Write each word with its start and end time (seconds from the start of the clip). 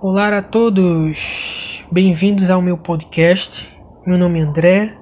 Olá 0.00 0.28
a 0.38 0.40
todos, 0.40 1.18
bem-vindos 1.90 2.48
ao 2.48 2.62
meu 2.62 2.78
podcast. 2.78 3.68
Meu 4.06 4.16
nome 4.16 4.38
é 4.38 4.42
André, 4.44 4.96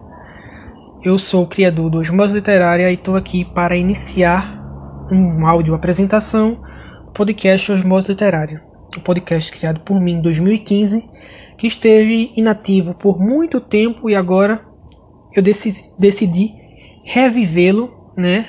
eu 1.03 1.19
sou 1.19 1.43
o 1.43 1.47
criador 1.47 1.91
do 1.91 1.99
Osmose 1.99 2.33
Literária 2.33 2.91
e 2.91 2.95
estou 2.95 3.15
aqui 3.15 3.45
para 3.45 3.77
iniciar 3.77 4.59
um 5.13 5.47
áudio 5.47 5.75
apresentação 5.75 6.63
do 7.05 7.13
podcast 7.13 7.71
Osmose 7.71 8.09
Literária, 8.09 8.63
um 8.97 9.01
podcast 9.03 9.53
criado 9.53 9.81
por 9.81 10.01
mim 10.01 10.13
em 10.13 10.23
2015, 10.23 11.07
que 11.59 11.67
esteve 11.67 12.33
inativo 12.35 12.95
por 12.95 13.21
muito 13.21 13.61
tempo 13.61 14.09
e 14.09 14.15
agora 14.15 14.65
eu 15.35 15.43
decidi, 15.43 15.91
decidi 15.99 16.55
revivê-lo, 17.05 18.13
né? 18.17 18.47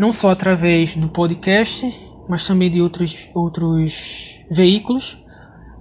Não 0.00 0.10
só 0.10 0.30
através 0.30 0.96
do 0.96 1.08
podcast, 1.08 1.86
mas 2.28 2.44
também 2.44 2.68
de 2.68 2.82
outros, 2.82 3.16
outros 3.32 4.34
veículos, 4.50 5.22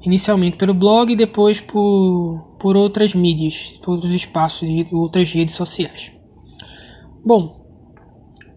inicialmente 0.03 0.57
pelo 0.57 0.73
blog 0.73 1.11
e 1.11 1.15
depois 1.15 1.59
por, 1.61 2.57
por 2.59 2.75
outras 2.75 3.13
mídias, 3.15 3.79
por 3.81 3.93
outros 3.93 4.11
espaços 4.11 4.67
e 4.67 4.87
outras 4.91 5.31
redes 5.31 5.55
sociais. 5.55 6.11
Bom, 7.25 7.65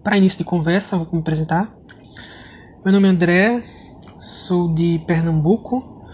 para 0.02 0.18
início 0.18 0.38
de 0.38 0.44
conversa, 0.44 0.96
vou 0.96 1.08
me 1.12 1.20
apresentar. 1.20 1.72
Meu 2.84 2.92
nome 2.92 3.06
é 3.06 3.10
André, 3.10 3.64
sou 4.18 4.72
de 4.72 5.00
Pernambuco, 5.06 6.04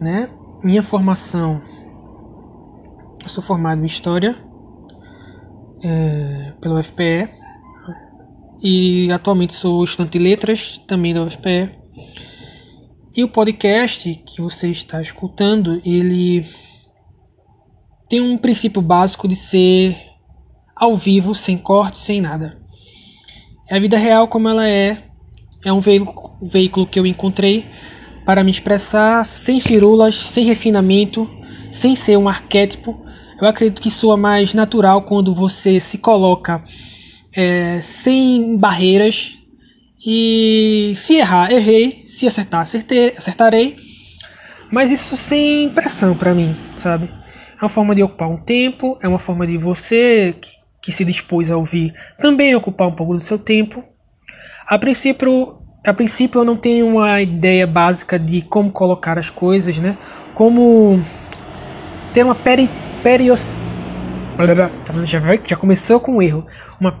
né? 0.00 0.30
Minha 0.62 0.82
formação, 0.82 1.60
eu 3.22 3.28
sou 3.28 3.44
formado 3.44 3.82
em 3.82 3.86
História 3.86 4.36
é, 5.82 6.52
pela 6.60 6.80
UFPE 6.80 7.28
e 8.60 9.12
atualmente 9.12 9.54
sou 9.54 9.84
estudante 9.84 10.12
de 10.12 10.18
Letras 10.18 10.82
também 10.88 11.14
da 11.14 11.22
UFPE 11.22 11.78
e 13.18 13.24
o 13.24 13.28
podcast 13.28 14.14
que 14.24 14.40
você 14.40 14.68
está 14.68 15.02
escutando, 15.02 15.82
ele 15.84 16.46
tem 18.08 18.20
um 18.20 18.38
princípio 18.38 18.80
básico 18.80 19.26
de 19.26 19.34
ser 19.34 19.96
ao 20.76 20.96
vivo, 20.96 21.34
sem 21.34 21.58
corte, 21.58 21.98
sem 21.98 22.20
nada. 22.20 22.62
É 23.68 23.74
a 23.74 23.80
vida 23.80 23.98
real 23.98 24.28
como 24.28 24.48
ela 24.48 24.68
é. 24.68 25.02
É 25.64 25.72
um 25.72 25.80
veículo, 25.80 26.86
que 26.86 26.96
eu 26.96 27.04
encontrei 27.04 27.66
para 28.24 28.44
me 28.44 28.52
expressar 28.52 29.24
sem 29.24 29.58
firulas, 29.58 30.14
sem 30.14 30.44
refinamento, 30.44 31.28
sem 31.72 31.96
ser 31.96 32.16
um 32.16 32.28
arquétipo. 32.28 33.04
Eu 33.42 33.48
acredito 33.48 33.82
que 33.82 33.90
soa 33.90 34.16
mais 34.16 34.54
natural 34.54 35.02
quando 35.02 35.34
você 35.34 35.80
se 35.80 35.98
coloca 35.98 36.62
é, 37.34 37.80
sem 37.80 38.56
barreiras 38.56 39.32
e 40.06 40.92
se 40.94 41.14
errar, 41.14 41.50
errei, 41.50 42.06
se 42.18 42.26
acertar, 42.26 42.62
acertei, 42.62 43.14
acertarei. 43.16 43.76
Mas 44.70 44.90
isso 44.90 45.16
sem 45.16 45.70
pressão 45.70 46.14
para 46.16 46.34
mim, 46.34 46.56
sabe? 46.76 47.08
É 47.60 47.64
uma 47.64 47.70
forma 47.70 47.94
de 47.94 48.02
ocupar 48.02 48.28
um 48.28 48.36
tempo, 48.36 48.98
é 49.00 49.08
uma 49.08 49.18
forma 49.18 49.46
de 49.46 49.56
você 49.56 50.34
que 50.82 50.92
se 50.92 51.04
dispôs 51.04 51.50
a 51.50 51.56
ouvir 51.56 51.94
também 52.20 52.54
ocupar 52.54 52.88
um 52.88 52.94
pouco 52.94 53.16
do 53.16 53.24
seu 53.24 53.38
tempo. 53.38 53.84
A 54.66 54.78
princípio, 54.78 55.58
a 55.84 55.94
princípio 55.94 56.40
eu 56.40 56.44
não 56.44 56.56
tenho 56.56 56.86
uma 56.86 57.20
ideia 57.22 57.66
básica 57.66 58.18
de 58.18 58.42
como 58.42 58.70
colocar 58.70 59.18
as 59.18 59.30
coisas, 59.30 59.78
né? 59.78 59.96
Como 60.34 61.02
ter 62.12 62.24
uma 62.24 62.34
peri, 62.34 62.68
perios... 63.02 63.42
já, 65.06 65.20
já 65.44 65.56
começou 65.56 65.98
com 65.98 66.16
um 66.16 66.22
erro. 66.22 66.46
Uma 66.80 66.94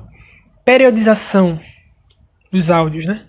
periodização 0.64 1.60
dos 2.50 2.70
áudios, 2.70 3.06
né? 3.06 3.27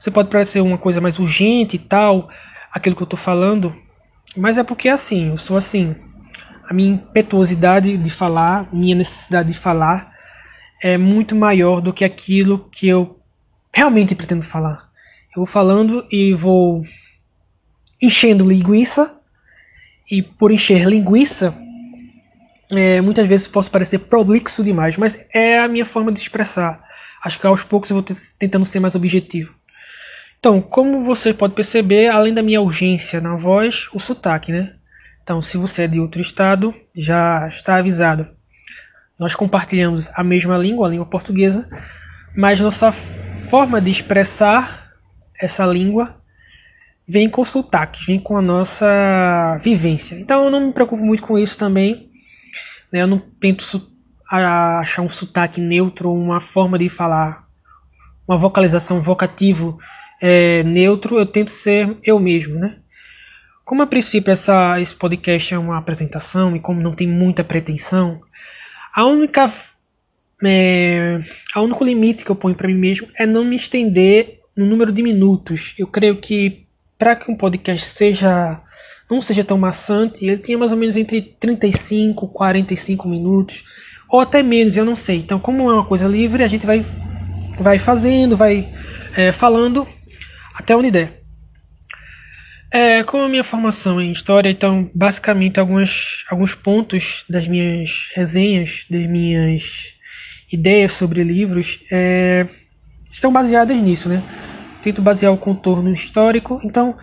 Você 0.00 0.10
pode 0.10 0.30
parecer 0.30 0.62
uma 0.62 0.78
coisa 0.78 0.98
mais 0.98 1.18
urgente 1.18 1.76
e 1.76 1.78
tal, 1.78 2.30
aquilo 2.72 2.96
que 2.96 3.02
eu 3.02 3.06
tô 3.06 3.18
falando, 3.18 3.76
mas 4.34 4.56
é 4.56 4.64
porque 4.64 4.88
é 4.88 4.92
assim, 4.92 5.28
eu 5.28 5.36
sou 5.36 5.58
assim. 5.58 5.94
A 6.66 6.72
minha 6.72 6.94
impetuosidade 6.94 7.98
de 7.98 8.10
falar, 8.10 8.66
minha 8.72 8.94
necessidade 8.94 9.52
de 9.52 9.58
falar 9.58 10.10
é 10.82 10.96
muito 10.96 11.36
maior 11.36 11.82
do 11.82 11.92
que 11.92 12.02
aquilo 12.02 12.70
que 12.72 12.88
eu 12.88 13.20
realmente 13.74 14.14
pretendo 14.14 14.42
falar. 14.42 14.88
Eu 15.36 15.44
vou 15.44 15.46
falando 15.46 16.06
e 16.10 16.32
vou 16.32 16.82
enchendo 18.00 18.48
linguiça, 18.48 19.14
e 20.10 20.22
por 20.22 20.50
encher 20.50 20.88
linguiça, 20.88 21.54
é, 22.72 23.02
muitas 23.02 23.28
vezes 23.28 23.46
posso 23.46 23.70
parecer 23.70 23.98
prolixo 23.98 24.64
demais, 24.64 24.96
mas 24.96 25.14
é 25.30 25.58
a 25.58 25.68
minha 25.68 25.84
forma 25.84 26.10
de 26.10 26.20
expressar. 26.20 26.82
Acho 27.22 27.38
que 27.38 27.46
aos 27.46 27.62
poucos 27.62 27.90
eu 27.90 27.96
vou 27.96 28.16
tentando 28.38 28.64
ser 28.64 28.80
mais 28.80 28.94
objetivo. 28.94 29.59
Então, 30.40 30.62
como 30.62 31.04
você 31.04 31.34
pode 31.34 31.52
perceber, 31.52 32.08
além 32.08 32.32
da 32.32 32.42
minha 32.42 32.62
urgência 32.62 33.20
na 33.20 33.36
voz, 33.36 33.88
o 33.92 34.00
sotaque, 34.00 34.50
né? 34.50 34.72
Então, 35.22 35.42
se 35.42 35.58
você 35.58 35.82
é 35.82 35.86
de 35.86 36.00
outro 36.00 36.18
estado, 36.18 36.74
já 36.96 37.46
está 37.48 37.76
avisado. 37.76 38.26
Nós 39.18 39.34
compartilhamos 39.34 40.08
a 40.14 40.24
mesma 40.24 40.56
língua, 40.56 40.86
a 40.86 40.90
língua 40.90 41.04
portuguesa, 41.04 41.68
mas 42.34 42.58
nossa 42.58 42.90
forma 43.50 43.82
de 43.82 43.90
expressar 43.90 44.94
essa 45.38 45.66
língua 45.66 46.16
vem 47.06 47.28
com 47.28 47.44
sotaque, 47.44 48.06
vem 48.06 48.18
com 48.18 48.38
a 48.38 48.42
nossa 48.42 49.60
vivência. 49.62 50.18
Então, 50.18 50.46
eu 50.46 50.50
não 50.50 50.68
me 50.68 50.72
preocupo 50.72 51.04
muito 51.04 51.22
com 51.22 51.38
isso 51.38 51.58
também. 51.58 52.10
Né? 52.90 53.02
Eu 53.02 53.06
não 53.06 53.18
tento 53.18 53.90
achar 54.26 55.02
um 55.02 55.10
sotaque 55.10 55.60
neutro, 55.60 56.10
uma 56.10 56.40
forma 56.40 56.78
de 56.78 56.88
falar, 56.88 57.44
uma 58.26 58.38
vocalização, 58.38 58.96
um 58.96 59.02
vocativo 59.02 59.78
é, 60.20 60.62
neutro, 60.62 61.18
eu 61.18 61.26
tento 61.26 61.50
ser 61.50 61.96
eu 62.02 62.18
mesmo, 62.18 62.54
né? 62.56 62.76
Como 63.64 63.82
a 63.82 63.86
princípio 63.86 64.32
essa, 64.32 64.80
esse 64.80 64.94
podcast 64.94 65.54
é 65.54 65.58
uma 65.58 65.78
apresentação 65.78 66.56
e 66.56 66.60
como 66.60 66.80
não 66.80 66.94
tem 66.94 67.06
muita 67.06 67.44
pretensão, 67.44 68.20
a 68.92 69.04
única 69.06 69.52
é, 70.44 71.20
a 71.54 71.60
único 71.60 71.84
limite 71.84 72.24
que 72.24 72.30
eu 72.30 72.36
ponho 72.36 72.56
para 72.56 72.66
mim 72.66 72.74
mesmo 72.74 73.08
é 73.16 73.26
não 73.26 73.44
me 73.44 73.56
estender 73.56 74.40
no 74.56 74.66
número 74.66 74.92
de 74.92 75.02
minutos. 75.02 75.74
Eu 75.78 75.86
creio 75.86 76.16
que 76.16 76.66
para 76.98 77.14
que 77.16 77.30
um 77.30 77.36
podcast 77.36 77.88
seja 77.90 78.60
não 79.10 79.20
seja 79.20 79.42
tão 79.42 79.58
maçante, 79.58 80.24
ele 80.24 80.38
tenha 80.38 80.56
mais 80.56 80.70
ou 80.70 80.78
menos 80.78 80.96
entre 80.96 81.20
35 81.20 82.26
e 82.26 82.28
45 82.28 83.08
minutos, 83.08 83.64
ou 84.08 84.20
até 84.20 84.40
menos, 84.40 84.76
eu 84.76 84.84
não 84.84 84.94
sei. 84.94 85.16
Então, 85.16 85.40
como 85.40 85.68
é 85.68 85.74
uma 85.74 85.84
coisa 85.84 86.06
livre, 86.06 86.44
a 86.44 86.48
gente 86.48 86.64
vai 86.64 86.84
vai 87.58 87.78
fazendo, 87.78 88.36
vai 88.36 88.68
é, 89.16 89.32
falando 89.32 89.86
até 90.60 90.76
onde 90.76 90.90
der. 90.90 91.22
É, 92.70 93.02
como 93.02 93.24
a 93.24 93.28
minha 93.28 93.42
formação 93.42 94.00
em 94.00 94.12
história, 94.12 94.48
então 94.48 94.88
basicamente 94.94 95.58
alguns, 95.58 96.24
alguns 96.30 96.54
pontos 96.54 97.24
das 97.28 97.48
minhas 97.48 97.90
resenhas, 98.14 98.84
das 98.88 99.06
minhas 99.06 99.92
ideias 100.52 100.92
sobre 100.92 101.24
livros 101.24 101.80
é, 101.90 102.46
estão 103.10 103.32
baseadas 103.32 103.76
nisso, 103.76 104.08
né? 104.08 104.22
Tento 104.84 105.02
basear 105.02 105.32
o 105.32 105.38
contorno 105.38 105.92
histórico, 105.92 106.60
então 106.62 106.96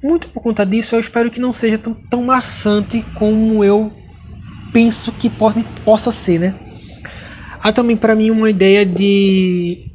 muito 0.00 0.28
por 0.28 0.42
conta 0.42 0.64
disso 0.64 0.94
eu 0.94 1.00
espero 1.00 1.30
que 1.30 1.40
não 1.40 1.52
seja 1.52 1.76
tão, 1.76 1.92
tão 1.92 2.22
maçante 2.22 3.04
como 3.14 3.64
eu 3.64 3.92
penso 4.72 5.10
que 5.10 5.28
possa, 5.28 5.64
possa 5.84 6.12
ser, 6.12 6.38
né? 6.38 6.54
Há 7.60 7.72
também 7.72 7.96
para 7.96 8.14
mim 8.14 8.30
uma 8.30 8.48
ideia 8.48 8.86
de 8.86 9.86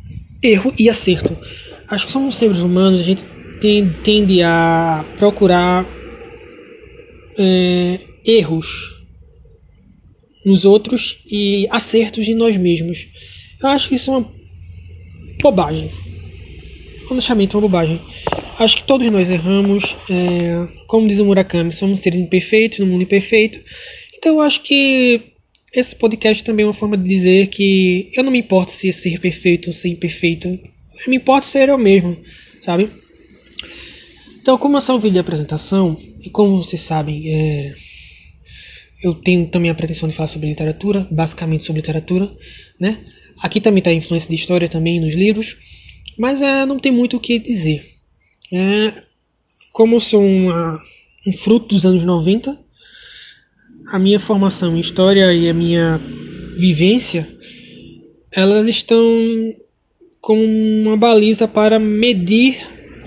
erro 0.42 0.74
e 0.78 0.90
acerto 0.90 1.36
acho 1.88 2.07
que 2.07 2.12
somos 2.12 2.35
seres 2.35 2.57
humanos, 2.57 3.00
a 3.00 3.03
gente 3.03 3.23
tende 4.03 4.41
a 4.44 5.06
procurar 5.18 5.85
é, 7.38 8.00
erros 8.25 8.68
nos 10.45 10.63
outros 10.66 11.19
e 11.29 11.68
acertos 11.72 12.28
em 12.28 12.35
nós 12.35 12.56
mesmos. 12.57 13.07
Eu 13.62 13.69
acho 13.69 13.90
que 13.90 13.95
isso 13.95 14.12
é 14.12 14.18
uma 14.18 14.31
bobagem. 15.41 15.90
Honestamente, 17.09 17.56
uma 17.56 17.62
bobagem. 17.62 18.00
Acho 18.59 18.78
que 18.78 18.84
todos 18.84 19.09
nós 19.12 19.29
erramos. 19.29 19.84
É, 20.09 20.68
como 20.88 21.07
diz 21.07 21.19
o 21.19 21.25
Murakami, 21.25 21.71
somos 21.71 22.00
seres 22.00 22.19
imperfeitos 22.19 22.80
no 22.80 22.86
mundo 22.86 23.04
imperfeito. 23.04 23.60
Então 24.15 24.36
eu 24.36 24.42
acho 24.42 24.62
que 24.62 25.21
esse 25.74 25.95
podcast 25.95 26.44
também 26.44 26.63
é 26.63 26.68
uma 26.68 26.74
forma 26.74 26.98
de 26.98 27.04
dizer 27.04 27.48
que 27.48 28.12
eu 28.15 28.24
não 28.24 28.31
me 28.31 28.39
importo 28.39 28.71
se 28.71 28.94
ser 28.94 29.19
perfeito 29.19 29.68
ou 29.68 29.74
ser 29.74 29.89
imperfeito 29.89 30.60
me 31.07 31.18
importa 31.18 31.47
ser 31.47 31.69
eu 31.69 31.77
mesmo, 31.77 32.18
sabe? 32.62 32.92
Então, 34.42 34.57
como 34.57 34.77
essa 34.77 34.92
é 34.92 34.95
um 34.95 35.00
vídeo 35.00 35.13
de 35.13 35.19
apresentação, 35.19 35.97
e 36.21 36.30
como 36.30 36.62
vocês 36.62 36.81
sabem, 36.81 37.33
é, 37.33 37.75
eu 39.01 39.15
tenho 39.15 39.47
também 39.47 39.71
a 39.71 39.75
pretensão 39.75 40.07
de 40.07 40.15
falar 40.15 40.27
sobre 40.27 40.50
literatura, 40.50 41.07
basicamente 41.09 41.63
sobre 41.63 41.81
literatura, 41.81 42.31
né? 42.80 43.03
Aqui 43.39 43.59
também 43.59 43.80
está 43.80 43.89
a 43.89 43.94
influência 43.94 44.30
de 44.30 44.36
história 44.36 44.69
também 44.69 45.00
nos 45.00 45.13
livros, 45.13 45.57
mas 46.18 46.42
é, 46.42 46.65
não 46.65 46.80
tem 46.80 46.92
muito 46.92 47.18
o 47.18 47.19
que 47.19 47.39
dizer. 47.39 47.86
É, 48.51 49.03
como 49.74 49.95
eu 49.95 50.00
sou 50.00 50.24
uma, 50.24 50.81
um 51.27 51.33
fruto 51.33 51.69
dos 51.69 51.86
anos 51.86 52.03
90, 52.03 52.57
a 53.88 54.00
minha 54.00 54.19
formação 54.19 54.75
em 54.75 54.80
história 54.80 55.33
e 55.33 55.50
a 55.50 55.53
minha 55.53 55.98
vivência, 56.57 57.27
elas 58.31 58.68
estão 58.68 59.06
como 60.25 60.44
uma 60.44 60.98
baliza 60.98 61.48
para 61.48 61.77
medir 61.77 62.57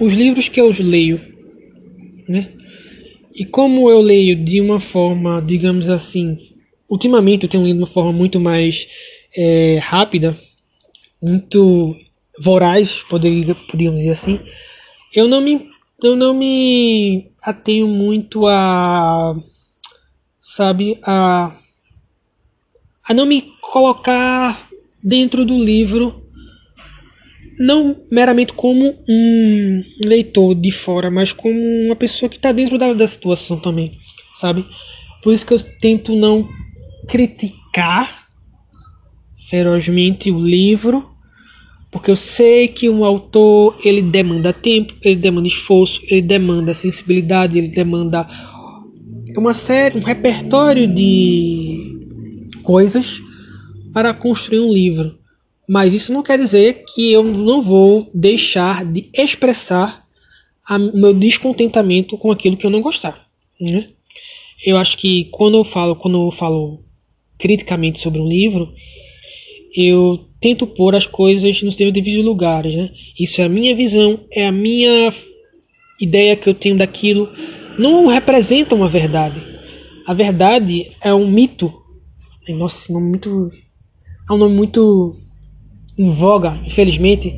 os 0.00 0.15
livros 0.15 0.49
que 0.49 0.61
eu 0.61 0.73
leio. 0.79 1.20
Né? 2.29 2.53
E 3.35 3.44
como 3.44 3.91
eu 3.91 4.00
leio 4.00 4.37
de 4.37 4.61
uma 4.61 4.79
forma, 4.79 5.43
digamos 5.43 5.88
assim, 5.88 6.38
ultimamente 6.88 7.43
eu 7.43 7.49
tenho 7.49 7.65
lido 7.65 7.79
de 7.79 7.82
uma 7.82 7.88
forma 7.88 8.12
muito 8.12 8.38
mais 8.38 8.87
é, 9.37 9.81
rápida, 9.82 10.38
muito 11.20 11.97
voraz, 12.38 13.00
poderia, 13.11 13.53
podíamos 13.53 13.99
dizer 13.99 14.12
assim, 14.12 14.38
eu 15.12 15.26
não 15.26 15.41
me, 15.41 15.67
eu 16.00 16.15
não 16.15 16.32
me 16.32 17.32
atenho 17.43 17.88
muito 17.88 18.47
a, 18.47 19.35
sabe, 20.41 21.00
a, 21.03 21.59
a 23.09 23.12
não 23.12 23.26
me 23.26 23.43
colocar 23.61 24.69
dentro 25.03 25.44
do 25.44 25.59
livro 25.59 26.28
não 27.58 27.96
meramente 28.10 28.52
como 28.52 28.94
um 29.08 29.82
leitor 30.05 30.55
de 30.55 30.70
fora, 30.70 31.10
mas 31.10 31.32
como 31.32 31.58
uma 31.87 31.96
pessoa 31.96 32.28
que 32.28 32.37
está 32.37 32.52
dentro 32.52 32.78
da, 32.78 32.93
da 32.93 33.06
situação 33.06 33.58
também, 33.58 33.93
sabe? 34.40 34.64
Por 35.22 35.34
isso 35.34 35.44
que 35.44 35.52
eu 35.52 35.60
tento 35.81 36.14
não 36.14 36.49
criticar 37.08 38.28
ferozmente 39.50 40.31
o 40.31 40.38
livro, 40.38 41.05
porque 41.90 42.10
eu 42.10 42.16
sei 42.16 42.69
que 42.69 42.88
um 42.88 43.05
autor 43.05 43.76
ele 43.84 44.02
demanda 44.02 44.52
tempo, 44.52 44.94
ele 45.02 45.16
demanda 45.16 45.49
esforço, 45.49 46.00
ele 46.05 46.22
demanda 46.22 46.75
sensibilidade, 46.75 47.58
ele 47.58 47.69
demanda 47.69 48.28
uma 49.37 49.55
série, 49.55 49.99
um 49.99 50.02
repertório 50.02 50.87
de 50.87 51.99
coisas 52.62 53.20
para 53.93 54.12
construir 54.12 54.60
um 54.60 54.72
livro. 54.72 55.18
Mas 55.69 55.93
isso 55.93 56.15
não 56.15 56.23
quer 56.23 56.38
dizer 56.38 56.85
que 56.94 57.12
eu 57.12 57.23
não 57.23 57.61
vou 57.61 58.11
deixar 58.15 58.87
de 58.87 59.11
expressar 59.12 60.06
o 60.70 60.99
meu 60.99 61.12
descontentamento 61.12 62.17
com 62.17 62.32
aquilo 62.32 62.56
que 62.56 62.65
eu 62.65 62.70
não 62.70 62.81
gostar. 62.81 63.29
Né? 63.61 63.91
Eu 64.65 64.79
acho 64.79 64.97
que 64.97 65.26
quando 65.26 65.59
eu 65.59 65.65
falo, 65.65 65.94
quando 65.94 66.26
eu 66.26 66.32
falo 66.32 66.82
criticamente 67.38 68.00
sobre 68.00 68.19
um 68.19 68.26
livro, 68.26 68.73
eu 69.76 70.26
tento 70.41 70.67
pôr 70.67 70.94
as 70.94 71.06
coisas 71.06 71.62
nos 71.62 71.76
seus 71.76 71.93
devidos 71.93 72.25
lugares. 72.25 72.75
Né? 72.75 72.91
Isso 73.20 73.38
é 73.43 73.44
a 73.44 73.49
minha 73.49 73.76
visão, 73.76 74.20
é 74.32 74.47
a 74.47 74.53
minha 74.53 75.12
ideia 76.00 76.35
que 76.35 76.49
eu 76.49 76.55
tenho 76.55 76.79
daquilo. 76.79 77.31
Não 77.79 78.06
representa 78.06 78.75
uma 78.75 78.88
verdade. 78.88 79.41
A 80.06 80.15
verdade 80.15 80.91
é 81.03 81.12
um 81.12 81.31
mito. 81.31 81.73
Nossa, 82.49 82.79
esse 82.79 82.93
nome 82.93 83.11
muito. 83.11 83.53
É 84.29 84.32
um 84.32 84.38
nome 84.38 84.56
muito 84.56 85.28
em 85.99 86.11
voga, 86.11 86.59
infelizmente. 86.65 87.35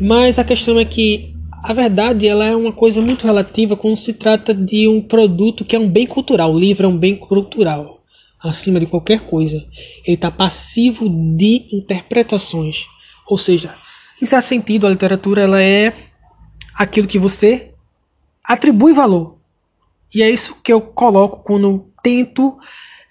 Mas 0.00 0.38
a 0.38 0.44
questão 0.44 0.78
é 0.78 0.84
que 0.84 1.34
a 1.62 1.72
verdade 1.72 2.26
ela 2.26 2.44
é 2.44 2.54
uma 2.54 2.72
coisa 2.72 3.00
muito 3.00 3.24
relativa 3.24 3.76
quando 3.76 3.96
se 3.96 4.12
trata 4.12 4.52
de 4.52 4.88
um 4.88 5.00
produto 5.00 5.64
que 5.64 5.74
é 5.74 5.78
um 5.78 5.88
bem 5.88 6.06
cultural. 6.06 6.52
O 6.52 6.58
livro 6.58 6.86
é 6.86 6.88
um 6.88 6.96
bem 6.96 7.16
cultural, 7.16 8.02
acima 8.42 8.78
de 8.78 8.86
qualquer 8.86 9.20
coisa. 9.20 9.56
Ele 10.04 10.14
está 10.14 10.30
passivo 10.30 11.08
de 11.08 11.66
interpretações. 11.72 12.84
Ou 13.28 13.38
seja, 13.38 13.74
em 14.22 14.26
certo 14.26 14.46
sentido, 14.46 14.86
a 14.86 14.90
literatura 14.90 15.42
ela 15.42 15.62
é 15.62 15.94
aquilo 16.74 17.08
que 17.08 17.18
você 17.18 17.70
atribui 18.44 18.92
valor. 18.92 19.36
E 20.14 20.22
é 20.22 20.30
isso 20.30 20.54
que 20.62 20.72
eu 20.72 20.80
coloco 20.80 21.42
quando 21.42 21.86
tento 22.02 22.56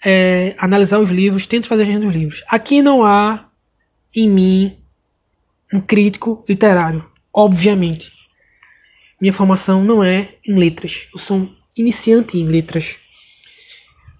é, 0.03 0.55
analisar 0.57 0.99
os 0.99 1.09
livros, 1.09 1.45
tento 1.45 1.67
fazer 1.67 1.83
a 1.83 1.85
agenda 1.85 2.05
dos 2.05 2.15
livros. 2.15 2.43
Aqui 2.47 2.81
não 2.81 3.03
há 3.03 3.45
em 4.15 4.29
mim 4.29 4.77
um 5.73 5.81
crítico 5.81 6.43
literário, 6.47 7.05
obviamente. 7.33 8.11
Minha 9.19 9.33
formação 9.33 9.83
não 9.83 10.03
é 10.03 10.35
em 10.47 10.55
letras. 10.55 11.07
Eu 11.13 11.19
sou 11.19 11.37
um 11.37 11.49
iniciante 11.75 12.37
em 12.37 12.45
letras. 12.45 12.95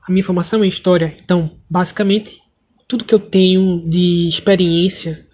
A 0.08 0.12
minha 0.12 0.24
formação 0.24 0.64
é 0.64 0.68
história. 0.68 1.16
Então, 1.24 1.52
basicamente, 1.70 2.42
tudo 2.88 3.06
que 3.06 3.14
eu 3.14 3.20
tenho 3.20 3.84
de 3.88 4.28
experiência, 4.28 5.26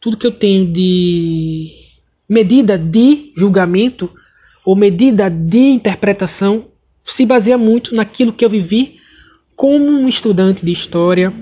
tudo 0.00 0.16
que 0.16 0.26
eu 0.26 0.32
tenho 0.32 0.72
de 0.72 1.72
medida 2.28 2.78
de 2.78 3.32
julgamento 3.36 4.12
ou 4.64 4.76
medida 4.76 5.28
de 5.28 5.58
interpretação 5.58 6.68
se 7.04 7.26
baseia 7.26 7.58
muito 7.58 7.94
naquilo 7.94 8.32
que 8.32 8.44
eu 8.44 8.50
vivi 8.50 9.00
como 9.56 9.84
um 9.84 10.08
estudante 10.08 10.64
de 10.64 10.72
história, 10.72 11.32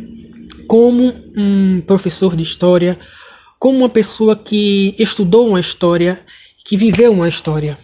como 0.71 1.13
um 1.37 1.81
professor 1.81 2.37
de 2.37 2.45
história, 2.45 2.97
como 3.59 3.79
uma 3.79 3.89
pessoa 3.89 4.37
que 4.37 4.95
estudou 4.97 5.49
uma 5.49 5.59
história, 5.59 6.21
que 6.65 6.77
viveu 6.77 7.11
uma 7.13 7.29
história. 7.29 7.77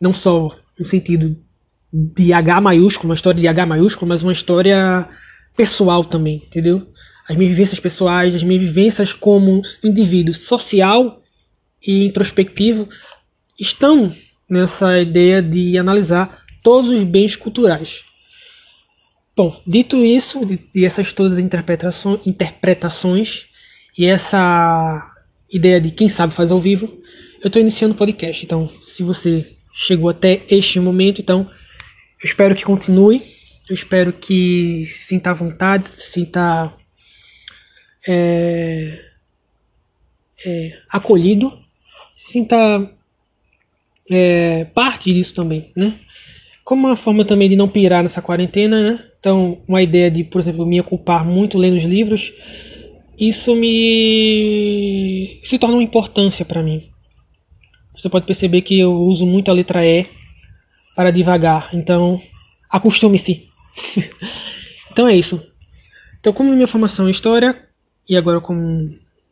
Não 0.00 0.12
só 0.12 0.56
no 0.78 0.86
sentido 0.86 1.36
de 1.92 2.32
H 2.32 2.60
maiúsculo, 2.60 3.08
uma 3.08 3.16
história 3.16 3.40
de 3.40 3.48
H 3.48 3.66
maiúsculo, 3.66 4.08
mas 4.08 4.22
uma 4.22 4.32
história 4.32 5.04
pessoal 5.56 6.04
também, 6.04 6.36
entendeu? 6.36 6.86
As 7.28 7.34
minhas 7.34 7.50
vivências 7.50 7.80
pessoais, 7.80 8.36
as 8.36 8.44
minhas 8.44 8.62
vivências 8.62 9.12
como 9.12 9.60
indivíduo 9.82 10.32
social 10.32 11.20
e 11.84 12.04
introspectivo 12.04 12.88
estão 13.58 14.14
nessa 14.48 15.00
ideia 15.00 15.42
de 15.42 15.76
analisar 15.76 16.40
todos 16.62 16.88
os 16.88 17.02
bens 17.02 17.34
culturais. 17.34 18.11
Bom, 19.34 19.58
dito 19.66 19.96
isso, 19.96 20.40
e 20.74 20.84
essas 20.84 21.12
todas 21.12 21.32
as 21.32 21.38
interpretações, 21.38 23.46
e 23.96 24.04
essa 24.04 25.10
ideia 25.50 25.80
de 25.80 25.90
quem 25.90 26.08
sabe 26.08 26.34
faz 26.34 26.50
ao 26.50 26.60
vivo, 26.60 26.86
eu 27.42 27.48
estou 27.48 27.60
iniciando 27.60 27.94
o 27.94 27.96
podcast. 27.96 28.44
Então, 28.44 28.70
se 28.82 29.02
você 29.02 29.50
chegou 29.74 30.10
até 30.10 30.42
este 30.50 30.78
momento, 30.78 31.20
então 31.20 31.48
eu 32.22 32.28
espero 32.28 32.54
que 32.54 32.62
continue. 32.62 33.22
Eu 33.68 33.74
espero 33.74 34.12
que 34.12 34.84
se 34.86 35.06
sinta 35.06 35.30
à 35.30 35.34
vontade, 35.34 35.88
se 35.88 36.10
sinta 36.10 36.72
é, 38.06 39.02
é, 40.44 40.78
acolhido, 40.90 41.50
se 42.14 42.32
sinta 42.32 42.90
é, 44.10 44.66
parte 44.66 45.12
disso 45.12 45.32
também, 45.32 45.72
né? 45.74 45.94
Como 46.64 46.86
uma 46.86 46.96
forma 46.96 47.24
também 47.24 47.48
de 47.48 47.56
não 47.56 47.68
pirar 47.68 48.02
nessa 48.02 48.22
quarentena, 48.22 48.92
né? 48.92 49.04
Então, 49.18 49.62
uma 49.68 49.82
ideia 49.82 50.10
de, 50.10 50.24
por 50.24 50.40
exemplo, 50.40 50.66
me 50.66 50.80
ocupar 50.80 51.24
muito 51.24 51.58
lendo 51.58 51.76
os 51.76 51.84
livros, 51.84 52.32
isso 53.18 53.54
me 53.54 55.40
se 55.44 55.58
torna 55.58 55.76
uma 55.76 55.82
importância 55.82 56.44
para 56.44 56.62
mim. 56.62 56.82
Você 57.94 58.08
pode 58.08 58.26
perceber 58.26 58.62
que 58.62 58.78
eu 58.78 58.92
uso 58.92 59.26
muito 59.26 59.50
a 59.50 59.54
letra 59.54 59.84
E 59.86 60.06
para 60.96 61.10
devagar, 61.10 61.70
então 61.74 62.20
acostume-se. 62.70 63.46
então 64.90 65.06
é 65.06 65.14
isso. 65.14 65.40
Então, 66.18 66.32
como 66.32 66.52
minha 66.52 66.66
formação 66.66 67.06
é 67.08 67.10
história 67.10 67.68
e 68.08 68.16
agora 68.16 68.40
como 68.40 68.88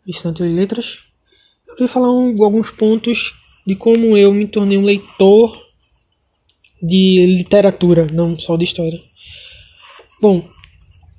estudante 0.06 0.42
de 0.42 0.48
letras, 0.48 0.98
eu 1.66 1.74
queria 1.74 1.88
falar 1.88 2.12
um, 2.12 2.42
alguns 2.42 2.70
pontos 2.70 3.32
de 3.66 3.74
como 3.74 4.16
eu 4.16 4.32
me 4.32 4.46
tornei 4.46 4.76
um 4.76 4.84
leitor 4.84 5.58
de 6.82 7.26
literatura, 7.26 8.06
não 8.12 8.38
só 8.38 8.56
de 8.56 8.64
história. 8.64 8.98
Bom, 10.20 10.44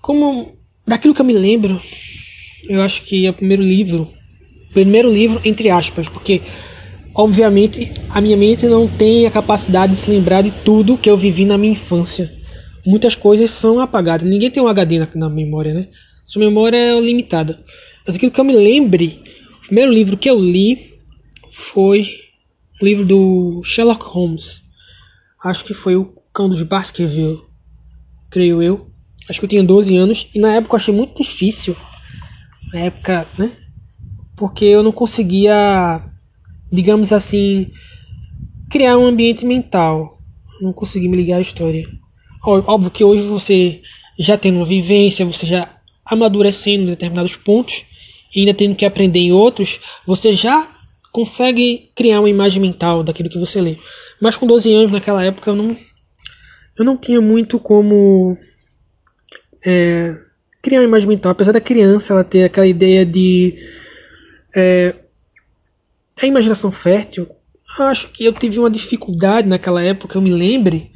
como 0.01 0.53
daquilo 0.85 1.13
que 1.13 1.21
eu 1.21 1.25
me 1.25 1.33
lembro, 1.33 1.81
eu 2.67 2.81
acho 2.81 3.03
que 3.03 3.25
é 3.25 3.29
o 3.29 3.33
primeiro 3.33 3.63
livro, 3.63 4.07
primeiro 4.73 5.11
livro 5.11 5.41
entre 5.43 5.69
aspas, 5.69 6.07
porque 6.07 6.41
obviamente 7.13 7.91
a 8.09 8.21
minha 8.21 8.37
mente 8.37 8.65
não 8.65 8.87
tem 8.87 9.25
a 9.25 9.31
capacidade 9.31 9.93
de 9.93 9.99
se 9.99 10.09
lembrar 10.09 10.41
de 10.41 10.51
tudo 10.51 10.97
que 10.97 11.09
eu 11.09 11.17
vivi 11.17 11.45
na 11.45 11.57
minha 11.57 11.73
infância. 11.73 12.33
Muitas 12.85 13.13
coisas 13.13 13.51
são 13.51 13.79
apagadas. 13.79 14.27
Ninguém 14.27 14.49
tem 14.49 14.61
um 14.61 14.67
HD 14.67 14.99
na, 14.99 15.07
na 15.13 15.29
memória, 15.29 15.73
né? 15.73 15.87
Sua 16.25 16.39
memória 16.39 16.77
é 16.77 16.99
limitada. 16.99 17.59
Mas 18.05 18.15
aquilo 18.15 18.31
que 18.31 18.39
eu 18.39 18.45
me 18.45 18.55
lembre, 18.55 19.19
o 19.63 19.65
primeiro 19.67 19.91
livro 19.91 20.17
que 20.17 20.29
eu 20.29 20.39
li 20.39 20.95
foi 21.51 22.07
o 22.81 22.85
livro 22.85 23.05
do 23.05 23.61
Sherlock 23.63 24.03
Holmes. 24.05 24.61
Acho 25.43 25.63
que 25.63 25.73
foi 25.73 25.95
o 25.95 26.13
Cão 26.33 26.47
dos 26.47 26.61
Baskerville, 26.61 27.39
creio 28.29 28.61
eu. 28.61 28.91
Acho 29.27 29.39
que 29.39 29.45
eu 29.45 29.49
tinha 29.49 29.63
12 29.63 29.95
anos 29.95 30.27
e 30.35 30.39
na 30.39 30.53
época 30.55 30.75
eu 30.75 30.77
achei 30.77 30.93
muito 30.93 31.21
difícil. 31.23 31.75
Na 32.71 32.81
época, 32.81 33.27
né? 33.37 33.51
Porque 34.35 34.65
eu 34.65 34.83
não 34.83 34.91
conseguia, 34.91 36.03
digamos 36.71 37.11
assim, 37.11 37.71
criar 38.69 38.97
um 38.97 39.05
ambiente 39.05 39.45
mental. 39.45 40.19
Não 40.61 40.71
consegui 40.71 41.07
me 41.07 41.17
ligar 41.17 41.37
à 41.37 41.41
história. 41.41 41.89
Óbvio 42.43 42.91
que 42.91 43.03
hoje 43.03 43.23
você 43.23 43.81
já 44.17 44.37
tendo 44.37 44.57
uma 44.57 44.65
vivência, 44.65 45.25
você 45.25 45.45
já 45.45 45.75
amadurecendo 46.05 46.83
em 46.83 46.87
determinados 46.87 47.35
pontos 47.35 47.83
e 48.35 48.41
ainda 48.41 48.53
tendo 48.53 48.75
que 48.75 48.85
aprender 48.85 49.19
em 49.19 49.31
outros, 49.31 49.79
você 50.05 50.33
já 50.33 50.67
consegue 51.11 51.91
criar 51.95 52.19
uma 52.19 52.29
imagem 52.29 52.61
mental 52.61 53.03
daquilo 53.03 53.29
que 53.29 53.39
você 53.39 53.59
lê. 53.59 53.77
Mas 54.21 54.35
com 54.35 54.45
12 54.45 54.71
anos 54.73 54.91
naquela 54.91 55.23
época 55.23 55.49
eu 55.49 55.55
não 55.55 55.75
eu 56.77 56.85
não 56.85 56.95
tinha 56.95 57.19
muito 57.19 57.59
como 57.59 58.37
é, 59.65 60.15
criar 60.61 60.79
uma 60.79 60.85
imagem 60.85 61.07
mental. 61.07 61.31
Apesar 61.31 61.51
da 61.51 61.59
criança 61.59 62.13
ela 62.13 62.23
ter 62.23 62.43
aquela 62.43 62.67
ideia 62.67 63.05
de 63.05 63.57
é, 64.55 64.95
a 66.21 66.25
imaginação 66.25 66.71
fértil, 66.71 67.27
acho 67.79 68.09
que 68.09 68.25
eu 68.25 68.33
tive 68.33 68.59
uma 68.59 68.69
dificuldade 68.69 69.47
naquela 69.47 69.81
época, 69.81 70.17
eu 70.17 70.21
me 70.21 70.31
lembre, 70.31 70.91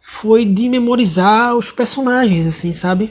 foi 0.00 0.44
de 0.44 0.68
memorizar 0.68 1.54
os 1.54 1.70
personagens, 1.70 2.46
assim, 2.46 2.72
sabe? 2.72 3.10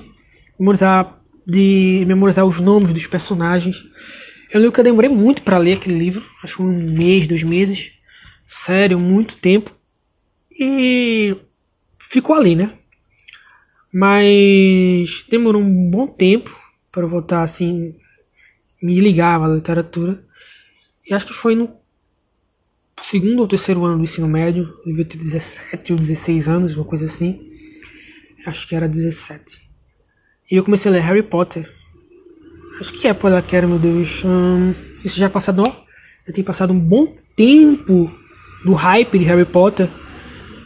Memorizar 0.59 1.19
de 1.45 2.03
memorizar 2.07 2.45
os 2.45 2.59
nomes 2.59 2.93
dos 2.93 3.05
personagens. 3.05 3.75
Eu 4.51 4.59
lembro 4.59 4.73
que 4.73 4.79
eu 4.79 4.83
demorei 4.83 5.09
muito 5.09 5.41
para 5.41 5.57
ler 5.57 5.73
aquele 5.73 5.97
livro, 5.97 6.23
acho 6.43 6.63
um 6.63 6.71
mês, 6.71 7.27
dois 7.27 7.43
meses, 7.43 7.92
sério, 8.53 8.99
muito 8.99 9.37
tempo. 9.37 9.75
E 10.51 11.35
ficou 11.97 12.35
ali, 12.35 12.55
né? 12.55 12.77
Mas 13.91 15.25
demorou 15.29 15.61
um 15.61 15.89
bom 15.89 16.07
tempo 16.07 16.55
para 16.91 17.05
voltar 17.07 17.43
assim, 17.43 17.95
me 18.81 18.99
ligar 18.99 19.41
à 19.41 19.47
literatura. 19.47 20.23
E 21.07 21.13
acho 21.13 21.27
que 21.27 21.33
foi 21.33 21.55
no 21.55 21.75
segundo 23.01 23.39
ou 23.39 23.47
terceiro 23.47 23.83
ano 23.83 23.97
do 23.97 24.03
ensino 24.03 24.27
médio, 24.27 24.73
eu 24.85 24.91
devia 24.91 25.05
ter 25.05 25.17
17 25.17 25.93
ou 25.93 25.99
16 25.99 26.47
anos, 26.47 26.75
uma 26.75 26.85
coisa 26.85 27.05
assim. 27.05 27.51
Acho 28.45 28.67
que 28.67 28.75
era 28.75 28.87
17. 28.87 29.61
E 30.49 30.55
eu 30.55 30.63
comecei 30.63 30.89
a 30.89 30.93
ler 30.93 31.01
Harry 31.01 31.23
Potter. 31.23 31.69
Acho 32.79 32.93
que 32.93 33.07
é 33.07 33.13
por 33.13 33.31
lá 33.31 33.41
que 33.41 33.55
era, 33.55 33.67
meu 33.67 33.79
Deus. 33.79 34.23
Hum, 34.23 34.73
isso 35.03 35.17
já 35.17 35.25
é 35.25 35.29
passado, 35.29 35.63
ó. 35.65 35.85
Já 36.27 36.33
tem 36.33 36.43
passado 36.43 36.73
um 36.73 36.79
bom 36.79 37.15
tempo 37.35 38.11
do 38.63 38.73
hype 38.73 39.19
de 39.19 39.25
Harry 39.25 39.45
Potter. 39.45 39.89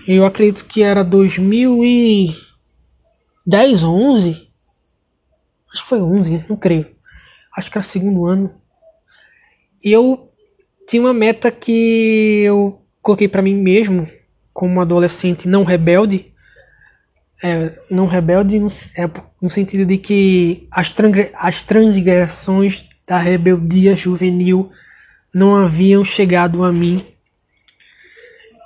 Eu 0.08 0.26
acredito 0.26 0.66
que 0.66 0.84
era 0.84 1.04
2010 1.04 3.84
ou 3.84 3.96
11. 3.96 4.48
Acho 5.74 5.84
que 5.84 5.90
foi 5.90 6.02
11, 6.02 6.46
não 6.50 6.56
creio. 6.56 6.88
Acho 7.56 7.70
que 7.70 7.78
era 7.78 7.86
segundo 7.86 8.26
ano. 8.26 8.52
Eu 9.84 10.32
tinha 10.88 11.02
uma 11.02 11.14
meta 11.14 11.52
que 11.52 12.44
eu 12.46 12.82
coloquei 13.02 13.28
para 13.28 13.42
mim 13.42 13.54
mesmo, 13.54 14.08
como 14.54 14.80
adolescente 14.80 15.48
não 15.48 15.64
rebelde. 15.64 16.34
É, 17.44 17.78
não 17.92 18.08
rebelde 18.08 18.60
no, 18.60 18.68
é, 18.96 19.10
no 19.40 19.50
sentido 19.50 19.86
de 19.86 19.98
que 19.98 20.68
as, 20.72 20.96
as 21.36 21.64
transgressões 21.64 22.84
da 23.06 23.20
rebeldia 23.20 23.96
juvenil 23.96 24.72
não 25.34 25.56
haviam 25.56 26.04
chegado 26.04 26.64
a 26.64 26.72
mim. 26.72 27.06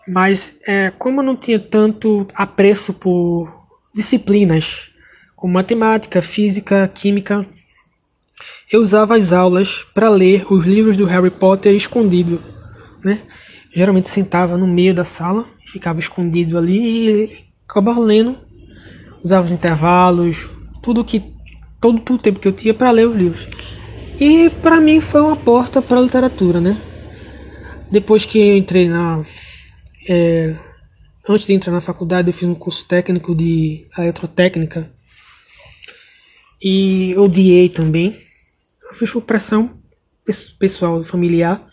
Mas 0.08 0.54
é, 0.68 0.92
como 0.92 1.22
eu 1.22 1.26
não 1.26 1.36
tinha 1.36 1.60
tanto 1.60 2.28
apreço 2.34 2.94
por 2.94 3.52
disciplinas 3.94 4.90
como 5.36 5.54
matemática, 5.54 6.22
física, 6.22 6.90
química, 6.94 7.46
eu 8.72 8.82
usava 8.82 9.18
as 9.18 9.34
aulas 9.34 9.84
para 9.94 10.10
ler 10.10 10.46
os 10.52 10.66
livros 10.66 10.96
do 10.96 11.06
Harry 11.06 11.30
Potter 11.30 11.76
escondido, 11.76 12.42
né? 13.04 13.22
Geralmente 13.74 14.10
sentava 14.10 14.58
no 14.58 14.68
meio 14.68 14.94
da 14.94 15.04
sala, 15.04 15.46
ficava 15.72 16.00
escondido 16.00 16.58
ali 16.58 17.10
e 17.10 17.46
acabava 17.68 18.00
lendo, 18.00 18.38
usava 19.24 19.46
os 19.46 19.52
intervalos, 19.52 20.50
tudo 20.82 21.06
que 21.06 21.24
todo, 21.80 22.02
o 22.14 22.18
tempo 22.18 22.40
que 22.40 22.48
eu 22.48 22.54
tinha 22.54 22.74
para 22.74 22.92
ler 22.92 23.08
os 23.08 23.16
livros. 23.16 23.48
E 24.20 24.50
para 24.62 24.80
mim 24.80 25.00
foi 25.00 25.22
uma 25.22 25.36
porta 25.36 25.82
para 25.82 25.98
a 25.98 26.02
literatura, 26.02 26.62
né? 26.62 26.80
Depois 27.90 28.24
que 28.24 28.40
eu 28.40 28.58
entrei 28.58 28.88
na 28.88 29.24
é, 30.08 30.56
antes 31.28 31.46
de 31.46 31.54
entrar 31.54 31.72
na 31.72 31.82
faculdade, 31.82 32.30
eu 32.30 32.34
fiz 32.34 32.48
um 32.48 32.56
curso 32.56 32.86
técnico 32.86 33.36
de 33.36 33.86
eletrotécnica 33.98 34.92
e 36.62 37.16
odiei 37.18 37.70
também 37.70 38.32
eu 38.92 38.96
fiz 38.96 39.10
por 39.10 39.22
pressão 39.22 39.72
pessoal, 40.60 41.02
familiar. 41.04 41.66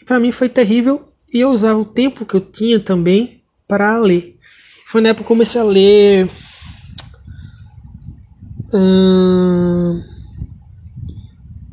E 0.00 0.04
para 0.04 0.18
mim 0.18 0.32
foi 0.32 0.48
terrível 0.48 1.12
e 1.32 1.40
eu 1.40 1.50
usava 1.50 1.78
o 1.78 1.84
tempo 1.84 2.26
que 2.26 2.34
eu 2.34 2.40
tinha 2.40 2.80
também 2.80 3.42
para 3.66 3.96
ler. 3.98 4.36
Foi 4.88 5.00
na 5.00 5.10
época 5.10 5.24
que 5.24 5.32
eu 5.32 5.36
comecei 5.36 5.60
a 5.60 5.64
ler. 5.64 6.28
Hum, 8.72 10.02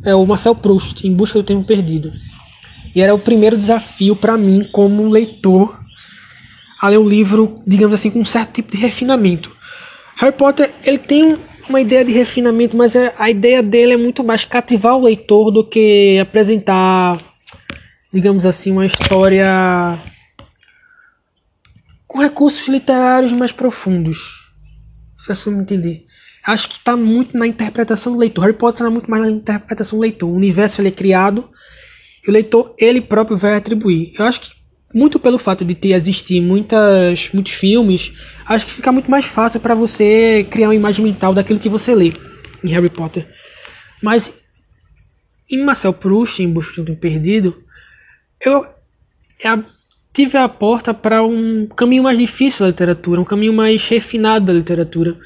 é 0.03 0.13
o 0.13 0.25
Marcel 0.25 0.55
Proust, 0.55 1.05
Em 1.05 1.13
Busca 1.13 1.39
do 1.39 1.45
Tempo 1.45 1.65
Perdido. 1.65 2.11
E 2.95 3.01
era 3.01 3.13
o 3.13 3.19
primeiro 3.19 3.57
desafio 3.57 4.15
para 4.15 4.37
mim, 4.37 4.67
como 4.71 5.09
leitor, 5.09 5.79
a 6.79 6.89
ler 6.89 6.99
um 6.99 7.07
livro, 7.07 7.61
digamos 7.65 7.95
assim, 7.95 8.09
com 8.09 8.19
um 8.19 8.25
certo 8.25 8.53
tipo 8.53 8.71
de 8.71 8.77
refinamento. 8.77 9.55
Harry 10.17 10.35
Potter 10.35 10.71
ele 10.83 10.97
tem 10.97 11.37
uma 11.67 11.81
ideia 11.81 12.03
de 12.03 12.11
refinamento, 12.11 12.75
mas 12.75 12.95
é, 12.95 13.13
a 13.17 13.29
ideia 13.29 13.63
dele 13.63 13.93
é 13.93 13.97
muito 13.97 14.23
mais 14.23 14.45
cativar 14.45 14.95
o 14.95 15.03
leitor 15.03 15.49
do 15.49 15.63
que 15.63 16.19
apresentar, 16.19 17.19
digamos 18.13 18.45
assim, 18.45 18.71
uma 18.71 18.85
história 18.85 19.97
com 22.05 22.19
recursos 22.19 22.67
literários 22.67 23.31
mais 23.31 23.51
profundos. 23.51 24.43
Se 25.17 25.31
é 25.31 25.51
me 25.51 25.61
entender. 25.61 26.05
Acho 26.45 26.67
que 26.67 26.77
está 26.77 26.97
muito 26.97 27.37
na 27.37 27.47
interpretação 27.47 28.11
do 28.11 28.19
leitor. 28.19 28.43
Harry 28.43 28.57
Potter 28.57 28.81
está 28.81 28.89
muito 28.89 29.09
mais 29.09 29.23
na 29.23 29.31
interpretação 29.31 29.97
do 29.97 30.01
leitor. 30.01 30.29
O 30.29 30.35
universo 30.35 30.81
ele 30.81 30.89
é 30.89 30.91
criado 30.91 31.49
e 32.25 32.29
o 32.29 32.33
leitor 32.33 32.73
ele 32.77 33.01
próprio 33.01 33.37
vai 33.37 33.55
atribuir. 33.55 34.13
Eu 34.17 34.25
acho 34.25 34.41
que 34.41 34.63
muito 34.93 35.19
pelo 35.19 35.39
fato 35.39 35.65
de 35.65 35.73
ter 35.73 35.93
existir 35.93 36.39
muitas, 36.39 37.29
muitos 37.33 37.53
filmes, 37.53 38.13
acho 38.45 38.65
que 38.65 38.73
fica 38.73 38.91
muito 38.91 39.09
mais 39.09 39.25
fácil 39.25 39.59
para 39.59 39.73
você 39.73 40.47
criar 40.51 40.67
uma 40.67 40.75
imagem 40.75 41.03
mental 41.03 41.33
daquilo 41.33 41.59
que 41.59 41.69
você 41.69 41.95
lê 41.95 42.13
em 42.63 42.69
Harry 42.69 42.89
Potter. 42.89 43.27
Mas 44.01 44.31
em 45.49 45.63
Marcel 45.63 45.93
Proust, 45.93 46.41
em 46.41 46.51
Busca 46.51 46.81
do 46.83 46.95
Perdido, 46.95 47.63
eu 48.39 48.65
tive 50.13 50.37
a 50.37 50.47
porta 50.47 50.93
para 50.93 51.23
um 51.23 51.67
caminho 51.67 52.03
mais 52.03 52.17
difícil 52.17 52.59
da 52.59 52.67
literatura, 52.67 53.19
um 53.19 53.25
caminho 53.25 53.53
mais 53.53 53.85
refinado 53.87 54.45
da 54.45 54.53
literatura. 54.53 55.17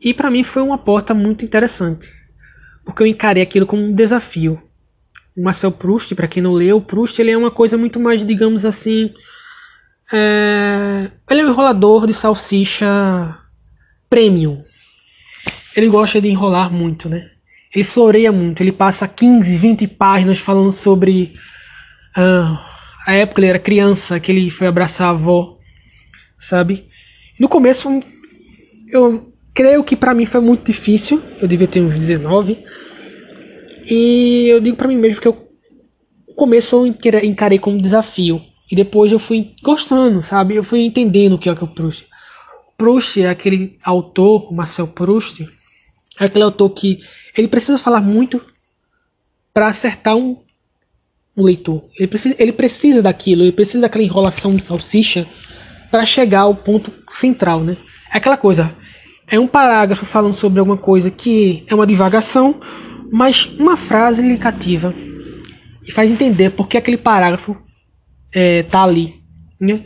E 0.00 0.14
para 0.14 0.30
mim 0.30 0.44
foi 0.44 0.62
uma 0.62 0.78
porta 0.78 1.12
muito 1.14 1.44
interessante, 1.44 2.12
porque 2.84 3.02
eu 3.02 3.06
encarei 3.06 3.42
aquilo 3.42 3.66
como 3.66 3.82
um 3.82 3.92
desafio. 3.92 4.62
Marcel 5.36 5.72
Proust, 5.72 6.14
para 6.14 6.28
quem 6.28 6.42
não 6.42 6.52
leu, 6.52 6.80
Proust 6.80 7.18
ele 7.20 7.30
é 7.30 7.36
uma 7.36 7.50
coisa 7.50 7.76
muito 7.76 7.98
mais, 7.98 8.24
digamos 8.24 8.64
assim, 8.64 9.12
é... 10.12 11.10
Ele 11.30 11.40
é 11.40 11.44
um 11.44 11.48
enrolador 11.48 12.06
de 12.06 12.14
salsicha 12.14 13.36
premium. 14.08 14.62
Ele 15.76 15.88
gosta 15.88 16.20
de 16.20 16.28
enrolar 16.28 16.72
muito, 16.72 17.08
né? 17.08 17.30
Ele 17.74 17.84
floreia 17.84 18.30
muito. 18.30 18.62
Ele 18.62 18.70
passa 18.70 19.08
15, 19.08 19.56
20 19.56 19.88
páginas 19.88 20.38
falando 20.38 20.72
sobre 20.72 21.32
ah, 22.14 22.64
a 23.06 23.14
época 23.14 23.36
que 23.36 23.40
ele 23.40 23.50
era 23.50 23.58
criança, 23.58 24.20
que 24.20 24.30
ele 24.30 24.50
foi 24.50 24.68
abraçar 24.68 25.08
a 25.08 25.10
avó, 25.10 25.58
sabe? 26.38 26.86
No 27.38 27.48
começo, 27.48 27.88
eu 28.88 29.32
creio 29.52 29.82
que 29.82 29.96
para 29.96 30.14
mim 30.14 30.26
foi 30.26 30.40
muito 30.40 30.64
difícil. 30.64 31.20
Eu 31.40 31.48
devia 31.48 31.66
ter 31.66 31.80
uns 31.80 31.98
19. 31.98 32.58
E 33.86 34.46
eu 34.48 34.60
digo 34.60 34.76
para 34.76 34.88
mim 34.88 34.96
mesmo 34.96 35.20
que 35.20 35.28
eu 35.28 35.48
começo 36.34 36.76
eu 36.76 36.86
encarei 37.22 37.58
como 37.58 37.80
desafio. 37.80 38.42
E 38.70 38.76
depois 38.76 39.12
eu 39.12 39.18
fui 39.18 39.52
gostando, 39.62 40.22
sabe? 40.22 40.56
Eu 40.56 40.64
fui 40.64 40.80
entendendo 40.80 41.34
o 41.34 41.38
que 41.38 41.48
é, 41.48 41.54
que 41.54 41.62
é 41.62 41.64
o 41.64 41.68
Proust. 41.68 42.06
Proust 42.76 43.20
é 43.20 43.28
aquele 43.28 43.78
autor, 43.84 44.52
Marcel 44.52 44.88
Proust, 44.88 45.46
é 46.18 46.24
aquele 46.24 46.44
autor 46.44 46.70
que 46.70 47.00
ele 47.36 47.46
precisa 47.46 47.78
falar 47.78 48.00
muito 48.00 48.40
para 49.52 49.68
acertar 49.68 50.16
um, 50.16 50.36
um, 51.36 51.44
leitor. 51.44 51.84
Ele 51.96 52.08
precisa, 52.08 52.34
ele 52.38 52.52
precisa 52.52 53.02
daquilo, 53.02 53.42
ele 53.42 53.52
precisa 53.52 53.82
daquela 53.82 54.02
enrolação 54.02 54.56
de 54.56 54.62
salsicha 54.62 55.26
para 55.90 56.04
chegar 56.04 56.40
ao 56.40 56.54
ponto 56.54 56.92
central, 57.10 57.60
né? 57.60 57.76
É 58.12 58.18
aquela 58.18 58.36
coisa. 58.36 58.74
É 59.28 59.38
um 59.38 59.46
parágrafo 59.46 60.04
falando 60.04 60.34
sobre 60.34 60.58
alguma 60.58 60.76
coisa 60.76 61.10
que 61.10 61.64
é 61.68 61.74
uma 61.74 61.86
divagação, 61.86 62.60
mas 63.16 63.46
uma 63.60 63.76
frase 63.76 64.20
lhe 64.20 64.36
cativa 64.36 64.92
e 65.86 65.92
faz 65.92 66.10
entender 66.10 66.50
por 66.50 66.66
que 66.66 66.76
aquele 66.76 66.96
parágrafo 66.98 67.56
é, 68.32 68.64
tá 68.64 68.82
ali. 68.82 69.22
Né? 69.60 69.84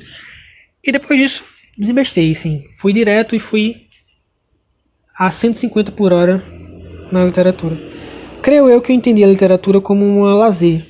E 0.82 0.90
depois 0.90 1.20
disso, 1.20 1.44
desembestei, 1.76 2.34
sim. 2.34 2.64
Fui 2.78 2.90
direto 2.90 3.36
e 3.36 3.38
fui 3.38 3.82
a 5.14 5.30
150 5.30 5.92
por 5.92 6.10
hora 6.10 6.42
na 7.12 7.22
literatura. 7.22 7.76
Creio 8.40 8.66
eu 8.66 8.80
que 8.80 8.92
eu 8.92 8.96
entendi 8.96 9.22
a 9.22 9.28
literatura 9.28 9.78
como 9.78 10.06
um 10.06 10.22
lazer, 10.22 10.86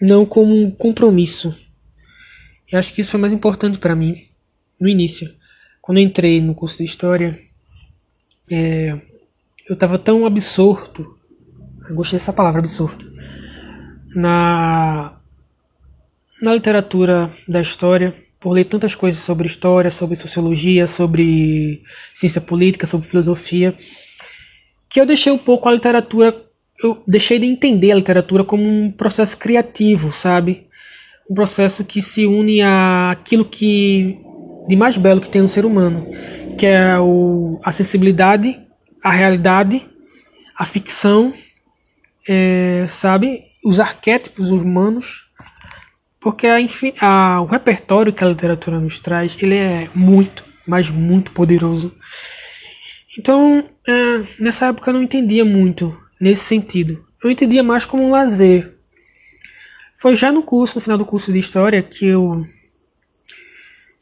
não 0.00 0.24
como 0.24 0.54
um 0.54 0.70
compromisso. 0.70 1.52
E 2.70 2.76
acho 2.76 2.94
que 2.94 3.00
isso 3.00 3.10
foi 3.10 3.18
mais 3.18 3.32
importante 3.32 3.78
para 3.78 3.96
mim 3.96 4.28
no 4.78 4.88
início. 4.88 5.28
Quando 5.82 5.98
eu 5.98 6.04
entrei 6.04 6.40
no 6.40 6.54
curso 6.54 6.78
de 6.78 6.84
História, 6.84 7.36
é, 8.48 8.96
eu 9.68 9.74
estava 9.74 9.98
tão 9.98 10.24
absorto, 10.24 11.18
eu 11.90 11.96
gostei 11.96 12.18
dessa 12.18 12.32
palavra, 12.32 12.60
absorto, 12.60 13.04
na 14.14 15.16
na 16.40 16.54
literatura 16.54 17.30
da 17.46 17.60
história, 17.60 18.14
por 18.38 18.52
ler 18.52 18.64
tantas 18.64 18.94
coisas 18.94 19.20
sobre 19.20 19.46
história, 19.46 19.90
sobre 19.90 20.16
sociologia, 20.16 20.86
sobre 20.86 21.82
ciência 22.14 22.40
política, 22.40 22.86
sobre 22.86 23.06
filosofia, 23.06 23.74
que 24.88 24.98
eu 24.98 25.04
deixei 25.04 25.30
um 25.30 25.36
pouco 25.36 25.68
a 25.68 25.72
literatura, 25.72 26.34
eu 26.82 27.02
deixei 27.06 27.38
de 27.38 27.44
entender 27.44 27.92
a 27.92 27.96
literatura 27.96 28.42
como 28.42 28.62
um 28.62 28.90
processo 28.90 29.36
criativo, 29.36 30.12
sabe? 30.12 30.66
Um 31.28 31.34
processo 31.34 31.84
que 31.84 32.00
se 32.00 32.24
une 32.24 32.62
àquilo 32.62 33.44
que 33.44 34.18
de 34.66 34.76
mais 34.76 34.96
belo 34.96 35.20
que 35.20 35.28
tem 35.28 35.42
no 35.42 35.48
ser 35.48 35.66
humano, 35.66 36.06
que 36.56 36.64
é 36.64 36.98
o, 36.98 37.60
a 37.62 37.70
sensibilidade, 37.70 38.58
a 39.02 39.10
realidade, 39.10 39.86
a 40.56 40.64
ficção, 40.64 41.34
é, 42.28 42.86
sabe? 42.88 43.44
Os 43.64 43.78
arquétipos 43.78 44.50
humanos, 44.50 45.26
porque 46.20 46.46
a, 46.46 46.58
a, 47.00 47.40
o 47.40 47.46
repertório 47.46 48.12
que 48.12 48.24
a 48.24 48.28
literatura 48.28 48.78
nos 48.78 48.98
traz, 49.00 49.36
ele 49.40 49.56
é 49.56 49.90
muito, 49.94 50.44
mas 50.66 50.88
muito 50.88 51.32
poderoso. 51.32 51.94
Então, 53.18 53.64
é, 53.86 54.22
nessa 54.38 54.66
época 54.66 54.90
eu 54.90 54.94
não 54.94 55.02
entendia 55.02 55.44
muito 55.44 55.98
nesse 56.20 56.44
sentido. 56.44 57.04
Eu 57.22 57.30
entendia 57.30 57.62
mais 57.62 57.84
como 57.84 58.04
um 58.04 58.10
lazer. 58.10 58.74
Foi 59.98 60.16
já 60.16 60.32
no 60.32 60.42
curso, 60.42 60.78
no 60.78 60.80
final 60.82 60.96
do 60.96 61.04
curso 61.04 61.32
de 61.32 61.38
história, 61.38 61.82
que 61.82 62.06
eu 62.06 62.46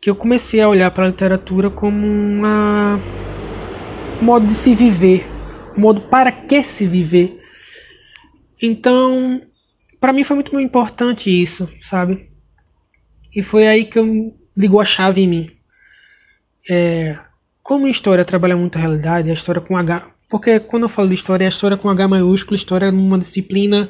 que 0.01 0.09
eu 0.09 0.15
comecei 0.15 0.61
a 0.61 0.69
olhar 0.69 0.93
para 0.93 1.05
a 1.05 1.09
literatura 1.09 1.71
como 1.71 2.07
uma 2.07 3.01
um 4.21 4.25
modo 4.25 4.47
de 4.47 4.55
se 4.55 4.75
viver, 4.75 5.27
um 5.77 5.81
modo 5.81 6.03
para 6.03 6.31
que 6.31 6.63
se 6.63 6.87
viver. 6.87 7.38
Então, 8.61 9.41
para 10.01 10.13
mim 10.13 10.25
foi 10.25 10.35
muito 10.37 10.59
importante 10.61 11.31
isso, 11.31 11.69
sabe? 11.81 12.29
E 13.35 13.43
foi 13.43 13.67
aí 13.67 13.85
que 13.85 13.99
eu 13.99 14.37
ligou 14.57 14.81
a 14.81 14.85
chave 14.85 15.23
em 15.23 15.29
mim. 15.29 15.51
É, 16.69 17.19
como 17.63 17.87
a 17.87 17.91
história 17.91 18.25
trabalha 18.25 18.57
muito 18.57 18.77
a 18.77 18.81
realidade, 18.81 19.31
a 19.31 19.35
história 19.35 19.61
com 19.61 19.77
H. 19.77 20.07
Porque 20.29 20.61
quando 20.61 20.85
eu 20.85 20.89
falo 20.89 21.09
de 21.09 21.15
história, 21.15 21.45
é 21.45 21.47
a 21.47 21.51
história 21.51 21.77
com 21.77 21.89
H 21.89 22.09
maiúsculo, 22.09 22.57
história 22.57 22.91
numa 22.91 23.19
disciplina 23.19 23.89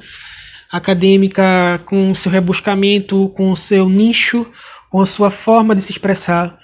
acadêmica 0.70 1.80
com 1.86 2.14
seu 2.14 2.30
rebuscamento, 2.30 3.30
com 3.30 3.56
seu 3.56 3.88
nicho, 3.88 4.46
com 4.90 5.00
a 5.00 5.06
sua 5.06 5.30
forma 5.30 5.74
de 5.74 5.80
se 5.82 5.92
expressar. 5.92 6.58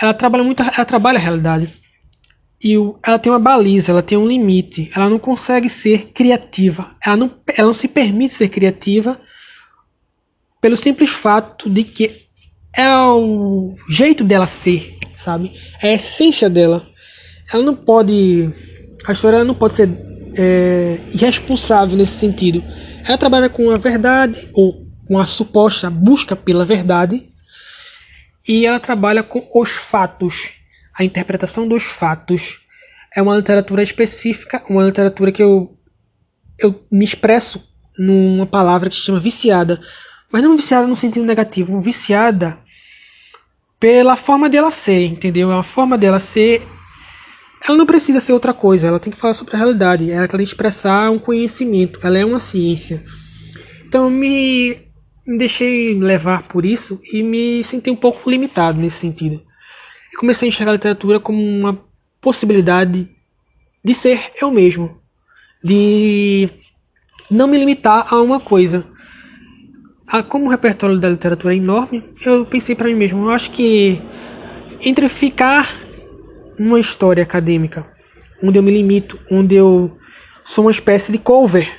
Ela 0.00 0.12
trabalha 0.12 0.44
muito, 0.44 0.62
ela 0.62 0.84
trabalha 0.84 1.18
a 1.18 1.22
realidade. 1.22 1.72
E 2.62 2.76
o, 2.76 2.98
ela 3.02 3.18
tem 3.18 3.30
uma 3.30 3.38
baliza, 3.38 3.92
ela 3.92 4.02
tem 4.02 4.18
um 4.18 4.26
limite. 4.26 4.90
Ela 4.94 5.08
não 5.08 5.18
consegue 5.18 5.68
ser 5.70 6.10
criativa. 6.12 6.90
Ela 7.04 7.16
não, 7.16 7.30
ela 7.56 7.68
não 7.68 7.74
se 7.74 7.86
permite 7.86 8.34
ser 8.34 8.48
criativa 8.48 9.20
pelo 10.60 10.76
simples 10.76 11.10
fato 11.10 11.70
de 11.70 11.84
que 11.84 12.26
é 12.74 12.88
o 12.96 13.74
jeito 13.88 14.24
dela 14.24 14.46
ser, 14.46 14.96
sabe? 15.16 15.52
É 15.80 15.90
a 15.90 15.94
essência 15.94 16.50
dela. 16.50 16.84
Ela 17.52 17.62
não 17.62 17.74
pode. 17.74 18.50
A 19.06 19.12
história 19.12 19.44
não 19.44 19.54
pode 19.54 19.74
ser 19.74 19.88
é, 20.34 21.00
irresponsável 21.12 21.96
nesse 21.96 22.18
sentido. 22.18 22.62
Ela 23.06 23.16
trabalha 23.16 23.48
com 23.48 23.70
a 23.70 23.78
verdade, 23.78 24.48
ou 24.52 24.86
com 25.06 25.18
a 25.18 25.24
suposta 25.24 25.88
busca 25.88 26.36
pela 26.36 26.64
verdade, 26.64 27.24
e 28.46 28.66
ela 28.66 28.78
trabalha 28.78 29.22
com 29.22 29.48
os 29.54 29.70
fatos, 29.70 30.50
a 30.98 31.04
interpretação 31.04 31.66
dos 31.66 31.84
fatos. 31.84 32.58
É 33.14 33.22
uma 33.22 33.36
literatura 33.36 33.82
específica, 33.82 34.62
uma 34.68 34.84
literatura 34.84 35.30
que 35.30 35.42
eu, 35.42 35.78
eu 36.58 36.84
me 36.90 37.04
expresso 37.04 37.62
numa 37.96 38.46
palavra 38.46 38.90
que 38.90 38.96
se 38.96 39.02
chama 39.02 39.20
viciada. 39.20 39.80
Mas 40.30 40.42
não 40.42 40.56
viciada 40.56 40.86
no 40.86 40.96
sentido 40.96 41.24
negativo, 41.24 41.80
viciada 41.80 42.58
pela 43.80 44.16
forma 44.16 44.50
dela 44.50 44.70
ser, 44.70 45.06
entendeu? 45.06 45.50
É 45.50 45.54
uma 45.54 45.64
forma 45.64 45.96
dela 45.96 46.20
ser. 46.20 46.66
Ela 47.66 47.78
não 47.78 47.86
precisa 47.86 48.20
ser 48.20 48.32
outra 48.32 48.52
coisa, 48.52 48.86
ela 48.86 49.00
tem 49.00 49.12
que 49.12 49.18
falar 49.18 49.34
sobre 49.34 49.54
a 49.54 49.58
realidade, 49.58 50.10
ela 50.10 50.28
tem 50.28 50.38
que 50.38 50.44
expressar 50.44 51.10
um 51.10 51.18
conhecimento, 51.18 51.98
ela 52.02 52.18
é 52.18 52.24
uma 52.24 52.38
ciência. 52.38 53.02
Então 53.84 54.08
me, 54.10 54.78
me 55.26 55.38
deixei 55.38 55.98
levar 55.98 56.42
por 56.44 56.64
isso 56.64 57.00
e 57.12 57.22
me 57.22 57.64
senti 57.64 57.90
um 57.90 57.96
pouco 57.96 58.30
limitado 58.30 58.80
nesse 58.80 58.98
sentido. 58.98 59.47
Comecei 60.18 60.48
a 60.48 60.50
enxergar 60.50 60.72
a 60.72 60.74
literatura 60.74 61.20
como 61.20 61.40
uma 61.40 61.78
possibilidade 62.20 63.08
de 63.84 63.94
ser 63.94 64.32
eu 64.42 64.50
mesmo, 64.50 64.98
de 65.62 66.50
não 67.30 67.46
me 67.46 67.56
limitar 67.56 68.12
a 68.12 68.20
uma 68.20 68.40
coisa. 68.40 68.84
Ah, 70.08 70.20
como 70.20 70.46
o 70.46 70.48
repertório 70.48 70.98
da 70.98 71.08
literatura 71.08 71.54
é 71.54 71.58
enorme, 71.58 72.02
eu 72.26 72.44
pensei 72.44 72.74
para 72.74 72.88
mim 72.88 72.96
mesmo, 72.96 73.26
eu 73.26 73.30
acho 73.30 73.52
que 73.52 74.02
entre 74.80 75.08
ficar 75.08 75.78
numa 76.58 76.80
história 76.80 77.22
acadêmica, 77.22 77.86
onde 78.42 78.58
eu 78.58 78.62
me 78.62 78.72
limito, 78.72 79.20
onde 79.30 79.54
eu 79.54 79.96
sou 80.44 80.64
uma 80.64 80.72
espécie 80.72 81.12
de 81.12 81.18
cover, 81.18 81.70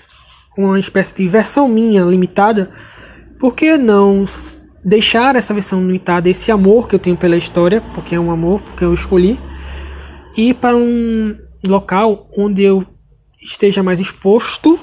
uma 0.57 0.79
espécie 0.79 1.13
de 1.13 1.27
versão 1.27 1.67
minha 1.67 2.03
limitada, 2.03 2.71
por 3.37 3.53
que 3.53 3.77
não 3.77 4.25
deixar 4.83 5.35
essa 5.35 5.53
versão 5.53 5.85
limitada, 5.85 6.29
esse 6.29 6.51
amor 6.51 6.87
que 6.87 6.95
eu 6.95 6.99
tenho 6.99 7.17
pela 7.17 7.37
história, 7.37 7.81
porque 7.93 8.15
é 8.15 8.19
um 8.19 8.31
amor 8.31 8.61
que 8.77 8.83
eu 8.83 8.93
escolhi, 8.93 9.39
ir 10.37 10.55
para 10.55 10.75
um 10.75 11.37
local 11.65 12.29
onde 12.37 12.63
eu 12.63 12.85
esteja 13.41 13.83
mais 13.83 13.99
exposto 13.99 14.79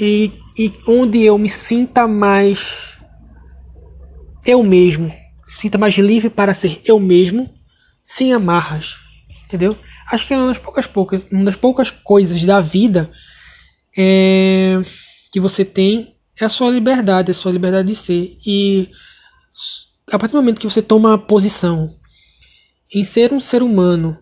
e 0.00 0.30
e 0.58 0.72
onde 0.88 1.22
eu 1.22 1.38
me 1.38 1.48
sinta 1.48 2.08
mais 2.08 2.98
eu 4.44 4.62
mesmo, 4.62 5.14
sinta 5.48 5.78
mais 5.78 5.94
livre 5.96 6.28
para 6.28 6.52
ser 6.52 6.80
eu 6.84 6.98
mesmo, 6.98 7.48
sem 8.04 8.32
amarras, 8.32 8.96
entendeu? 9.44 9.76
Acho 10.10 10.26
que 10.26 10.34
é 10.34 10.36
uma 10.36 10.48
das 10.48 10.58
poucas, 10.58 10.86
poucas, 10.86 11.26
uma 11.30 11.44
das 11.44 11.54
poucas 11.54 11.90
coisas 11.90 12.42
da 12.42 12.60
vida 12.60 13.10
é, 13.96 14.80
que 15.30 15.38
você 15.38 15.64
tem 15.64 16.16
é 16.40 16.44
a 16.44 16.48
sua 16.48 16.70
liberdade, 16.70 17.30
a 17.30 17.34
sua 17.34 17.52
liberdade 17.52 17.88
de 17.88 17.94
ser. 17.94 18.36
E 18.44 18.88
a 20.10 20.18
partir 20.18 20.32
do 20.32 20.38
momento 20.38 20.60
que 20.60 20.68
você 20.68 20.82
toma 20.82 21.18
posição 21.18 21.96
em 22.92 23.04
ser 23.04 23.32
um 23.32 23.40
ser 23.40 23.62
humano, 23.62 24.18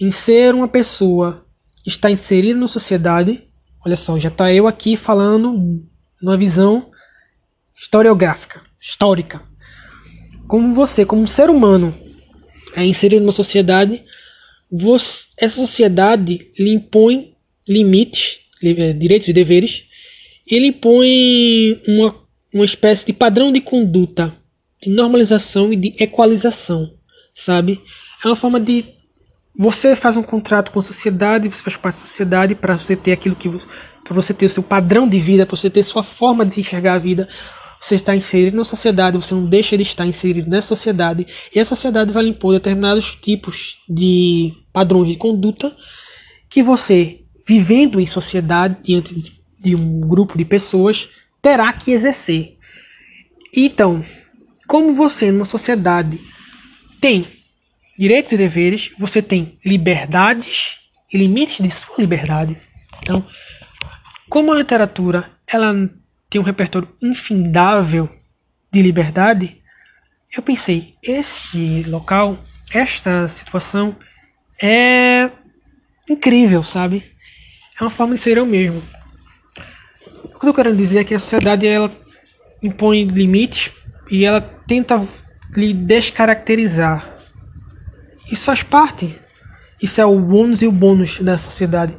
em 0.00 0.10
ser 0.10 0.54
uma 0.54 0.66
pessoa 0.66 1.46
que 1.82 1.90
está 1.90 2.10
inserida 2.10 2.58
na 2.58 2.66
sociedade, 2.66 3.48
Olha 3.84 3.96
só, 3.96 4.18
já 4.18 4.30
está 4.30 4.52
eu 4.52 4.66
aqui 4.66 4.96
falando 4.96 5.84
numa 6.20 6.38
visão 6.38 6.90
historiográfica, 7.78 8.62
histórica. 8.80 9.42
Como 10.48 10.74
você, 10.74 11.04
como 11.04 11.20
um 11.20 11.26
ser 11.26 11.50
humano, 11.50 11.94
é 12.74 12.84
inserido 12.84 13.20
numa 13.20 13.32
sociedade, 13.32 14.02
você, 14.72 15.26
essa 15.36 15.56
sociedade 15.56 16.50
lhe 16.58 16.74
impõe 16.74 17.34
limites, 17.68 18.38
eh, 18.62 18.94
direitos 18.94 19.28
e 19.28 19.34
deveres, 19.34 19.84
e 20.46 20.58
lhe 20.58 20.68
impõe 20.68 21.82
uma, 21.86 22.16
uma 22.54 22.64
espécie 22.64 23.04
de 23.04 23.12
padrão 23.12 23.52
de 23.52 23.60
conduta, 23.60 24.34
de 24.84 24.90
normalização 24.90 25.72
e 25.72 25.76
de 25.76 25.94
equalização, 25.98 26.94
sabe? 27.34 27.80
É 28.24 28.28
uma 28.28 28.36
forma 28.36 28.60
de 28.60 28.84
você 29.56 29.94
faz 29.94 30.16
um 30.16 30.22
contrato 30.22 30.70
com 30.70 30.80
a 30.80 30.82
sociedade, 30.82 31.48
você 31.48 31.62
faz 31.62 31.76
parte 31.76 32.00
da 32.00 32.06
sociedade 32.06 32.54
para 32.54 32.76
você 32.76 32.96
ter 32.96 33.12
aquilo 33.12 33.36
que 33.36 33.48
para 34.04 34.14
você 34.14 34.34
ter 34.34 34.46
o 34.46 34.50
seu 34.50 34.62
padrão 34.62 35.08
de 35.08 35.18
vida, 35.18 35.46
para 35.46 35.56
você 35.56 35.70
ter 35.70 35.82
sua 35.82 36.02
forma 36.02 36.44
de 36.44 36.60
enxergar 36.60 36.94
a 36.94 36.98
vida. 36.98 37.28
Você 37.80 37.94
está 37.96 38.14
inserido 38.16 38.56
na 38.56 38.64
sociedade, 38.64 39.16
você 39.16 39.34
não 39.34 39.44
deixa 39.44 39.76
de 39.76 39.82
estar 39.82 40.06
inserido 40.06 40.48
nessa 40.48 40.68
sociedade, 40.68 41.26
e 41.54 41.60
a 41.60 41.64
sociedade 41.64 42.12
vai 42.12 42.26
impor 42.26 42.54
determinados 42.54 43.14
tipos 43.20 43.76
de 43.88 44.52
padrões 44.72 45.08
de 45.08 45.16
conduta 45.16 45.74
que 46.48 46.62
você, 46.62 47.20
vivendo 47.46 48.00
em 48.00 48.06
sociedade 48.06 48.76
diante 48.82 49.34
de 49.60 49.74
um 49.74 50.00
grupo 50.00 50.36
de 50.36 50.44
pessoas, 50.44 51.08
terá 51.42 51.72
que 51.72 51.92
exercer. 51.92 52.56
Então, 53.54 54.04
como 54.66 54.94
você 54.94 55.30
numa 55.30 55.44
sociedade 55.44 56.18
tem 57.00 57.26
direitos 57.98 58.32
e 58.32 58.36
deveres, 58.36 58.90
você 58.98 59.22
tem 59.22 59.58
liberdades 59.64 60.78
e 61.12 61.18
limites 61.18 61.62
de 61.62 61.70
sua 61.70 61.96
liberdade. 61.98 62.56
Então, 63.02 63.26
como 64.28 64.52
a 64.52 64.56
literatura 64.56 65.30
ela 65.46 65.74
tem 66.28 66.40
um 66.40 66.44
repertório 66.44 66.88
infindável 67.00 68.08
de 68.72 68.82
liberdade, 68.82 69.62
eu 70.36 70.42
pensei, 70.42 70.94
este 71.02 71.84
local, 71.84 72.42
esta 72.72 73.28
situação 73.28 73.94
é 74.60 75.30
incrível, 76.08 76.64
sabe? 76.64 77.04
É 77.78 77.84
uma 77.84 77.90
forma 77.90 78.14
de 78.14 78.20
ser 78.20 78.36
eu 78.36 78.46
mesmo. 78.46 78.82
O 80.34 80.38
que 80.40 80.48
eu 80.48 80.54
quero 80.54 80.76
dizer 80.76 81.00
é 81.00 81.04
que 81.04 81.14
a 81.14 81.20
sociedade 81.20 81.66
ela 81.66 81.90
impõe 82.62 83.04
limites 83.04 83.70
e 84.10 84.24
ela 84.24 84.40
tenta 84.40 85.06
lhe 85.56 85.72
descaracterizar 85.72 87.14
isso 88.30 88.44
faz 88.44 88.62
parte. 88.62 89.18
Isso 89.80 90.00
é 90.00 90.06
o 90.06 90.34
ônus 90.34 90.62
e 90.62 90.66
o 90.66 90.72
bônus 90.72 91.20
da 91.20 91.38
sociedade. 91.38 91.96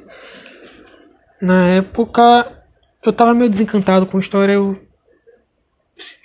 Na 1.41 1.67
época, 1.67 2.62
eu 3.05 3.11
tava 3.11 3.33
meio 3.33 3.49
desencantado 3.49 4.05
com 4.05 4.17
a 4.17 4.19
história. 4.19 4.53
Eu 4.53 4.79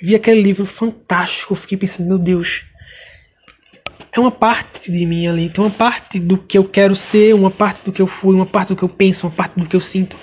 vi 0.01 0.15
aquele 0.15 0.41
livro 0.41 0.65
fantástico. 0.65 1.55
Fiquei 1.55 1.77
pensando, 1.77 2.09
meu 2.09 2.19
Deus. 2.19 2.65
É 4.13 4.21
uma 4.21 4.31
parte 4.31 4.91
de 4.91 5.05
mim 5.05 5.27
ali. 5.27 5.51
Tem 5.51 5.63
uma 5.63 5.71
parte 5.71 6.19
do 6.19 6.39
que 6.39 6.57
eu 6.57 6.65
quero 6.65 6.95
ser, 6.95 7.35
uma 7.35 7.51
parte 7.51 7.85
do 7.85 7.93
que 7.93 8.01
eu 8.01 8.07
fui, 8.07 8.35
uma 8.35 8.47
parte 8.47 8.69
do 8.69 8.77
que 8.77 8.83
eu 8.83 8.89
penso, 8.89 9.27
uma 9.27 9.33
parte 9.33 9.59
do 9.59 9.67
que 9.67 9.77
eu 9.77 9.81
sinto. 9.81 10.17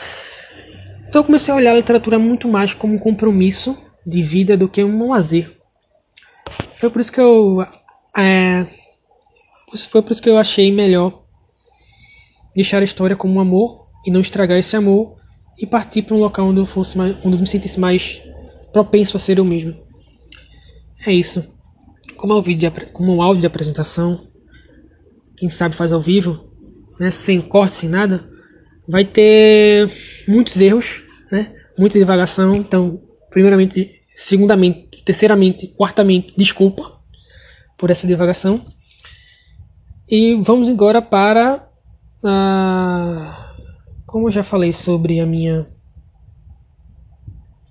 Então 1.07 1.21
eu 1.21 1.25
comecei 1.25 1.53
a 1.53 1.57
olhar 1.57 1.71
a 1.71 1.75
literatura 1.75 2.17
muito 2.17 2.47
mais 2.47 2.73
como 2.73 2.95
um 2.95 2.99
compromisso 2.99 3.77
de 4.05 4.23
vida 4.23 4.57
do 4.57 4.67
que 4.67 4.83
um 4.83 5.09
lazer. 5.09 5.51
Foi 6.77 6.89
por 6.89 7.01
isso 7.01 7.11
que 7.11 7.21
eu. 7.21 7.65
É, 8.17 8.65
foi 9.91 10.01
por 10.01 10.11
isso 10.11 10.21
que 10.21 10.29
eu 10.29 10.37
achei 10.37 10.71
melhor 10.71 11.23
deixar 12.55 12.81
a 12.81 12.85
história 12.85 13.15
como 13.15 13.35
um 13.35 13.39
amor 13.39 13.87
e 14.05 14.11
não 14.11 14.21
estragar 14.21 14.57
esse 14.57 14.75
amor 14.75 15.14
e 15.57 15.65
partir 15.65 16.01
para 16.01 16.15
um 16.15 16.19
local 16.19 16.47
onde 16.47 16.59
eu 16.59 16.65
fosse 16.65 16.97
mais, 16.97 17.15
onde 17.23 17.35
eu 17.35 17.41
me 17.41 17.47
sentisse 17.47 17.79
mais 17.79 18.21
propenso 18.71 19.17
a 19.17 19.19
ser 19.19 19.37
eu 19.37 19.45
mesmo. 19.45 19.73
É 21.05 21.13
isso. 21.13 21.43
Como 22.17 22.33
é 22.33 22.35
um 22.35 22.41
vídeo, 22.41 22.69
de, 22.69 22.85
como 22.87 23.15
um 23.15 23.21
áudio 23.21 23.41
de 23.41 23.47
apresentação, 23.47 24.27
quem 25.37 25.49
sabe 25.49 25.75
faz 25.75 25.91
ao 25.91 26.01
vivo, 26.01 26.49
né, 26.99 27.11
sem 27.11 27.41
corte, 27.41 27.75
sem 27.75 27.89
nada, 27.89 28.29
vai 28.87 29.05
ter 29.05 29.91
muitos 30.27 30.55
erros, 30.57 31.03
né, 31.31 31.53
muita 31.77 31.99
divagação. 31.99 32.55
Então, 32.55 33.01
primeiramente, 33.29 34.01
segundamente, 34.15 35.03
terceiramente, 35.03 35.67
quartamente, 35.67 36.33
desculpa 36.37 36.91
por 37.77 37.89
essa 37.89 38.07
divagação. 38.07 38.65
E 40.07 40.35
vamos 40.35 40.69
agora 40.69 41.01
para 41.01 41.67
a 42.23 43.44
como 44.15 44.29
eu 44.29 44.31
já 44.31 44.45
falei 44.45 44.71
sobre 44.71 45.19
a 45.19 45.25
minha 45.25 45.67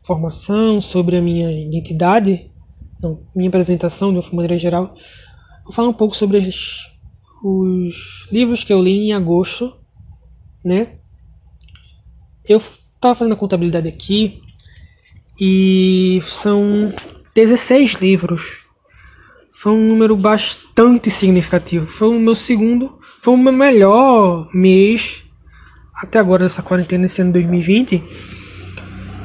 formação, 0.07 0.79
sobre 0.79 1.17
a 1.17 1.23
minha 1.23 1.51
identidade, 1.51 2.51
não, 3.01 3.23
minha 3.35 3.49
apresentação 3.49 4.13
de 4.13 4.19
uma 4.19 4.31
maneira 4.31 4.59
geral, 4.59 4.95
vou 5.65 5.73
falar 5.73 5.89
um 5.89 5.95
pouco 5.95 6.15
sobre 6.15 6.37
os, 6.37 6.87
os 7.43 8.29
livros 8.31 8.63
que 8.63 8.75
eu 8.75 8.83
li 8.83 9.07
em 9.07 9.15
agosto, 9.15 9.75
né? 10.63 10.99
Eu 12.47 12.59
estava 12.59 13.15
fazendo 13.15 13.33
a 13.33 13.39
contabilidade 13.39 13.89
aqui 13.89 14.43
e 15.41 16.21
são 16.27 16.93
16 17.35 17.93
livros. 17.93 18.43
Foi 19.55 19.73
um 19.73 19.89
número 19.89 20.15
bastante 20.15 21.11
significativo. 21.11 21.87
Foi 21.87 22.09
o 22.09 22.21
meu 22.21 22.35
segundo, 22.35 22.99
foi 23.23 23.33
o 23.33 23.39
meu 23.39 23.51
melhor 23.51 24.51
mês 24.53 25.24
até 25.97 26.19
agora 26.19 26.45
dessa 26.45 26.63
quarentena 26.63 27.07
esse 27.07 27.21
ano 27.23 27.33
2020, 27.33 28.03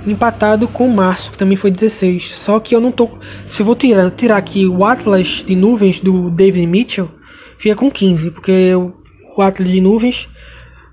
empatado 0.06 0.68
com 0.68 0.88
março, 0.88 1.32
que 1.32 1.38
também 1.38 1.58
foi 1.58 1.72
16. 1.72 2.36
Só 2.36 2.60
que 2.60 2.76
eu 2.76 2.80
não 2.80 2.92
tô. 2.92 3.10
Se 3.50 3.62
eu 3.62 3.66
vou 3.66 3.76
tirar, 3.76 4.12
tirar 4.12 4.38
aqui 4.38 4.66
o 4.66 4.84
Atlas 4.86 5.44
de 5.46 5.56
Nuvens 5.56 6.00
do 6.00 6.30
David 6.30 6.68
Mitchell, 6.68 7.10
fica 7.58 7.76
com 7.76 7.90
15, 7.90 8.32
porque 8.32 8.74
o, 8.76 8.94
o 9.36 9.42
Atlas 9.42 9.70
de 9.70 9.82
Nuvens 9.82 10.28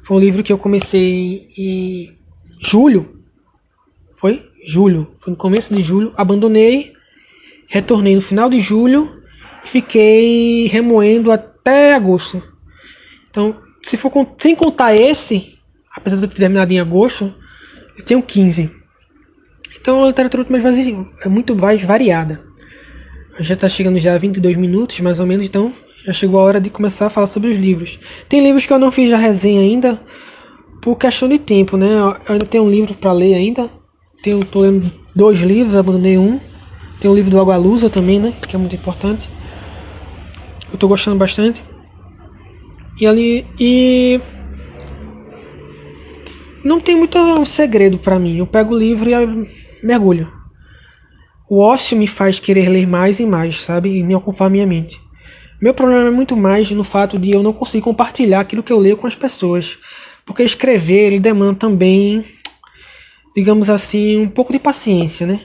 foi 0.04 0.16
um 0.16 0.20
livro 0.20 0.42
que 0.42 0.52
eu 0.52 0.58
comecei 0.58 1.48
em 1.56 2.16
julho. 2.60 3.20
Foi? 4.16 4.44
Julho. 4.66 5.08
Foi 5.18 5.30
no 5.30 5.36
começo 5.36 5.74
de 5.74 5.82
julho. 5.82 6.12
Abandonei, 6.16 6.92
retornei 7.68 8.14
no 8.14 8.22
final 8.22 8.48
de 8.48 8.60
julho 8.60 9.16
fiquei 9.66 10.66
remoendo 10.68 11.30
até 11.30 11.94
agosto. 11.94 12.42
Então, 13.30 13.56
se 13.82 13.96
for 13.96 14.12
sem 14.38 14.54
contar 14.54 14.94
esse, 14.94 15.55
apesar 15.96 16.16
de 16.16 16.24
eu 16.24 16.28
ter 16.28 16.36
terminado 16.36 16.72
em 16.72 16.78
agosto, 16.78 17.34
eu 17.98 18.04
tenho 18.04 18.22
15. 18.22 18.70
Então 19.80 20.04
a 20.04 20.08
literatura 20.08 20.46
é 21.22 21.28
muito 21.28 21.56
mais 21.56 21.82
variada. 21.82 22.44
Já 23.40 23.54
está 23.54 23.68
chegando 23.68 23.98
já 23.98 24.14
a 24.14 24.18
22 24.18 24.56
minutos, 24.56 25.00
mais 25.00 25.18
ou 25.18 25.26
menos, 25.26 25.46
então 25.46 25.72
já 26.04 26.12
chegou 26.12 26.38
a 26.38 26.44
hora 26.44 26.60
de 26.60 26.70
começar 26.70 27.06
a 27.06 27.10
falar 27.10 27.26
sobre 27.26 27.50
os 27.50 27.58
livros. 27.58 27.98
Tem 28.28 28.42
livros 28.42 28.64
que 28.64 28.72
eu 28.72 28.78
não 28.78 28.92
fiz 28.92 29.12
a 29.12 29.16
resenha 29.16 29.60
ainda, 29.60 30.00
por 30.86 30.96
questão 30.96 31.28
de 31.28 31.38
tempo, 31.38 31.76
né? 31.76 31.98
Eu 31.98 32.16
ainda 32.28 32.46
tenho 32.46 32.62
um 32.62 32.70
livro 32.70 32.94
para 32.94 33.10
ler 33.10 33.34
ainda. 33.34 33.68
Tenho, 34.22 34.44
tô 34.44 34.60
lendo 34.60 34.88
dois 35.14 35.40
livros, 35.40 35.74
abandonei 35.74 36.16
um. 36.16 36.38
Tem 37.00 37.10
o 37.10 37.14
livro 37.14 37.30
do 37.30 37.40
Agualusa 37.40 37.90
também, 37.90 38.20
né? 38.20 38.34
Que 38.46 38.54
é 38.54 38.58
muito 38.58 38.76
importante. 38.76 39.28
Eu 40.68 40.74
estou 40.74 40.88
gostando 40.88 41.16
bastante. 41.16 41.62
E 43.00 43.06
ali. 43.06 43.44
E 43.58 44.20
não 46.66 46.80
tem 46.80 46.96
muito 46.96 47.44
segredo 47.46 47.96
para 47.98 48.18
mim. 48.18 48.38
Eu 48.38 48.46
pego 48.46 48.74
o 48.74 48.78
livro 48.78 49.08
e 49.08 49.86
mergulho. 49.86 50.30
O 51.48 51.60
ócio 51.60 51.96
me 51.96 52.08
faz 52.08 52.40
querer 52.40 52.68
ler 52.68 52.86
mais 52.86 53.20
e 53.20 53.24
mais, 53.24 53.60
sabe? 53.60 53.96
E 53.96 54.02
me 54.02 54.14
ocupar 54.14 54.50
minha 54.50 54.66
mente. 54.66 55.00
Meu 55.62 55.72
problema 55.72 56.08
é 56.08 56.10
muito 56.10 56.36
mais 56.36 56.70
no 56.72 56.82
fato 56.82 57.18
de 57.18 57.30
eu 57.30 57.42
não 57.42 57.52
conseguir 57.52 57.84
compartilhar 57.84 58.40
aquilo 58.40 58.62
que 58.64 58.72
eu 58.72 58.78
leio 58.78 58.96
com 58.96 59.06
as 59.06 59.14
pessoas. 59.14 59.78
Porque 60.26 60.42
escrever 60.42 61.06
ele 61.06 61.20
demanda 61.20 61.54
também, 61.54 62.24
digamos 63.34 63.70
assim, 63.70 64.20
um 64.22 64.28
pouco 64.28 64.52
de 64.52 64.58
paciência, 64.58 65.24
né? 65.24 65.40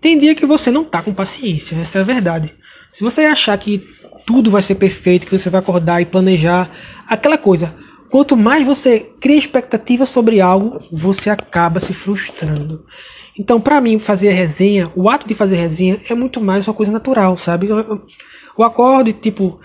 Tem 0.00 0.16
dia 0.16 0.34
que 0.34 0.46
você 0.46 0.70
não 0.70 0.82
tá 0.82 1.02
com 1.02 1.12
paciência, 1.12 1.76
essa 1.78 1.98
é 1.98 2.00
a 2.00 2.04
verdade. 2.04 2.54
Se 2.90 3.02
você 3.04 3.22
achar 3.22 3.56
que 3.58 3.82
tudo 4.26 4.50
vai 4.50 4.62
ser 4.62 4.76
perfeito, 4.76 5.26
que 5.26 5.38
você 5.38 5.50
vai 5.50 5.60
acordar 5.60 6.00
e 6.00 6.06
planejar 6.06 6.70
aquela 7.06 7.36
coisa, 7.36 7.74
Quanto 8.14 8.36
mais 8.36 8.64
você 8.64 9.10
cria 9.20 9.36
expectativa 9.36 10.06
sobre 10.06 10.40
algo, 10.40 10.78
você 10.92 11.28
acaba 11.28 11.80
se 11.80 11.92
frustrando. 11.92 12.86
Então, 13.36 13.60
para 13.60 13.80
mim, 13.80 13.98
fazer 13.98 14.30
resenha, 14.30 14.88
o 14.94 15.10
ato 15.10 15.26
de 15.26 15.34
fazer 15.34 15.56
resenha 15.56 16.00
é 16.08 16.14
muito 16.14 16.40
mais 16.40 16.64
uma 16.68 16.74
coisa 16.74 16.92
natural, 16.92 17.36
sabe? 17.36 17.70
O 18.56 18.62
acordo, 18.62 19.12
tipo, 19.12 19.58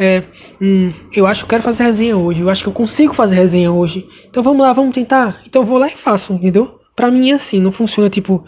é, 0.00 0.22
hum, 0.58 0.90
eu 1.12 1.26
acho 1.26 1.40
que 1.40 1.44
eu 1.44 1.48
quero 1.50 1.62
fazer 1.62 1.82
resenha 1.82 2.16
hoje, 2.16 2.40
eu 2.40 2.48
acho 2.48 2.62
que 2.62 2.68
eu 2.70 2.72
consigo 2.72 3.12
fazer 3.12 3.36
resenha 3.36 3.70
hoje. 3.70 4.08
Então 4.26 4.42
vamos 4.42 4.62
lá, 4.62 4.72
vamos 4.72 4.94
tentar. 4.94 5.42
Então 5.46 5.60
eu 5.60 5.66
vou 5.66 5.76
lá 5.76 5.88
e 5.88 5.94
faço, 5.94 6.32
entendeu? 6.32 6.80
Pra 6.96 7.10
mim 7.10 7.32
é 7.32 7.34
assim, 7.34 7.60
não 7.60 7.72
funciona 7.72 8.08
tipo, 8.08 8.42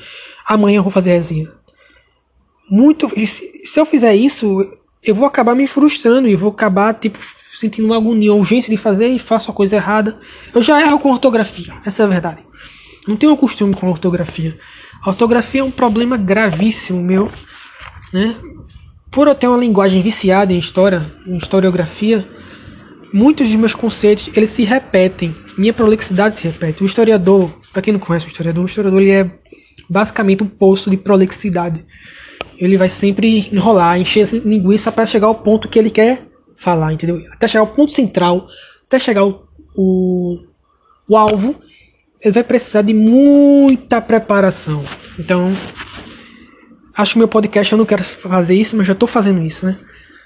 amanhã 0.46 0.78
eu 0.78 0.82
vou 0.82 0.90
fazer 0.90 1.10
resenha. 1.10 1.52
Muito. 2.70 3.10
Se 3.26 3.78
eu 3.78 3.84
fizer 3.84 4.14
isso, 4.14 4.72
eu 5.02 5.14
vou 5.14 5.26
acabar 5.26 5.54
me 5.54 5.66
frustrando 5.66 6.28
e 6.28 6.34
vou 6.34 6.50
acabar, 6.50 6.94
tipo, 6.94 7.18
sentindo 7.64 7.86
uma 7.86 7.96
agonia, 7.96 8.34
urgência 8.34 8.70
de 8.70 8.76
fazer 8.76 9.08
e 9.08 9.18
faço 9.18 9.50
a 9.50 9.54
coisa 9.54 9.76
errada. 9.76 10.18
Eu 10.54 10.62
já 10.62 10.80
erro 10.80 10.98
com 10.98 11.10
ortografia, 11.10 11.72
essa 11.84 12.02
é 12.02 12.04
a 12.04 12.08
verdade. 12.08 12.44
Não 13.08 13.16
tenho 13.16 13.36
costume 13.36 13.74
com 13.74 13.88
ortografia. 13.88 14.54
A 15.02 15.10
ortografia 15.10 15.62
é 15.62 15.64
um 15.64 15.70
problema 15.70 16.16
gravíssimo 16.16 17.02
meu, 17.02 17.30
né? 18.12 18.36
Por 19.10 19.28
eu 19.28 19.34
ter 19.34 19.48
uma 19.48 19.56
linguagem 19.56 20.02
viciada 20.02 20.52
em 20.52 20.58
história, 20.58 21.10
em 21.26 21.36
historiografia, 21.36 22.28
muitos 23.12 23.46
dos 23.48 23.56
meus 23.56 23.74
conceitos 23.74 24.28
eles 24.34 24.50
se 24.50 24.64
repetem. 24.64 25.34
Minha 25.56 25.72
prolixidade 25.72 26.36
se 26.36 26.44
repete. 26.44 26.82
O 26.82 26.86
historiador, 26.86 27.50
para 27.72 27.80
quem 27.80 27.92
não 27.92 28.00
conhece 28.00 28.26
o 28.26 28.28
historiador, 28.28 28.64
o 28.64 28.66
historiador 28.66 29.00
ele 29.00 29.10
é 29.10 29.30
basicamente 29.88 30.42
um 30.42 30.48
poço 30.48 30.90
de 30.90 30.96
prolixidade. 30.96 31.84
Ele 32.58 32.76
vai 32.76 32.88
sempre 32.88 33.48
enrolar, 33.52 33.98
encher 33.98 34.28
linguiça 34.44 34.90
para 34.90 35.06
chegar 35.06 35.28
ao 35.28 35.34
ponto 35.34 35.68
que 35.68 35.78
ele 35.78 35.90
quer 35.90 36.33
falar, 36.64 36.92
entendeu? 36.94 37.22
Até 37.30 37.46
chegar 37.46 37.60
ao 37.60 37.66
ponto 37.66 37.92
central, 37.92 38.48
até 38.86 38.98
chegar 38.98 39.20
ao, 39.20 39.46
o, 39.76 40.38
o 41.06 41.16
alvo, 41.16 41.54
ele 42.22 42.32
vai 42.32 42.42
precisar 42.42 42.80
de 42.80 42.94
muita 42.94 44.00
preparação. 44.00 44.82
Então, 45.18 45.52
acho 46.96 47.12
que 47.12 47.18
meu 47.18 47.28
podcast 47.28 47.70
eu 47.70 47.78
não 47.78 47.84
quero 47.84 48.02
fazer 48.02 48.54
isso, 48.54 48.74
mas 48.74 48.86
já 48.86 48.94
estou 48.94 49.06
fazendo 49.06 49.42
isso, 49.42 49.66
né? 49.66 49.78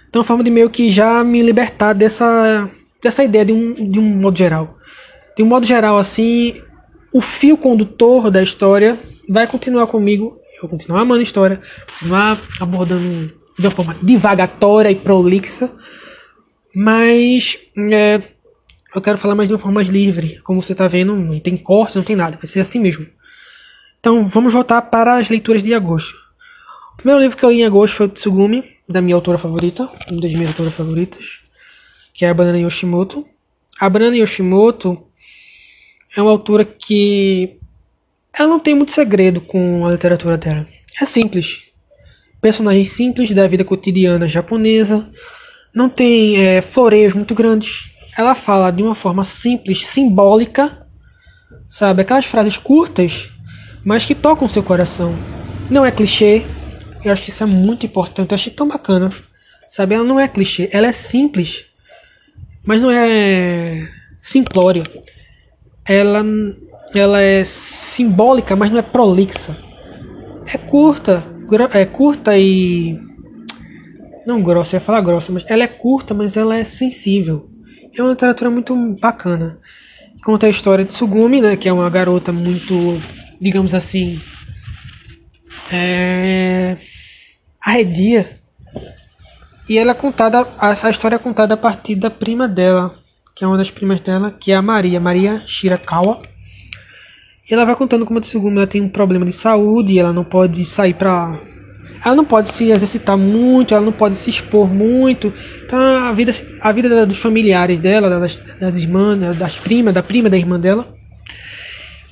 Então, 0.09 0.21
é 0.21 0.23
uma 0.23 0.27
forma 0.27 0.45
de 0.45 0.51
meio 0.51 0.71
que 0.71 0.93
já 0.93 1.25
me 1.25 1.43
libertar 1.43 1.93
dessa, 1.93 2.71
dessa 3.03 3.25
ideia 3.25 3.45
de 3.45 3.53
um, 3.53 3.73
de 3.73 3.99
um 3.99 4.05
modo 4.05 4.39
geral. 4.39 4.79
De 5.37 5.43
um 5.43 5.47
modo 5.47 5.67
geral, 5.67 5.99
assim, 5.99 6.63
o 7.13 7.21
fio 7.21 7.57
condutor 7.57 8.31
da 8.31 8.43
história 8.43 8.97
vai 9.29 9.47
continuar 9.47 9.89
comigo. 9.89 10.39
Eu 10.55 10.63
vou 10.63 10.71
continuar 10.71 11.01
amando 11.01 11.21
a 11.21 11.25
história, 11.25 11.61
continuar 11.99 12.39
abordando 12.61 13.33
de 13.59 13.67
uma 13.67 13.71
forma 13.71 13.97
divagatória 14.03 14.91
e 14.91 14.95
prolixa, 14.95 15.71
mas 16.75 17.59
é, 17.77 18.23
eu 18.95 19.01
quero 19.01 19.19
falar 19.19 19.35
mais 19.35 19.49
de 19.49 19.55
uma 19.55 19.59
forma 19.59 19.77
mais 19.77 19.89
livre. 19.89 20.41
Como 20.41 20.63
você 20.63 20.73
está 20.73 20.89
vendo, 20.89 21.15
não 21.15 21.39
tem 21.41 21.57
corte, 21.57 21.97
não 21.97 22.03
tem 22.03 22.17
nada. 22.17 22.37
Vai 22.37 22.47
ser 22.47 22.61
assim 22.61 22.79
mesmo. 22.79 23.07
Então 24.01 24.29
vamos 24.29 24.53
voltar 24.53 24.83
para 24.83 25.19
as 25.19 25.29
leituras 25.29 25.63
de 25.63 25.75
agosto. 25.75 26.15
O 26.95 26.97
primeiro 26.97 27.21
livro 27.21 27.37
que 27.37 27.45
eu 27.45 27.51
li 27.51 27.61
em 27.61 27.65
agosto 27.65 27.97
foi 27.97 28.07
o 28.07 28.09
Tsugumi, 28.09 28.65
da 28.89 29.03
minha 29.03 29.15
autora 29.15 29.39
favorita, 29.39 29.89
uma 30.11 30.21
das 30.21 30.33
minhas 30.33 30.49
autoras 30.49 30.73
favoritas, 30.73 31.41
que 32.15 32.25
é 32.25 32.31
a 32.31 32.35
Banana 32.35 32.59
Yoshimoto. 32.59 33.25
A 33.79 33.89
Banana 33.89 34.17
Yoshimoto 34.17 35.07
é 36.17 36.23
uma 36.23 36.31
autora 36.31 36.65
que 36.65 37.59
ela 38.37 38.49
não 38.49 38.59
tem 38.59 38.75
muito 38.75 38.93
segredo 38.93 39.41
com 39.41 39.87
a 39.87 39.93
literatura 39.93 40.37
dela. 40.39 40.67
É 41.01 41.05
simples. 41.05 41.65
Personagens 42.41 42.91
simples 42.91 43.31
da 43.31 43.47
vida 43.47 43.65
cotidiana 43.65 44.27
japonesa. 44.27 45.09
Não 45.75 45.89
tem 45.89 46.37
é, 46.37 46.63
floreios 46.63 47.15
muito 47.15 47.35
grandes. 47.35 47.91
Ela 48.17 48.35
fala 48.35 48.71
de 48.71 48.83
uma 48.83 48.95
forma 48.95 49.25
simples, 49.25 49.87
simbólica, 49.87 50.87
sabe? 51.69 52.03
Aquelas 52.03 52.25
frases 52.25 52.57
curtas, 52.57 53.31
mas 53.85 54.05
que 54.05 54.15
tocam 54.15 54.49
seu 54.49 54.63
coração. 54.63 55.15
Não 55.71 55.85
é 55.85 55.91
clichê. 55.91 56.45
Eu 57.05 57.13
acho 57.13 57.23
que 57.23 57.31
isso 57.31 57.43
é 57.43 57.47
muito 57.47 57.87
importante. 57.87 58.33
Eu 58.33 58.35
achei 58.35 58.53
tão 58.53 58.67
bacana. 58.67 59.13
Sabe? 59.71 59.95
Ela 59.95 60.05
não 60.05 60.19
é 60.19 60.27
clichê. 60.27 60.69
Ela 60.73 60.89
é 60.89 60.93
simples, 60.93 61.67
mas 62.65 62.81
não 62.81 62.91
é 62.91 63.89
simplória. 64.21 64.83
Ela, 65.85 66.25
ela 66.95 67.21
é 67.21 67.45
simbólica, 67.45 68.57
mas 68.57 68.71
não 68.71 68.79
é 68.79 68.83
prolixa. 68.83 69.57
É 70.47 70.57
curta, 70.59 71.25
é 71.75 71.85
curta 71.85 72.37
e 72.37 72.99
não 74.29 74.43
grossa, 74.43 74.77
eu 74.77 74.79
ia 74.79 74.85
falar 74.85 75.01
grossa, 75.01 75.33
mas 75.33 75.43
ela 75.49 75.63
é 75.63 75.67
curta, 75.67 76.13
mas 76.13 76.37
ela 76.37 76.55
é 76.55 76.63
sensível. 76.63 77.49
É 77.97 78.03
uma 78.03 78.11
literatura 78.11 78.51
muito 78.51 78.77
bacana. 79.01 79.59
Conta 80.23 80.47
a 80.47 80.51
história 80.51 80.85
de 80.85 80.93
Sugumi, 80.93 81.41
né, 81.41 81.57
que 81.57 81.67
é 81.67 81.73
uma 81.73 81.89
garota 81.89 82.31
muito, 82.31 83.01
digamos 83.41 83.73
assim, 83.73 84.21
é, 85.73 86.77
arredia. 87.59 88.29
E 89.67 89.79
ela 89.79 89.93
é 89.93 89.95
contada, 89.95 90.47
essa 90.61 90.91
história 90.91 91.17
é 91.17 91.19
contada 91.19 91.55
a 91.55 91.57
partir 91.57 91.95
da 91.95 92.11
prima 92.11 92.47
dela, 92.47 92.95
que 93.35 93.45
é 93.45 93.47
uma 93.47 93.57
das 93.57 93.71
primas 93.71 94.01
dela, 94.01 94.31
que 94.31 94.53
é 94.53 94.57
a 94.57 94.63
Maria, 94.63 95.01
Maria 95.01 95.43
Shirakawa. 95.47 96.21
E 97.51 97.55
ela 97.55 97.65
vai 97.65 97.75
contando 97.75 98.05
como 98.05 98.19
a 98.19 98.23
Tsugumi 98.23 98.59
ela 98.59 98.67
tem 98.67 98.83
um 98.83 98.91
problema 98.91 99.25
de 99.25 99.33
saúde, 99.33 99.99
ela 99.99 100.13
não 100.13 100.25
pode 100.25 100.67
sair 100.67 100.93
pra. 100.93 101.41
Ela 102.05 102.15
não 102.15 102.25
pode 102.25 102.53
se 102.53 102.71
exercitar 102.71 103.17
muito, 103.17 103.75
ela 103.75 103.85
não 103.85 103.93
pode 103.93 104.17
se 104.17 104.31
expor 104.31 104.69
muito. 104.69 105.33
Então 105.65 105.79
a 105.79 106.13
vida, 106.13 106.33
a 106.61 106.73
vida 106.73 107.07
dos 107.07 107.19
familiares 107.19 107.79
dela, 107.81 108.09
das, 108.09 108.37
das 108.61 108.77
irmãs, 108.77 109.37
das 109.37 109.59
primas, 109.59 109.95
da 109.95 110.03
prima 110.03 110.29
da 110.29 110.37
irmã 110.37 110.59
dela, 110.59 110.89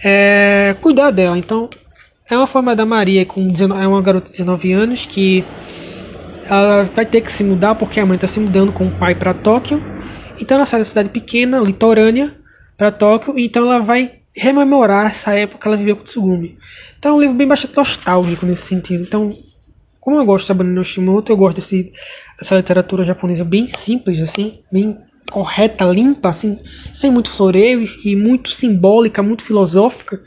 é 0.05 0.77
cuidar 0.81 1.11
dela. 1.11 1.39
Então 1.39 1.69
é 2.29 2.37
uma 2.37 2.47
forma 2.47 2.75
da 2.75 2.85
Maria, 2.85 3.25
com 3.25 3.49
19, 3.49 3.83
é 3.83 3.87
uma 3.87 4.03
garota 4.03 4.27
de 4.27 4.39
19 4.39 4.73
anos, 4.73 5.07
que 5.07 5.45
ela 6.49 6.85
vai 6.85 7.05
ter 7.05 7.21
que 7.21 7.33
se 7.33 7.43
mudar 7.43 7.75
porque 7.75 8.01
a 8.01 8.07
mãe 8.07 8.17
está 8.17 8.27
se 8.27 8.39
mudando 8.41 8.73
com 8.73 8.87
o 8.87 8.91
pai 8.93 9.15
para 9.15 9.35
Tóquio 9.35 9.83
então 10.39 10.57
ela 10.57 10.67
sai 10.67 10.81
da 10.81 10.85
cidade 10.85 11.09
pequena, 11.09 11.59
litorânea, 11.59 12.35
para 12.77 12.91
Tóquio, 12.91 13.39
então 13.39 13.63
ela 13.63 13.81
vai 13.81 14.13
rememorar 14.35 15.07
essa 15.07 15.33
época 15.33 15.63
que 15.63 15.69
ela 15.69 15.77
viveu 15.77 15.97
com 15.97 16.05
Tsugumi. 16.05 16.59
Então 16.99 17.13
é 17.13 17.15
um 17.15 17.21
livro 17.21 17.35
bem 17.35 17.49
bastante 17.49 17.75
nostálgico 17.77 18.45
nesse 18.45 18.67
sentido. 18.67 19.03
Então, 19.03 19.33
como 20.07 20.21
eu 20.21 20.25
gosto 20.25 20.47
da 20.47 20.55
Banana 20.55 20.83
Yoshimoto, 20.83 21.33
eu 21.33 21.37
gosto 21.37 21.57
desse, 21.57 21.93
dessa 22.39 22.57
literatura 22.57 23.03
japonesa 23.03 23.45
bem 23.45 23.69
simples, 23.69 24.21
assim, 24.21 24.61
bem 24.71 24.97
correta, 25.33 25.85
limpa, 25.85 26.29
assim, 26.29 26.61
sem 26.95 27.11
muito 27.11 27.29
floreio 27.29 27.85
e 28.05 28.15
muito 28.15 28.53
simbólica, 28.53 29.21
muito 29.21 29.43
filosófica. 29.43 30.23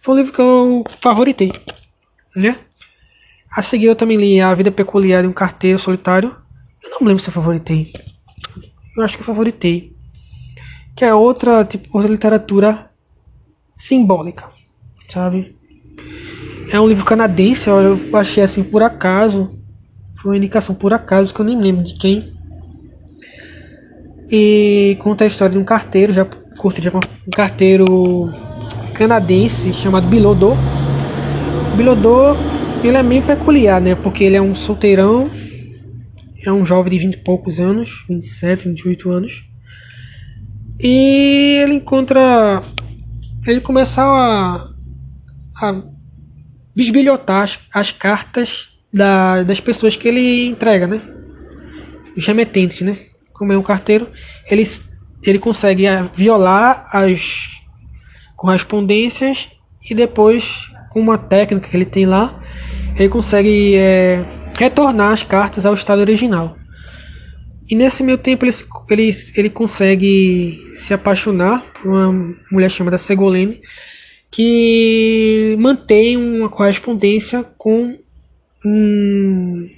Foi 0.00 0.14
um 0.14 0.16
livro 0.16 0.32
que 0.32 0.40
eu 0.40 0.84
favoritei, 1.02 1.52
né? 2.34 2.56
A 3.54 3.60
seguir 3.60 3.88
eu 3.88 3.94
também 3.94 4.16
li 4.16 4.40
A 4.40 4.54
Vida 4.54 4.72
Peculiar 4.72 5.20
de 5.20 5.28
um 5.28 5.34
Carteiro 5.34 5.78
Solitário. 5.78 6.34
Eu 6.82 6.88
não 6.92 7.06
lembro 7.06 7.22
se 7.22 7.28
eu 7.28 7.34
favoritei 7.34 7.92
eu 8.96 9.02
acho 9.02 9.16
que 9.16 9.22
eu 9.22 9.26
favoritei. 9.26 9.94
Que 10.96 11.04
é 11.04 11.12
outra, 11.12 11.62
tipo, 11.62 11.90
outra 11.92 12.10
literatura 12.10 12.90
simbólica, 13.76 14.48
sabe? 15.10 15.58
É 16.74 16.80
um 16.80 16.88
livro 16.88 17.04
canadense, 17.04 17.68
eu 17.68 17.96
achei 18.14 18.42
assim 18.42 18.64
por 18.64 18.82
acaso. 18.82 19.48
Foi 20.20 20.32
uma 20.32 20.36
indicação 20.36 20.74
por 20.74 20.92
acaso 20.92 21.32
que 21.32 21.40
eu 21.40 21.44
nem 21.44 21.56
lembro 21.56 21.84
de 21.84 21.94
quem. 21.94 22.32
E 24.28 24.96
conta 24.98 25.22
a 25.22 25.28
história 25.28 25.52
de 25.52 25.58
um 25.60 25.62
carteiro, 25.62 26.12
já 26.12 26.24
curto 26.24 26.82
já 26.82 26.90
um 26.90 27.30
carteiro 27.30 28.28
canadense 28.92 29.72
chamado 29.72 30.08
Bilodô. 30.08 30.54
Bilodô, 31.76 32.34
ele 32.82 32.96
é 32.96 33.02
meio 33.04 33.22
peculiar, 33.22 33.80
né? 33.80 33.94
Porque 33.94 34.24
ele 34.24 34.34
é 34.34 34.42
um 34.42 34.56
solteirão 34.56 35.30
é 36.44 36.52
um 36.52 36.66
jovem 36.66 36.90
de 36.90 36.98
20 36.98 37.14
e 37.14 37.18
poucos 37.18 37.60
anos, 37.60 38.04
27, 38.08 38.68
28 38.68 39.10
anos. 39.12 39.44
E 40.80 41.60
ele 41.62 41.74
encontra. 41.74 42.60
Ele 43.46 43.60
começa 43.60 44.02
a, 44.02 44.68
a 45.54 45.93
bisbilhotar 46.74 47.42
as, 47.42 47.58
as 47.72 47.90
cartas 47.90 48.70
da, 48.92 49.42
das 49.42 49.60
pessoas 49.60 49.96
que 49.96 50.08
ele 50.08 50.46
entrega, 50.46 50.86
né? 50.86 51.00
Os 52.16 52.26
remetentes, 52.26 52.80
né? 52.80 52.98
Como 53.32 53.52
é 53.52 53.58
um 53.58 53.62
carteiro, 53.62 54.08
ele, 54.48 54.68
ele 55.22 55.38
consegue 55.38 55.86
ah, 55.86 56.08
violar 56.14 56.88
as 56.92 57.48
correspondências 58.36 59.48
e 59.90 59.94
depois, 59.94 60.68
com 60.90 61.00
uma 61.00 61.18
técnica 61.18 61.68
que 61.68 61.76
ele 61.76 61.84
tem 61.84 62.06
lá, 62.06 62.40
ele 62.96 63.08
consegue 63.08 63.74
é, 63.74 64.24
retornar 64.56 65.12
as 65.12 65.22
cartas 65.22 65.66
ao 65.66 65.74
estado 65.74 66.00
original. 66.00 66.56
E 67.68 67.74
nesse 67.74 68.02
meio 68.02 68.18
tempo 68.18 68.44
ele, 68.44 68.54
ele, 68.90 69.12
ele 69.36 69.50
consegue 69.50 70.70
se 70.74 70.92
apaixonar 70.92 71.64
por 71.72 71.90
uma 71.90 72.36
mulher 72.50 72.70
chamada 72.70 72.98
Segolene, 72.98 73.60
que 74.34 75.54
mantém 75.60 76.16
uma 76.16 76.48
correspondência 76.48 77.44
com 77.56 77.96
um, 78.64 79.70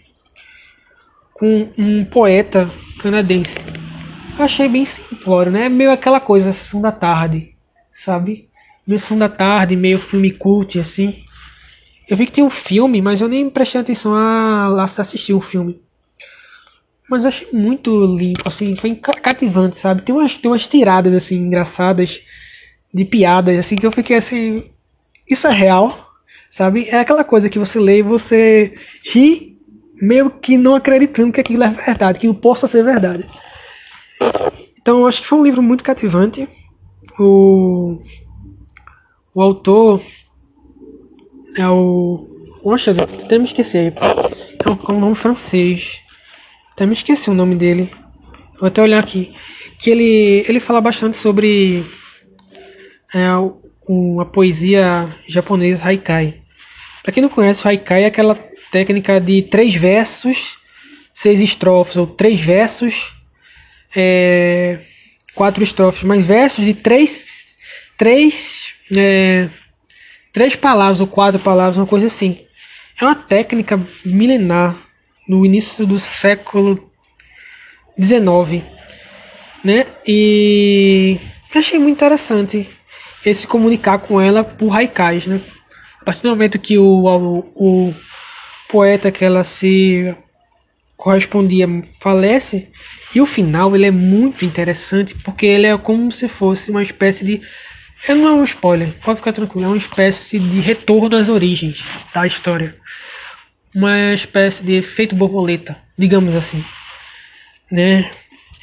com 1.34 1.68
um 1.76 2.06
poeta 2.06 2.70
canadense. 2.98 3.50
Achei 4.38 4.66
bem 4.66 4.86
simplório, 4.86 5.52
né? 5.52 5.68
Meio 5.68 5.90
aquela 5.90 6.20
coisa, 6.20 6.54
sessão 6.54 6.80
da 6.80 6.90
tarde, 6.90 7.54
sabe? 7.94 8.48
Meio 8.86 8.98
sessão 8.98 9.18
da 9.18 9.28
tarde, 9.28 9.76
meio 9.76 9.98
filme 9.98 10.30
cult, 10.30 10.78
assim. 10.78 11.22
Eu 12.08 12.16
vi 12.16 12.24
que 12.24 12.32
tem 12.32 12.44
um 12.44 12.48
filme, 12.48 13.02
mas 13.02 13.20
eu 13.20 13.28
nem 13.28 13.50
prestei 13.50 13.82
atenção 13.82 14.14
a 14.14 14.84
assistir 14.84 15.34
o 15.34 15.40
filme. 15.42 15.82
Mas 17.10 17.24
eu 17.24 17.28
achei 17.28 17.48
muito 17.52 18.06
limpo, 18.06 18.48
assim, 18.48 18.74
foi 18.74 18.94
cativante, 18.94 19.76
sabe? 19.76 20.00
Tem 20.00 20.14
umas, 20.14 20.32
tem 20.32 20.50
umas 20.50 20.66
tiradas, 20.66 21.12
assim, 21.12 21.36
engraçadas, 21.36 22.22
de 22.96 23.04
piadas, 23.04 23.58
assim, 23.58 23.76
que 23.76 23.86
eu 23.86 23.92
fiquei 23.92 24.16
assim. 24.16 24.64
Isso 25.28 25.46
é 25.46 25.52
real, 25.52 26.14
sabe? 26.50 26.88
É 26.88 26.98
aquela 26.98 27.22
coisa 27.22 27.50
que 27.50 27.58
você 27.58 27.78
lê 27.78 27.98
e 27.98 28.02
você 28.02 28.74
ri, 29.04 29.58
meio 30.00 30.30
que 30.30 30.56
não 30.56 30.74
acreditando 30.74 31.30
que 31.30 31.40
aquilo 31.40 31.62
é 31.62 31.68
verdade, 31.68 32.18
que 32.18 32.26
não 32.26 32.34
possa 32.34 32.66
ser 32.66 32.82
verdade. 32.82 33.26
Então 34.80 35.00
eu 35.00 35.06
acho 35.06 35.20
que 35.20 35.28
foi 35.28 35.38
um 35.38 35.44
livro 35.44 35.62
muito 35.62 35.84
cativante. 35.84 36.48
O, 37.18 38.00
o 39.34 39.42
autor 39.42 40.02
é 41.54 41.68
o. 41.68 42.26
Poxa, 42.62 42.92
até 42.92 43.38
me 43.38 43.44
esqueci. 43.44 43.76
É 43.78 44.70
um, 44.70 44.78
é 44.88 44.92
um 44.92 45.00
nome 45.00 45.16
francês. 45.16 46.00
Até 46.72 46.86
me 46.86 46.94
esqueci 46.94 47.28
o 47.28 47.34
nome 47.34 47.56
dele. 47.56 47.92
Vou 48.58 48.68
até 48.68 48.80
olhar 48.80 49.00
aqui. 49.00 49.34
Que 49.78 49.90
ele, 49.90 50.46
ele 50.48 50.60
fala 50.60 50.80
bastante 50.80 51.18
sobre 51.18 51.84
é, 53.14 53.26
o, 53.86 54.20
a 54.20 54.24
poesia 54.24 55.08
japonesa 55.26 55.84
haikai. 55.84 56.42
Para 57.02 57.12
quem 57.12 57.22
não 57.22 57.30
conhece, 57.30 57.64
o 57.64 57.68
haikai 57.68 58.04
é 58.04 58.06
aquela 58.06 58.34
técnica 58.70 59.20
de 59.20 59.42
três 59.42 59.74
versos, 59.74 60.58
seis 61.14 61.40
estrofes, 61.40 61.96
ou 61.96 62.06
três 62.06 62.40
versos, 62.40 63.14
é, 63.94 64.80
quatro 65.34 65.62
estrofes, 65.62 66.02
mas 66.02 66.24
versos 66.24 66.64
de 66.64 66.74
três, 66.74 67.46
três 67.96 68.74
é, 68.94 69.48
três 70.32 70.54
palavras 70.54 71.00
ou 71.00 71.06
quatro 71.06 71.40
palavras, 71.40 71.78
uma 71.78 71.86
coisa 71.86 72.08
assim. 72.08 72.44
É 73.00 73.04
uma 73.04 73.14
técnica 73.14 73.80
milenar 74.04 74.76
no 75.26 75.46
início 75.46 75.86
do 75.86 75.98
século 75.98 76.90
XIX, 77.98 78.62
né? 79.64 79.86
E 80.06 81.18
achei 81.54 81.78
muito 81.78 81.96
interessante 81.96 82.68
esse 83.26 83.46
comunicar 83.46 83.98
com 83.98 84.20
ela 84.20 84.44
por 84.44 84.74
haikais, 84.74 85.26
né? 85.26 85.40
A 86.00 86.04
partir 86.04 86.22
do 86.22 86.28
momento 86.28 86.58
que 86.58 86.78
o, 86.78 87.04
o, 87.04 87.38
o 87.88 87.94
poeta 88.68 89.10
que 89.10 89.24
ela 89.24 89.42
se 89.42 90.14
correspondia 90.96 91.66
falece, 92.00 92.68
e 93.14 93.20
o 93.20 93.26
final 93.26 93.74
ele 93.74 93.86
é 93.86 93.90
muito 93.90 94.44
interessante 94.44 95.14
porque 95.14 95.44
ele 95.44 95.66
é 95.66 95.76
como 95.76 96.10
se 96.12 96.28
fosse 96.28 96.70
uma 96.70 96.82
espécie 96.82 97.24
de 97.24 97.42
É 98.08 98.14
não 98.14 98.28
é 98.28 98.32
um 98.32 98.44
spoiler, 98.44 98.94
pode 99.04 99.18
ficar 99.18 99.32
tranquilo, 99.32 99.64
é 99.64 99.68
uma 99.68 99.76
espécie 99.76 100.38
de 100.38 100.60
retorno 100.60 101.16
às 101.16 101.28
origens 101.28 101.82
da 102.14 102.26
história. 102.26 102.76
Uma 103.74 104.14
espécie 104.14 104.62
de 104.62 104.74
efeito 104.74 105.14
borboleta, 105.14 105.76
digamos 105.98 106.34
assim. 106.34 106.64
Né? 107.70 108.10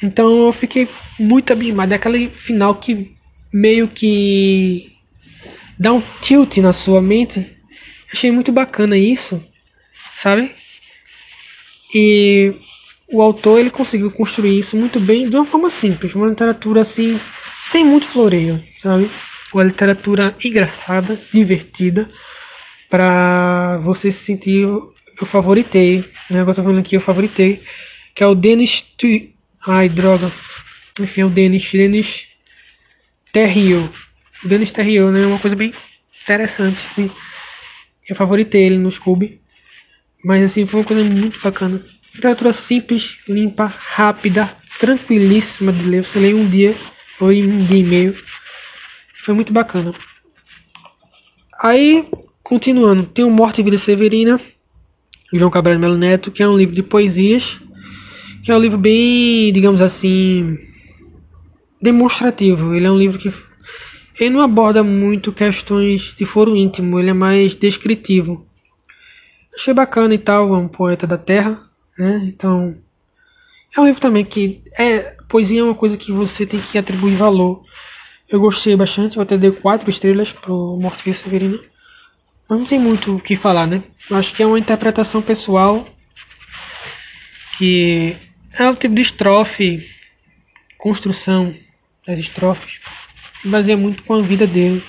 Então 0.02 0.46
eu 0.46 0.52
fiquei 0.52 0.88
muito 1.18 1.52
abismado. 1.52 1.92
É 1.92 1.96
aquele 1.96 2.28
final 2.28 2.74
que 2.76 3.14
meio 3.54 3.86
que 3.86 4.96
dá 5.78 5.92
um 5.92 6.02
tilt 6.20 6.56
na 6.56 6.72
sua 6.72 7.00
mente. 7.00 7.56
Achei 8.12 8.32
muito 8.32 8.50
bacana 8.50 8.98
isso, 8.98 9.40
sabe? 10.16 10.50
E 11.94 12.52
o 13.06 13.22
autor 13.22 13.60
ele 13.60 13.70
conseguiu 13.70 14.10
construir 14.10 14.58
isso 14.58 14.76
muito 14.76 14.98
bem 14.98 15.30
de 15.30 15.36
uma 15.36 15.44
forma 15.44 15.70
simples, 15.70 16.16
uma 16.16 16.26
literatura 16.26 16.80
assim, 16.80 17.20
sem 17.62 17.84
muito 17.84 18.08
floreio, 18.08 18.60
sabe? 18.82 19.08
Uma 19.52 19.62
literatura 19.62 20.34
engraçada, 20.44 21.16
divertida, 21.32 22.10
para 22.90 23.78
você 23.78 24.10
se 24.10 24.24
sentir. 24.24 24.62
Eu 24.62 25.26
favoritei, 25.26 26.04
né? 26.28 26.40
Agora 26.40 26.50
eu 26.50 26.54
tô 26.56 26.62
falando 26.64 26.80
aqui, 26.80 26.96
eu 26.96 27.00
favoritei, 27.00 27.62
que 28.16 28.24
é 28.24 28.26
o 28.26 28.34
Dennis. 28.34 28.84
Ai, 29.64 29.88
droga. 29.88 30.32
Enfim, 31.00 31.20
é 31.20 31.24
o 31.24 31.30
Dennis. 31.30 31.70
Dennis 31.70 32.33
Terrio. 33.34 33.90
O 34.44 34.48
Dennis 34.48 34.70
Terrio, 34.70 35.10
né? 35.10 35.26
Uma 35.26 35.40
coisa 35.40 35.56
bem 35.56 35.74
interessante, 36.22 36.86
assim. 36.88 37.10
Eu 38.08 38.14
favoritei 38.14 38.62
ele 38.62 38.78
no 38.78 38.92
Scooby. 38.92 39.40
Mas 40.24 40.44
assim, 40.44 40.64
foi 40.64 40.80
uma 40.80 40.86
coisa 40.86 41.02
muito 41.02 41.40
bacana. 41.40 41.82
Literatura 42.14 42.52
simples, 42.52 43.18
limpa, 43.28 43.66
rápida, 43.66 44.56
tranquilíssima 44.78 45.72
de 45.72 45.82
ler. 45.82 46.04
Você 46.04 46.20
lê 46.20 46.32
um 46.32 46.48
dia 46.48 46.76
ou 47.18 47.32
em 47.32 47.44
um 47.44 47.64
dia 47.66 47.78
e 47.78 47.82
meio. 47.82 48.16
Foi 49.24 49.34
muito 49.34 49.52
bacana. 49.52 49.92
Aí, 51.60 52.06
continuando, 52.40 53.04
tem 53.04 53.24
o 53.24 53.30
Morte 53.30 53.60
e 53.60 53.64
Vida 53.64 53.78
Severina, 53.78 54.40
João 55.32 55.50
Cabral 55.50 55.78
Melo 55.78 55.96
Neto, 55.96 56.30
que 56.30 56.42
é 56.42 56.48
um 56.48 56.56
livro 56.56 56.74
de 56.74 56.82
poesias, 56.84 57.58
que 58.44 58.52
é 58.52 58.56
um 58.56 58.60
livro 58.60 58.78
bem, 58.78 59.52
digamos 59.52 59.82
assim, 59.82 60.56
demonstrativo. 61.84 62.74
Ele 62.74 62.86
é 62.86 62.90
um 62.90 62.96
livro 62.96 63.18
que 63.18 63.30
ele 64.18 64.30
não 64.30 64.40
aborda 64.40 64.82
muito 64.82 65.32
questões 65.32 66.14
de 66.16 66.24
foro 66.24 66.56
íntimo, 66.56 66.98
ele 66.98 67.10
é 67.10 67.12
mais 67.12 67.54
descritivo. 67.54 68.46
Achei 69.54 69.74
bacana 69.74 70.14
e 70.14 70.18
tal, 70.18 70.54
é 70.54 70.58
um 70.58 70.66
poeta 70.66 71.06
da 71.06 71.18
terra, 71.18 71.60
né? 71.98 72.22
Então, 72.24 72.74
é 73.76 73.80
um 73.80 73.84
livro 73.84 74.00
também 74.00 74.24
que 74.24 74.62
é 74.78 75.14
poesia 75.28 75.60
é 75.60 75.64
uma 75.64 75.74
coisa 75.74 75.96
que 75.96 76.10
você 76.10 76.46
tem 76.46 76.60
que 76.60 76.78
atribuir 76.78 77.16
valor. 77.16 77.62
Eu 78.28 78.40
gostei 78.40 78.74
bastante, 78.74 79.16
eu 79.16 79.22
até 79.22 79.36
dei 79.36 79.52
quatro 79.52 79.90
estrelas 79.90 80.32
pro 80.32 80.78
Morte 80.80 81.12
Severino. 81.12 81.60
Mas 82.48 82.58
não 82.58 82.66
tem 82.66 82.78
muito 82.78 83.16
o 83.16 83.20
que 83.20 83.36
falar, 83.36 83.66
né? 83.66 83.82
Eu 84.10 84.16
acho 84.16 84.32
que 84.32 84.42
é 84.42 84.46
uma 84.46 84.58
interpretação 84.58 85.20
pessoal 85.20 85.86
que 87.58 88.16
é 88.58 88.68
o 88.68 88.74
tipo 88.74 88.94
de 88.94 89.02
estrofe, 89.02 89.86
construção 90.78 91.54
das 92.06 92.18
estrofes, 92.18 92.80
se 93.40 93.48
baseia 93.48 93.76
muito 93.76 94.02
com 94.02 94.14
a 94.14 94.22
vida 94.22 94.46
dele, 94.46 94.82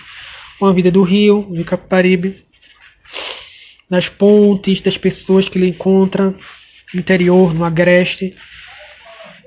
com 0.60 0.66
a 0.66 0.74
vida 0.74 0.92
do 0.92 1.02
Rio, 1.02 1.42
do 1.44 1.64
Capibaribe, 1.64 2.44
das 3.90 4.10
pontes, 4.10 4.82
das 4.82 4.98
pessoas 4.98 5.48
que 5.48 5.58
ele 5.58 5.68
encontra, 5.68 6.36
interior, 6.94 7.54
no 7.54 7.64
agreste. 7.64 8.36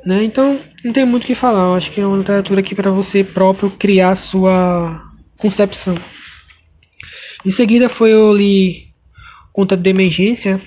Né? 0.05 0.25
Então, 0.25 0.61
não 0.85 0.93
tem 0.93 1.05
muito 1.05 1.25
o 1.25 1.27
que 1.27 1.35
falar. 1.35 1.67
Eu 1.67 1.75
acho 1.75 1.91
que 1.91 2.01
é 2.01 2.07
uma 2.07 2.17
literatura 2.17 2.61
aqui 2.61 2.75
para 2.75 2.91
você 2.91 3.25
próprio 3.25 3.71
criar 3.71 4.15
sua 4.17 5.03
concepção. 5.37 5.95
Em 7.45 7.51
seguida 7.51 7.89
foi 7.89 8.13
eu 8.13 8.33
li 8.33 8.89
Conta 9.53 9.77
de 9.77 9.91
Emergência 9.91 10.61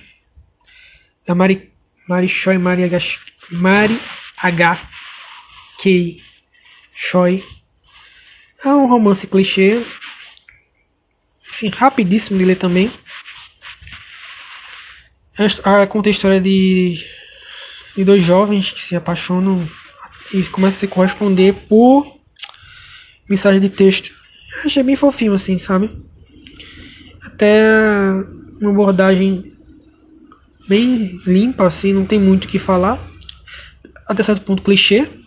da 1.25 1.35
Mari, 1.35 1.71
Mari 2.07 2.27
Choi 2.27 2.57
Mari 2.57 2.83
H, 2.83 3.19
Mari 3.51 3.99
H. 4.37 4.89
K. 5.81 6.21
Choi. 7.03 7.43
É 8.63 8.69
um 8.69 8.85
romance 8.85 9.25
clichê. 9.25 9.83
Assim, 11.51 11.67
rapidíssimo 11.69 12.37
de 12.37 12.45
ler 12.45 12.57
também. 12.57 12.91
Ah, 15.63 15.85
conta 15.87 16.09
a 16.09 16.11
história 16.11 16.39
de, 16.39 17.03
de 17.97 18.03
dois 18.05 18.23
jovens 18.23 18.71
que 18.71 18.81
se 18.81 18.95
apaixonam 18.95 19.67
e 20.31 20.43
começam 20.43 20.77
a 20.77 20.79
se 20.79 20.87
corresponder 20.87 21.55
por 21.67 22.19
mensagem 23.27 23.59
de 23.59 23.69
texto. 23.69 24.11
Achei 24.63 24.83
bem 24.83 24.95
fofinho 24.95 25.33
assim, 25.33 25.57
sabe? 25.57 25.89
Até 27.19 27.63
uma 28.61 28.69
abordagem 28.69 29.57
bem 30.67 31.19
limpa 31.25 31.65
assim, 31.65 31.93
não 31.93 32.05
tem 32.05 32.19
muito 32.19 32.45
o 32.45 32.47
que 32.47 32.59
falar. 32.59 32.99
Até 34.07 34.21
certo 34.21 34.45
ponto 34.45 34.61
clichê. 34.61 35.20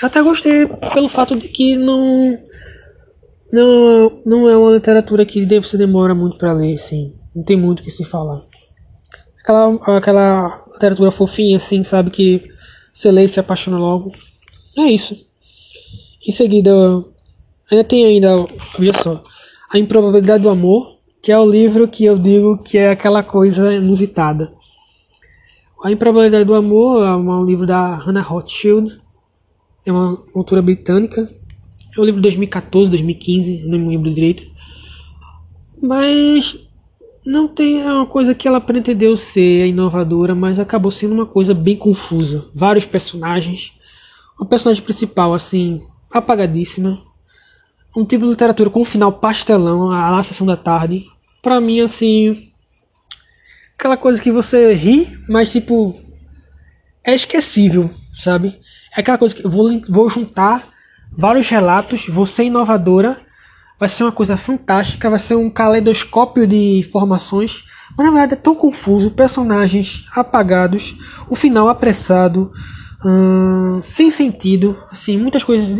Eu 0.00 0.06
até 0.06 0.22
gostei 0.22 0.66
pelo 0.92 1.08
fato 1.08 1.36
de 1.36 1.48
que 1.48 1.76
não 1.76 2.38
não, 3.52 4.22
não 4.26 4.48
é 4.48 4.56
uma 4.56 4.72
literatura 4.72 5.24
que 5.24 5.44
você 5.60 5.76
demora 5.76 6.14
muito 6.14 6.36
para 6.36 6.52
ler, 6.52 6.74
assim. 6.74 7.14
Não 7.34 7.42
tem 7.42 7.56
muito 7.56 7.80
o 7.80 7.82
que 7.82 7.90
se 7.90 8.04
falar 8.04 8.40
aquela, 9.44 9.96
aquela 9.96 10.64
literatura 10.72 11.10
fofinha, 11.10 11.58
assim, 11.58 11.82
sabe? 11.82 12.10
Que 12.10 12.42
você 12.92 13.10
lê 13.12 13.24
e 13.24 13.28
se 13.28 13.38
apaixona 13.38 13.78
logo. 13.78 14.10
É 14.76 14.90
isso. 14.90 15.16
Em 16.26 16.32
seguida, 16.32 16.72
ainda 17.70 17.84
tem 17.84 18.06
ainda, 18.06 18.36
olha 18.78 18.94
só, 19.02 19.22
A 19.70 19.78
Improbabilidade 19.78 20.42
do 20.42 20.48
Amor, 20.48 20.98
que 21.22 21.30
é 21.30 21.38
o 21.38 21.48
livro 21.48 21.86
que 21.86 22.04
eu 22.04 22.18
digo 22.18 22.62
que 22.62 22.78
é 22.78 22.90
aquela 22.90 23.22
coisa 23.22 23.74
inusitada. 23.74 24.52
A 25.82 25.90
Improbabilidade 25.92 26.44
do 26.44 26.54
Amor 26.54 27.04
é 27.04 27.14
um 27.14 27.44
livro 27.44 27.66
da 27.66 27.94
Hannah 27.96 28.22
Rothschild, 28.22 28.98
é 29.84 29.92
uma 29.92 30.18
autora 30.34 30.62
britânica. 30.62 31.30
É 31.96 32.00
um 32.00 32.04
livro 32.04 32.20
de 32.20 32.28
2014, 32.28 32.90
2015, 32.90 33.64
não 33.66 33.88
lembro 33.88 34.12
direito. 34.12 34.46
Mas 35.80 36.58
não 37.24 37.48
tem 37.48 37.80
é 37.80 37.92
uma 37.92 38.06
coisa 38.06 38.34
que 38.34 38.46
ela 38.46 38.60
pretendeu 38.60 39.16
ser 39.16 39.66
inovadora, 39.66 40.34
mas 40.34 40.58
acabou 40.58 40.90
sendo 40.90 41.14
uma 41.14 41.26
coisa 41.26 41.54
bem 41.54 41.76
confusa. 41.76 42.50
Vários 42.54 42.84
personagens, 42.84 43.72
o 44.38 44.44
personagem 44.44 44.82
principal 44.82 45.32
assim 45.32 45.82
apagadíssima, 46.10 46.98
um 47.96 48.04
tipo 48.04 48.24
de 48.24 48.30
literatura 48.30 48.70
com 48.70 48.82
um 48.82 48.84
final 48.84 49.12
pastelão, 49.12 49.90
a 49.90 50.22
sessão 50.22 50.46
da 50.46 50.56
tarde. 50.56 51.04
Pra 51.42 51.60
mim 51.60 51.80
assim, 51.80 52.50
aquela 53.78 53.96
coisa 53.96 54.20
que 54.20 54.32
você 54.32 54.74
ri, 54.74 55.18
mas 55.28 55.50
tipo 55.52 55.98
é 57.02 57.14
esquecível, 57.14 57.90
sabe? 58.22 58.58
É 58.96 59.00
aquela 59.00 59.18
coisa 59.18 59.34
que 59.34 59.44
eu 59.44 59.50
vou, 59.50 59.80
vou 59.88 60.08
juntar 60.08 60.64
vários 61.16 61.48
relatos, 61.48 62.06
vou 62.06 62.26
ser 62.26 62.44
inovadora 62.44 63.24
vai 63.78 63.88
ser 63.88 64.04
uma 64.04 64.12
coisa 64.12 64.36
fantástica, 64.36 65.10
vai 65.10 65.18
ser 65.18 65.34
um 65.34 65.50
caleidoscópio 65.50 66.46
de 66.46 66.78
informações, 66.78 67.64
mas 67.96 68.06
na 68.06 68.12
verdade 68.12 68.34
é 68.34 68.36
tão 68.36 68.54
confuso, 68.54 69.10
personagens 69.10 70.06
apagados, 70.14 70.96
o 71.28 71.36
final 71.36 71.68
apressado, 71.68 72.52
hum, 73.04 73.80
sem 73.82 74.10
sentido, 74.10 74.78
assim, 74.90 75.18
muitas 75.18 75.42
coisas, 75.42 75.76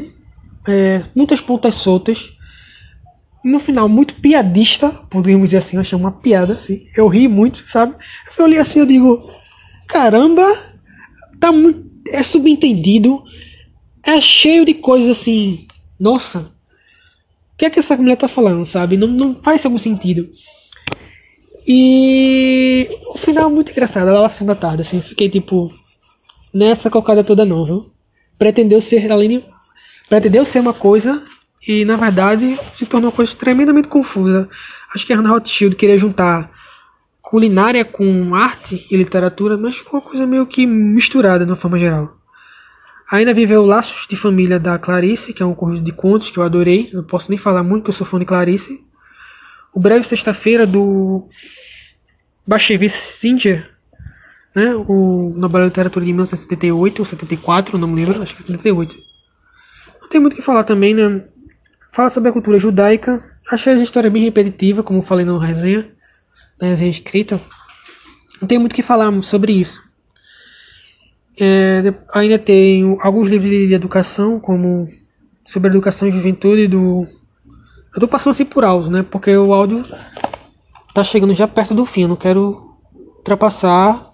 é, 0.67 1.03
muitas 1.15 1.41
pontas 1.41 1.77
soltas, 1.77 2.31
no 3.45 3.61
final 3.61 3.89
muito 3.89 4.15
piadista, 4.15 4.91
podemos 5.11 5.51
dizer 5.51 5.59
assim, 5.59 5.77
eu 5.77 5.81
achei 5.81 5.99
uma 5.99 6.13
piada, 6.13 6.55
assim, 6.55 6.87
eu 6.97 7.07
ri 7.09 7.29
muito, 7.29 7.65
sabe? 7.71 7.95
Eu 8.37 8.45
olhei 8.45 8.59
assim, 8.59 8.81
eu 8.81 8.87
digo, 8.87 9.19
caramba, 9.87 10.59
tá 11.39 11.53
muito, 11.53 11.85
é 12.09 12.23
subentendido, 12.23 13.23
é 14.03 14.21
cheio 14.21 14.65
de 14.65 14.75
coisas 14.75 15.19
assim, 15.19 15.67
nossa, 15.99 16.39
o 16.39 17.57
que 17.57 17.65
é 17.65 17.71
que 17.71 17.79
essa 17.79 17.97
mulher 17.97 18.17
tá 18.17 18.29
falando, 18.29 18.67
sabe? 18.67 18.97
Não, 18.97 19.09
não 19.09 19.35
faz 19.35 19.65
algum 19.65 19.79
sentido. 19.79 20.29
E 21.67 22.89
o 23.09 23.19
final 23.19 23.49
é 23.49 23.53
muito 23.53 23.73
engraçado, 23.73 24.09
a 24.09 24.29
sessão 24.29 24.47
da 24.47 24.55
tarde, 24.55 24.83
assim, 24.83 25.01
fiquei 25.01 25.29
tipo. 25.29 25.73
Nessa 26.53 26.89
cocada 26.89 27.25
toda 27.25 27.45
não, 27.45 27.65
viu? 27.65 27.91
Pretendeu 28.39 28.81
ser 28.81 29.11
Aline. 29.11 29.43
Pretendeu 30.09 30.45
ser 30.45 30.61
uma 30.61 30.73
coisa 30.73 31.25
e 31.67 31.85
na 31.85 31.97
verdade 31.97 32.59
se 32.77 32.87
tornou 32.87 33.11
uma 33.11 33.17
coisa 33.17 33.35
tremendamente 33.35 33.89
confusa. 33.89 34.49
Acho 34.95 35.05
que 35.05 35.13
a 35.13 35.17
Hannah 35.17 35.31
Rothschild 35.31 35.75
queria 35.75 35.99
juntar 35.99 36.54
culinária 37.25 37.87
com 37.87 38.35
arte 38.35 38.87
e 38.91 38.97
literatura, 38.97 39.57
mas 39.57 39.79
ficou 39.79 39.99
uma 39.99 40.07
coisa 40.07 40.27
meio 40.27 40.47
que 40.47 40.67
misturada 40.67 41.45
de 41.45 41.51
uma 41.51 41.57
forma 41.57 41.79
geral. 41.79 42.19
Ainda 43.11 43.33
viveu 43.33 43.65
Laços 43.65 44.07
de 44.07 44.15
Família 44.15 44.61
da 44.61 44.79
Clarice, 44.79 45.33
que 45.33 45.43
é 45.43 45.47
um 45.47 45.55
conjunto 45.55 45.85
de 45.85 45.93
contos 45.93 46.31
que 46.31 46.39
eu 46.39 46.43
adorei. 46.43 46.91
Não 46.93 47.03
posso 47.03 47.31
nem 47.31 47.39
falar 47.39 47.63
muito, 47.63 47.85
que 47.85 47.91
eu 47.91 47.95
sou 47.95 48.07
fã 48.07 48.19
de 48.19 48.27
Clarice. 48.27 48.79
O 49.73 49.81
Breve 49.81 50.07
Sexta-feira 50.07 50.67
do 50.67 51.27
Bashevis 52.47 52.93
Singer, 52.93 53.71
né? 54.55 54.75
o 54.75 55.33
Nobel 55.35 55.63
de 55.63 55.69
Literatura 55.69 56.05
de 56.05 56.13
1978 56.13 57.01
ou 57.01 57.07
74, 57.07 57.79
não 57.79 57.89
me 57.89 58.05
lembro, 58.05 58.23
acho 58.23 58.37
que 58.37 58.43
é 58.43 58.47
78. 58.47 58.97
Não 60.03 60.09
tem 60.09 60.21
muito 60.21 60.35
o 60.35 60.37
que 60.37 60.43
falar 60.43 60.65
também, 60.65 60.95
né? 60.95 61.25
Fala 61.91 62.11
sobre 62.11 62.29
a 62.29 62.33
cultura 62.33 62.61
judaica. 62.61 63.25
Achei 63.51 63.73
a 63.73 63.83
história 63.83 64.11
bem 64.11 64.25
repetitiva, 64.25 64.83
como 64.83 65.03
falei 65.03 65.25
na 65.25 65.39
resenha, 65.39 65.94
na 66.61 66.69
resenha 66.69 66.91
escrita. 66.91 67.41
Não 68.41 68.49
tem 68.49 68.59
muito 68.59 68.73
o 68.73 68.75
que 68.75 68.83
falar 68.83 69.11
sobre 69.23 69.53
isso. 69.53 69.83
É, 71.41 71.93
ainda 72.13 72.39
tem 72.39 72.97
alguns 73.01 73.29
livros 73.29 73.51
de 73.51 73.75
educação, 73.75 74.39
como 74.39 74.89
sobre 75.47 75.71
educação 75.71 76.07
e 76.09 76.13
juventude 76.13 76.69
do. 76.69 77.07
Eu 77.95 78.01
tô 78.01 78.09
passando 78.09 78.33
assim 78.33 78.45
por 78.45 78.65
alto, 78.65 78.91
né? 78.91 79.03
Porque 79.03 79.37
o 79.37 79.53
áudio 79.53 79.85
tá 80.93 81.03
chegando 81.03 81.35
já 81.35 81.47
perto 81.47 81.75
do 81.75 81.85
fim. 81.85 82.03
Eu 82.03 82.09
não 82.09 82.17
quero 82.17 82.75
ultrapassar 83.19 84.11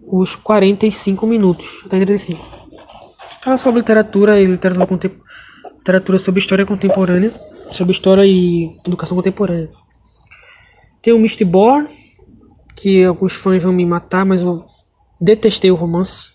os 0.00 0.34
45 0.36 1.26
minutos. 1.26 1.66
35. 1.88 2.62
Fala 3.42 3.58
sobre 3.58 3.80
literatura 3.80 4.40
e 4.40 4.46
literatura 4.46 4.86
contemporânea. 4.86 5.32
Literatura 5.78 6.18
sobre 6.18 6.40
história 6.40 6.66
contemporânea. 6.66 7.32
Sobre 7.72 7.92
história 7.92 8.24
e 8.24 8.76
educação 8.86 9.16
contemporânea. 9.16 9.68
Tem 11.02 11.12
o 11.12 11.18
Mistborn, 11.18 11.88
que 12.76 13.02
alguns 13.02 13.32
fãs 13.32 13.60
vão 13.60 13.72
me 13.72 13.84
matar, 13.84 14.24
mas 14.24 14.40
eu 14.40 14.64
detestei 15.20 15.70
o 15.70 15.74
romance. 15.74 16.28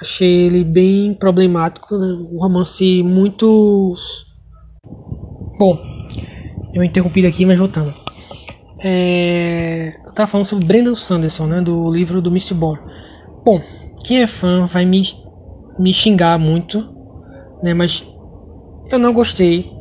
Achei 0.00 0.46
ele 0.46 0.62
bem 0.62 1.12
problemático, 1.12 1.96
né? 1.96 2.06
um 2.06 2.38
romance 2.38 3.02
muito. 3.02 3.96
Bom, 5.58 5.80
eu 6.72 6.84
interrompi 6.84 7.26
aqui, 7.26 7.44
mas 7.44 7.58
voltando. 7.58 7.92
É... 8.78 9.98
Eu 10.04 10.12
tava 10.12 10.30
falando 10.30 10.46
sobre 10.46 10.66
Brendan 10.66 10.94
Sanderson, 10.94 11.46
né? 11.46 11.60
Do 11.60 11.90
livro 11.90 12.22
do 12.22 12.30
Mistborn. 12.30 12.80
Bom, 13.44 13.60
quem 14.04 14.22
é 14.22 14.26
fã 14.26 14.66
vai 14.66 14.84
me, 14.84 15.02
me 15.78 15.92
xingar 15.92 16.38
muito, 16.38 16.86
né? 17.62 17.74
Mas 17.74 18.06
eu 18.90 18.98
não 18.98 19.12
gostei 19.12 19.75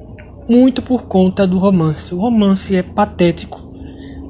muito 0.48 0.82
por 0.82 1.04
conta 1.04 1.46
do 1.46 1.58
romance. 1.58 2.14
O 2.14 2.20
romance 2.20 2.76
é 2.76 2.84
patético, 2.84 3.62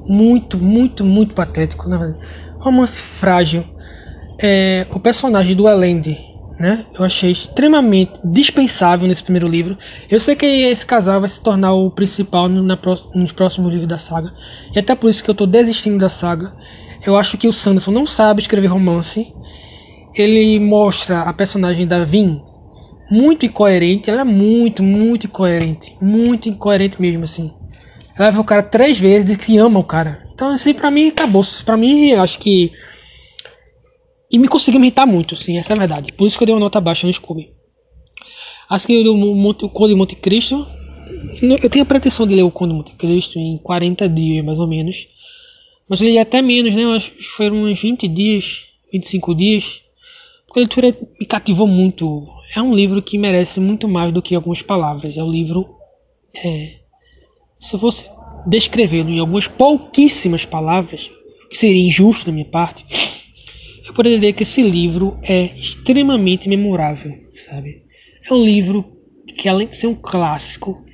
muito, 0.08 0.58
muito, 0.58 1.04
muito 1.04 1.34
patético, 1.34 1.88
na 1.90 1.98
verdade. 1.98 2.26
Romance 2.60 2.98
frágil. 2.98 3.64
É, 4.38 4.86
o 4.92 5.00
personagem 5.00 5.56
do 5.56 5.68
Elend, 5.68 6.18
né? 6.60 6.86
Eu 6.94 7.06
achei 7.06 7.32
extremamente 7.32 8.20
dispensável 8.24 9.08
nesse 9.08 9.24
primeiro 9.24 9.48
livro. 9.48 9.78
Eu 10.10 10.20
sei 10.20 10.36
que 10.36 10.46
esse 10.46 10.86
casal 10.86 11.20
vai 11.20 11.30
se 11.30 11.40
tornar 11.40 11.74
o 11.74 11.90
principal 11.90 12.50
no, 12.50 12.62
na, 12.62 12.78
nos 13.14 13.32
próximos 13.32 13.72
livros 13.72 13.88
da 13.88 13.98
saga. 13.98 14.34
E 14.74 14.80
até 14.80 14.94
por 14.96 15.10
isso 15.10 15.24
que 15.24 15.30
eu 15.30 15.34
estou 15.34 15.48
desistindo 15.48 15.98
da 15.98 16.10
saga. 16.10 16.54
Eu 17.06 17.16
acho 17.16 17.38
que 17.38 17.48
o 17.48 17.54
Sanderson 17.54 17.92
não 17.92 18.06
sabe 18.06 18.42
escrever 18.42 18.68
romance 18.68 19.32
ele 20.16 20.60
mostra 20.60 21.22
a 21.22 21.34
personagem 21.34 21.86
da 21.86 22.06
Vin 22.06 22.42
muito 23.10 23.46
incoerente. 23.46 24.10
Ela 24.10 24.22
é 24.22 24.26
muito, 24.26 24.84
muito 24.84 25.28
incoerente. 25.28 25.96
Muito 26.02 26.50
incoerente 26.50 27.02
mesmo, 27.02 27.24
assim. 27.24 27.52
Ela 28.18 28.32
vê 28.32 28.40
o 28.40 28.44
cara 28.44 28.64
três 28.64 28.98
vezes 28.98 29.30
e 29.30 29.38
que 29.38 29.58
ama 29.58 29.80
o 29.80 29.84
cara. 29.84 30.26
Então, 30.34 30.50
assim, 30.50 30.74
pra 30.74 30.90
mim, 30.90 31.10
acabou. 31.10 31.44
Pra 31.66 31.78
mim, 31.78 32.14
acho 32.14 32.40
que. 32.40 32.72
E 34.32 34.40
me 34.40 34.48
conseguiu 34.48 34.80
me 34.80 34.88
irritar 34.88 35.06
muito, 35.06 35.36
sim, 35.38 35.58
essa 35.58 35.74
é 35.74 35.76
a 35.76 35.80
verdade. 35.80 36.12
Por 36.14 36.28
isso 36.28 36.38
que 36.38 36.44
eu 36.44 36.48
dei 36.48 36.56
uma 36.56 36.60
nota 36.60 36.82
baixa 36.82 37.06
no 37.06 37.14
Scooby. 37.14 37.54
Assim, 38.70 38.94
eu 38.94 39.04
dei 39.04 39.12
o 39.12 39.70
Conde 39.70 39.94
de 39.94 39.96
Monte 39.96 40.16
Cristo. 40.16 40.66
Eu 41.42 41.70
tenho 41.70 41.84
a 41.84 41.88
pretensão 41.88 42.26
de 42.26 42.36
ler 42.36 42.44
o 42.44 42.52
Conde 42.52 42.72
de 42.72 42.78
Monte 42.78 42.94
Cristo 42.96 43.38
em 43.38 43.58
40 43.60 44.10
dias, 44.10 44.44
mais 44.44 44.60
ou 44.60 44.68
menos. 44.68 45.08
Mas 45.88 46.02
eu 46.02 46.08
li 46.08 46.18
até 46.18 46.42
menos, 46.42 46.76
né? 46.76 46.84
Eu 46.84 46.92
acho 46.92 47.12
que 47.12 47.24
foram 47.24 47.64
uns 47.64 47.80
20 47.80 48.08
dias, 48.08 48.64
25 48.92 49.36
dias. 49.36 49.82
A 50.54 50.60
leitura 50.60 50.98
me 51.20 51.26
cativou 51.26 51.68
muito. 51.68 52.28
É 52.56 52.62
um 52.62 52.74
livro 52.74 53.02
que 53.02 53.18
merece 53.18 53.60
muito 53.60 53.86
mais 53.86 54.14
do 54.14 54.22
que 54.22 54.34
algumas 54.34 54.62
palavras. 54.62 55.18
É 55.18 55.22
um 55.24 55.30
livro. 55.30 55.76
É, 56.34 56.80
se 57.60 57.76
eu 57.76 57.80
fosse 57.80 58.10
descrevê-lo 58.48 59.10
em 59.10 59.20
algumas 59.20 59.48
pouquíssimas 59.48 60.46
palavras, 60.46 61.12
que 61.50 61.58
seria 61.58 61.86
injusto 61.86 62.28
da 62.28 62.32
minha 62.32 62.46
parte, 62.46 62.86
eu 63.86 63.94
poderia 63.94 64.20
dizer 64.20 64.34
que 64.34 64.44
esse 64.44 64.62
livro 64.62 65.20
é 65.22 65.54
extremamente 65.58 66.48
memorável, 66.48 67.14
sabe? 67.36 67.84
É 68.24 68.34
um 68.34 68.42
livro 68.42 68.86
que, 69.38 69.50
além 69.50 69.68
de 69.68 69.76
ser 69.76 69.88
um 69.88 69.96
clássico, 69.96 70.86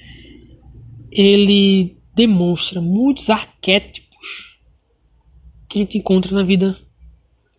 ele 1.11 1.95
demonstra 2.15 2.81
muitos 2.81 3.29
arquétipos 3.29 4.57
que 5.69 5.77
a 5.77 5.81
gente 5.81 5.97
encontra 5.97 6.33
na 6.33 6.43
vida 6.43 6.77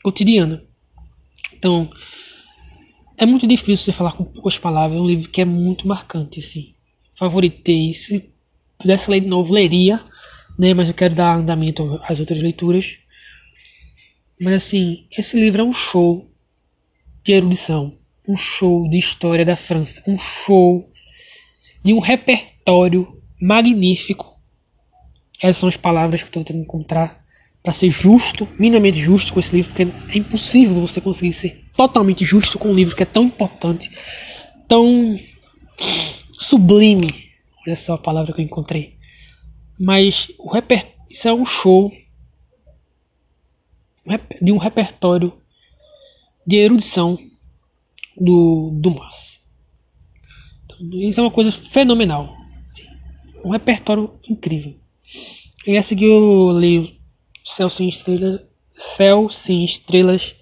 cotidiana. 0.02 0.64
Então, 1.54 1.88
é 3.22 3.26
muito 3.26 3.46
difícil 3.46 3.84
você 3.84 3.92
falar 3.92 4.14
com 4.14 4.24
poucas 4.24 4.58
palavras. 4.58 4.98
É 4.98 5.00
um 5.00 5.06
livro 5.06 5.28
que 5.28 5.40
é 5.40 5.44
muito 5.44 5.86
marcante, 5.86 6.40
assim. 6.40 6.74
Favoritei. 7.16 7.94
Se 7.94 8.28
pudesse 8.76 9.08
ler 9.08 9.20
de 9.20 9.28
novo, 9.28 9.52
leria. 9.52 10.00
Né? 10.58 10.74
Mas 10.74 10.88
eu 10.88 10.94
quero 10.94 11.14
dar 11.14 11.36
andamento 11.36 12.00
às 12.02 12.18
outras 12.18 12.42
leituras. 12.42 12.96
Mas, 14.40 14.54
assim, 14.54 15.06
esse 15.16 15.38
livro 15.38 15.62
é 15.62 15.64
um 15.64 15.72
show 15.72 16.28
de 17.22 17.30
erudição. 17.30 17.96
Um 18.26 18.36
show 18.36 18.90
de 18.90 18.98
história 18.98 19.44
da 19.44 19.54
França. 19.54 20.02
Um 20.04 20.18
show 20.18 20.90
de 21.84 21.92
um 21.92 22.00
repertório 22.00 23.22
magnífico. 23.40 24.36
Essas 25.40 25.58
são 25.58 25.68
as 25.68 25.76
palavras 25.76 26.20
que 26.20 26.26
eu 26.26 26.30
estou 26.30 26.42
tentando 26.42 26.64
encontrar 26.64 27.24
para 27.62 27.72
ser 27.72 27.90
justo, 27.90 28.48
minimamente 28.58 29.00
justo 29.00 29.32
com 29.32 29.38
esse 29.38 29.54
livro, 29.54 29.70
porque 29.72 29.86
é 30.12 30.18
impossível 30.18 30.80
você 30.80 31.00
conseguir 31.00 31.32
ser 31.32 31.61
totalmente 31.76 32.24
justo 32.24 32.58
com 32.58 32.68
um 32.68 32.74
livro 32.74 32.94
que 32.94 33.02
é 33.02 33.06
tão 33.06 33.24
importante, 33.24 33.90
tão 34.68 35.18
sublime. 36.38 37.30
Olha 37.66 37.76
só 37.76 37.94
a 37.94 37.98
palavra 37.98 38.32
que 38.32 38.40
eu 38.40 38.44
encontrei. 38.44 38.96
Mas 39.78 40.28
o 40.38 40.50
reper... 40.50 40.94
isso 41.10 41.28
é 41.28 41.32
um 41.32 41.46
show 41.46 41.92
de 44.40 44.52
um 44.52 44.58
repertório 44.58 45.32
de 46.46 46.56
erudição 46.56 47.18
do 48.16 48.70
Dumas. 48.72 49.40
Então, 50.64 50.78
isso 50.92 51.20
é 51.20 51.22
uma 51.22 51.30
coisa 51.30 51.52
fenomenal. 51.52 52.36
Um 53.44 53.50
repertório 53.50 54.12
incrível. 54.28 54.76
E 55.66 55.76
essa 55.76 55.94
que 55.94 56.04
eu 56.04 56.50
leio 56.50 56.94
Céu 57.44 57.70
Sem 57.70 57.88
Estrelas, 57.88 58.40
Céu 58.96 59.28
Sem 59.28 59.64
Estrelas, 59.64 60.34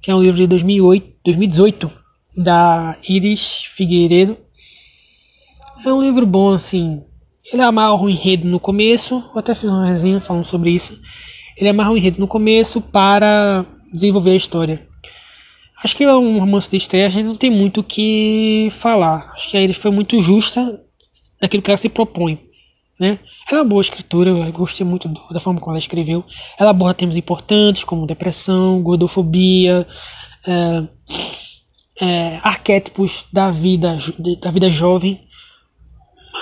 que 0.00 0.10
é 0.10 0.14
um 0.14 0.22
livro 0.22 0.36
de 0.36 0.46
2008, 0.46 1.16
2018, 1.24 1.90
da 2.36 2.96
Iris 3.06 3.64
Figueiredo. 3.74 4.36
É 5.84 5.92
um 5.92 6.02
livro 6.02 6.26
bom, 6.26 6.52
assim. 6.52 7.02
Ele 7.52 7.62
amarra 7.62 8.00
o 8.00 8.08
enredo 8.08 8.46
no 8.46 8.60
começo, 8.60 9.22
eu 9.34 9.38
até 9.38 9.54
fiz 9.54 9.68
uma 9.68 9.86
resenha 9.86 10.20
falando 10.20 10.44
sobre 10.44 10.70
isso. 10.70 10.98
Ele 11.56 11.68
amarra 11.68 11.90
o 11.90 11.96
enredo 11.96 12.20
no 12.20 12.28
começo 12.28 12.80
para 12.80 13.64
desenvolver 13.92 14.30
a 14.30 14.36
história. 14.36 14.86
Acho 15.82 15.96
que 15.96 16.04
é 16.04 16.14
um 16.14 16.38
romance 16.38 16.70
de 16.70 16.76
estreia, 16.76 17.06
a 17.06 17.10
gente 17.10 17.26
não 17.26 17.36
tem 17.36 17.50
muito 17.50 17.80
o 17.80 17.84
que 17.84 18.68
falar. 18.72 19.32
Acho 19.34 19.50
que 19.50 19.56
a 19.56 19.62
Iris 19.62 19.76
foi 19.76 19.90
muito 19.90 20.22
justa 20.22 20.80
naquilo 21.40 21.62
que 21.62 21.70
ela 21.70 21.78
se 21.78 21.88
propõe. 21.88 22.49
Né? 23.00 23.18
Ela 23.50 23.60
é 23.60 23.62
uma 23.62 23.68
boa 23.68 23.80
escritora, 23.80 24.28
eu 24.28 24.52
gostei 24.52 24.84
muito 24.84 25.08
do, 25.08 25.20
da 25.30 25.40
forma 25.40 25.58
como 25.58 25.72
ela 25.72 25.78
escreveu. 25.78 26.22
Ela 26.58 26.70
aborda 26.70 26.92
temas 26.92 27.16
importantes 27.16 27.82
como 27.82 28.06
depressão, 28.06 28.82
gordofobia, 28.82 29.86
é, 30.46 30.84
é, 31.98 32.40
arquétipos 32.42 33.24
da 33.32 33.50
vida, 33.50 33.98
da 34.42 34.50
vida 34.50 34.70
jovem. 34.70 35.26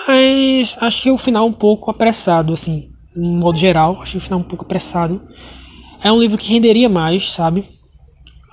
Mas 0.09 1.01
que 1.01 1.11
o 1.13 1.17
final 1.17 1.47
um 1.47 1.53
pouco 1.53 1.93
apressado, 1.93 2.53
assim, 2.53 2.91
no 3.15 3.39
modo 3.39 3.57
geral. 3.57 4.03
Que 4.03 4.17
o 4.17 4.21
final 4.21 4.41
um 4.41 4.45
pouco 4.45 4.65
apressado. 4.65 5.23
É 6.03 6.11
um 6.11 6.19
livro 6.19 6.37
que 6.37 6.53
renderia 6.53 6.89
mais, 6.89 7.33
sabe? 7.33 7.69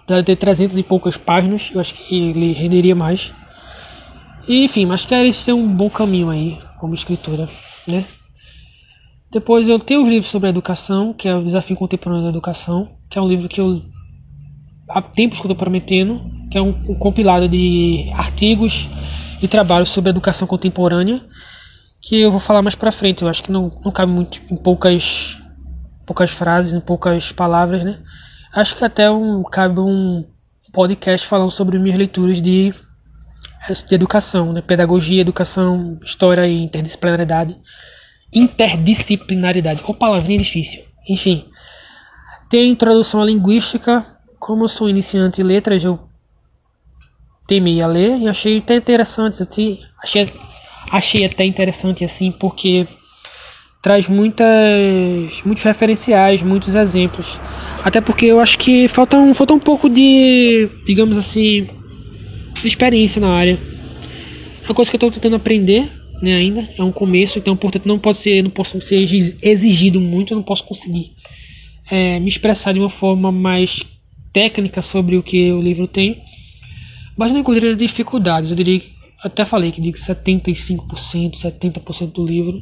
Apesar 0.04 0.22
de 0.22 0.26
ter 0.28 0.36
300 0.36 0.78
e 0.78 0.84
poucas 0.84 1.18
páginas, 1.18 1.72
eu 1.74 1.82
acho 1.82 1.96
que 1.96 2.16
ele 2.16 2.54
renderia 2.54 2.94
mais. 2.94 3.32
E, 4.48 4.64
enfim, 4.64 4.86
mas 4.86 5.06
quer 5.06 5.34
ser 5.34 5.54
um 5.54 5.68
bom 5.68 5.90
caminho 5.90 6.30
aí 6.30 6.60
como 6.80 6.94
escritora 6.94 7.50
né? 7.88 8.06
Depois 9.32 9.68
eu 9.68 9.80
tenho 9.80 10.02
um 10.02 10.10
livro 10.10 10.30
sobre 10.30 10.48
a 10.48 10.50
educação, 10.50 11.14
que 11.14 11.28
é 11.28 11.36
o 11.36 11.44
Desafio 11.44 11.76
Contemporâneo 11.76 12.24
da 12.24 12.30
Educação, 12.30 12.98
que 13.10 13.18
é 13.18 13.22
um 13.22 13.28
livro 13.28 13.50
que 13.50 13.60
eu 13.60 13.82
há 14.88 15.02
tempos 15.02 15.40
que 15.40 15.48
eu 15.48 15.52
estou 15.52 15.64
prometendo, 15.64 16.22
que 16.50 16.58
é 16.58 16.62
um, 16.62 16.70
um, 16.70 16.96
compilado 16.96 17.50
de 17.50 18.10
artigos 18.14 18.88
e 19.42 19.48
trabalhos 19.48 19.90
sobre 19.90 20.10
educação 20.10 20.48
contemporânea, 20.48 21.24
que 22.02 22.22
eu 22.22 22.32
vou 22.32 22.40
falar 22.40 22.62
mais 22.62 22.76
para 22.76 22.92
frente. 22.92 23.24
Eu 23.24 23.28
acho 23.28 23.44
que 23.44 23.52
não, 23.52 23.72
não 23.84 23.92
cabe 23.92 24.12
muito 24.12 24.40
em 24.50 24.56
poucas 24.56 25.38
poucas 26.06 26.30
frases, 26.30 26.74
em 26.74 26.80
poucas 26.80 27.32
palavras, 27.32 27.84
né? 27.84 28.00
Acho 28.54 28.76
que 28.76 28.86
até 28.86 29.10
um, 29.10 29.44
cabe 29.44 29.80
um 29.80 30.24
podcast 30.72 31.26
falando 31.28 31.52
sobre 31.52 31.80
minhas 31.80 31.98
leituras 31.98 32.42
de 32.42 32.74
de 33.68 33.96
educação, 33.96 34.54
né? 34.54 34.62
pedagogia, 34.62 35.22
educação, 35.22 36.00
história 36.04 36.48
e 36.48 36.64
interdisciplinaridade. 36.64 37.58
Interdisciplinaridade, 38.34 39.82
ou 39.86 39.94
palavrinha 39.94 40.40
difícil. 40.40 40.84
Enfim, 41.08 41.46
tem 42.50 42.70
introdução 42.70 43.22
à 43.22 43.26
linguística. 43.26 44.06
Como 44.40 44.64
eu 44.66 44.70
sou 44.70 44.90
iniciante 44.90 45.42
em 45.42 45.44
letras, 45.44 45.84
eu 45.84 46.00
temei 47.48 47.82
a 47.82 47.88
ler 47.88 48.18
e 48.20 48.28
achei 48.28 48.58
até 48.58 48.76
interessante, 48.76 49.42
assim, 49.42 49.80
achei, 50.04 50.30
achei 50.92 51.26
até 51.26 51.46
interessante 51.46 52.04
assim, 52.04 52.32
porque 52.32 52.88
traz 53.82 54.08
muitas 54.08 54.48
muitos 55.46 55.64
referenciais, 55.64 56.42
muitos 56.42 56.74
exemplos. 56.74 57.40
Até 57.84 58.02
porque 58.02 58.26
eu 58.26 58.40
acho 58.40 58.58
que 58.58 58.88
falta 58.88 59.16
um, 59.16 59.34
falta 59.34 59.54
um 59.54 59.60
pouco 59.60 59.88
de, 59.88 60.68
digamos 60.86 61.18
assim, 61.18 61.68
de 62.66 62.70
experiência 62.70 63.22
na 63.22 63.30
área. 63.30 63.58
É 64.64 64.68
uma 64.68 64.76
coisa 64.76 64.90
que 64.90 64.96
eu 64.96 64.98
estou 64.98 65.12
tentando 65.12 65.36
aprender, 65.36 65.92
né, 66.22 66.36
ainda, 66.36 66.68
é 66.78 66.84
um 66.84 66.92
começo, 66.92 67.38
então 67.38 67.56
portanto 67.56 67.86
não 67.86 68.00
pode 68.00 68.18
ser, 68.18 68.42
não 68.42 68.50
posso 68.50 68.82
ser 68.82 68.98
exigido 69.42 70.02
muito, 70.02 70.34
eu 70.34 70.38
não 70.38 70.44
posso 70.44 70.64
conseguir 70.64 71.14
é, 71.90 72.20
me 72.20 72.28
expressar 72.28 72.74
de 72.74 72.80
uma 72.80 72.90
forma 72.90 73.32
mais 73.32 73.84
técnica 74.34 74.82
sobre 74.82 75.18
o 75.18 75.24
que 75.24 75.52
o 75.52 75.62
livro 75.62 75.88
tem. 75.88 76.22
Mas 77.16 77.32
não 77.32 77.40
encontrei 77.40 77.76
dificuldades, 77.76 78.50
eu 78.50 78.58
diria, 78.58 78.82
até 79.24 79.46
falei 79.46 79.72
que 79.72 79.80
digo 79.80 79.98
75%, 79.98 81.36
70% 81.36 82.12
do 82.12 82.26
livro 82.26 82.62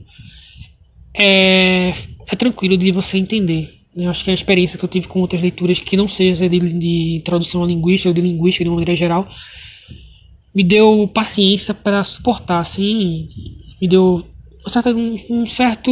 é, 1.15 1.93
é 2.27 2.35
tranquilo 2.35 2.77
de 2.77 2.91
você 2.91 3.17
entender. 3.17 3.79
Eu 3.95 4.09
acho 4.09 4.23
que 4.23 4.31
a 4.31 4.33
experiência 4.33 4.77
que 4.77 4.83
eu 4.83 4.89
tive 4.89 5.07
com 5.07 5.21
outras 5.21 5.41
leituras 5.41 5.79
que 5.79 5.95
não 5.95 6.07
seja 6.07 6.49
de, 6.49 6.59
de 6.59 7.15
introdução 7.17 7.63
à 7.63 7.67
linguística 7.67 8.09
ou 8.09 8.13
de 8.13 8.21
linguística 8.21 8.63
de 8.63 8.69
uma 8.69 8.75
maneira 8.75 8.95
geral 8.95 9.27
me 10.53 10.63
deu 10.63 11.09
paciência 11.13 11.73
para 11.73 12.03
suportar, 12.03 12.59
assim, 12.59 13.29
me 13.81 13.87
deu 13.87 14.25
um 14.65 14.69
certo, 14.69 14.89
um 15.29 15.45
certo 15.47 15.91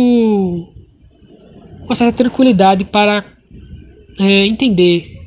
uma 1.83 1.95
certa 1.95 2.17
tranquilidade 2.17 2.85
para 2.85 3.25
é, 4.19 4.45
entender 4.45 5.19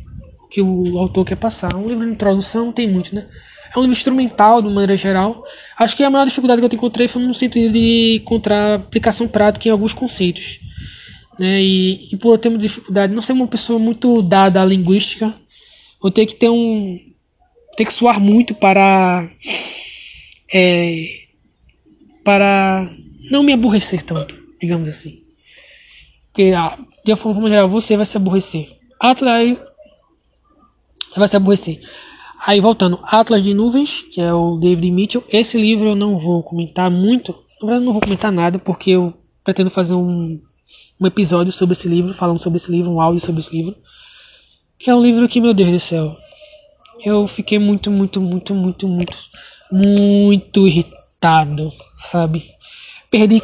o 0.42 0.48
que 0.48 0.62
o 0.62 0.98
autor 0.98 1.24
quer 1.26 1.36
passar. 1.36 1.74
Um 1.74 1.86
livro 1.86 2.06
de 2.06 2.12
introdução 2.12 2.72
tem 2.72 2.90
muito, 2.90 3.14
né? 3.14 3.26
É 3.74 3.78
um 3.78 3.82
livro 3.82 3.96
instrumental, 3.96 4.62
de 4.62 4.68
maneira 4.68 4.96
geral. 4.96 5.44
Acho 5.76 5.96
que 5.96 6.04
a 6.04 6.10
maior 6.10 6.24
dificuldade 6.24 6.60
que 6.60 6.66
eu 6.66 6.76
encontrei 6.76 7.08
foi 7.08 7.20
no 7.22 7.34
sentido 7.34 7.72
de 7.72 8.20
encontrar 8.22 8.76
aplicação 8.76 9.26
prática 9.26 9.68
em 9.68 9.72
alguns 9.72 9.92
conceitos. 9.92 10.60
Né? 11.38 11.60
E, 11.60 12.08
e 12.12 12.16
por 12.16 12.34
eu 12.34 12.38
ter 12.38 12.48
uma 12.48 12.58
dificuldade, 12.58 13.12
não 13.12 13.20
ser 13.20 13.32
uma 13.32 13.48
pessoa 13.48 13.78
muito 13.78 14.22
dada 14.22 14.62
à 14.62 14.64
linguística, 14.64 15.34
eu 16.02 16.10
ter 16.10 16.26
que 16.26 16.36
ter 16.36 16.48
um. 16.48 17.00
Ter 17.76 17.84
que 17.84 17.92
suar 17.92 18.20
muito 18.20 18.54
para. 18.54 19.28
É, 20.52 21.24
para 22.22 22.90
não 23.30 23.42
me 23.42 23.52
aborrecer 23.52 24.02
tanto, 24.02 24.36
digamos 24.60 24.88
assim. 24.88 25.22
Porque, 26.26 26.52
ah, 26.56 26.78
de 27.04 27.12
uma 27.12 27.16
forma 27.16 27.48
geral, 27.48 27.68
você 27.68 27.96
vai 27.96 28.06
se 28.06 28.16
aborrecer. 28.16 28.76
Atlas. 28.98 29.58
Você 31.10 31.18
vai 31.18 31.28
se 31.28 31.36
aborrecer. 31.36 31.80
Aí 32.46 32.60
voltando, 32.60 32.98
Atlas 33.04 33.42
de 33.42 33.54
Nuvens, 33.54 34.02
que 34.02 34.20
é 34.20 34.32
o 34.32 34.56
David 34.56 34.90
Mitchell. 34.90 35.24
Esse 35.28 35.56
livro 35.56 35.90
eu 35.90 35.94
não 35.94 36.18
vou 36.18 36.42
comentar 36.42 36.90
muito. 36.90 37.32
Na 37.60 37.66
verdade, 37.68 37.84
não 37.84 37.92
vou 37.92 38.02
comentar 38.02 38.32
nada, 38.32 38.58
porque 38.58 38.90
eu 38.90 39.14
pretendo 39.42 39.70
fazer 39.70 39.94
um, 39.94 40.40
um 41.00 41.06
episódio 41.06 41.52
sobre 41.52 41.74
esse 41.74 41.88
livro, 41.88 42.12
falando 42.12 42.40
sobre 42.40 42.56
esse 42.56 42.70
livro, 42.70 42.90
um 42.90 43.00
áudio 43.00 43.20
sobre 43.20 43.40
esse 43.40 43.54
livro. 43.54 43.76
Que 44.78 44.90
é 44.90 44.94
um 44.94 45.02
livro 45.02 45.28
que, 45.28 45.40
meu 45.40 45.54
Deus 45.54 45.70
do 45.70 45.80
céu, 45.80 46.16
eu 47.04 47.26
fiquei 47.26 47.58
muito, 47.58 47.90
muito, 47.90 48.20
muito, 48.20 48.54
muito, 48.54 48.88
muito, 48.88 49.16
muito 49.70 50.66
irritado, 50.66 51.72
sabe? 52.10 52.50
Perdi 53.10 53.42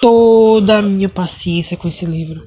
toda 0.00 0.78
a 0.78 0.82
minha 0.82 1.08
paciência 1.08 1.76
com 1.76 1.86
esse 1.86 2.04
livro. 2.04 2.46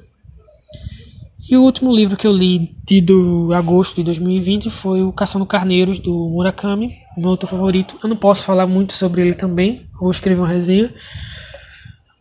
E 1.48 1.56
o 1.56 1.62
último 1.62 1.92
livro 1.92 2.16
que 2.16 2.26
eu 2.26 2.32
li 2.32 2.76
de 2.84 3.00
do 3.00 3.52
agosto 3.52 3.96
de 3.96 4.04
2020 4.04 4.70
foi 4.70 5.02
o 5.02 5.12
Caçando 5.12 5.44
Carneiros 5.44 5.98
do 5.98 6.12
Murakami, 6.28 6.98
meu 7.16 7.30
autor 7.30 7.48
favorito. 7.48 7.98
Eu 8.00 8.08
não 8.08 8.16
posso 8.16 8.44
falar 8.44 8.68
muito 8.68 8.92
sobre 8.92 9.22
ele 9.22 9.34
também, 9.34 9.86
vou 9.98 10.12
escrever 10.12 10.40
uma 10.40 10.46
resenha. 10.46 10.94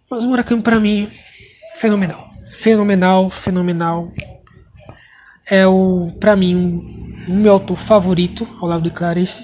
Mas 0.09 0.23
o 0.23 0.27
Murakami 0.27 0.63
para 0.63 0.79
mim 0.79 1.09
fenomenal, 1.79 2.31
fenomenal, 2.49 3.29
fenomenal. 3.29 4.11
É 5.49 5.67
o 5.67 6.11
para 6.19 6.35
mim 6.35 6.55
um, 6.55 7.25
o 7.27 7.33
meu 7.33 7.53
autor 7.53 7.77
favorito 7.77 8.47
ao 8.61 8.67
lado 8.67 8.83
de 8.83 8.91
Clarice. 8.91 9.43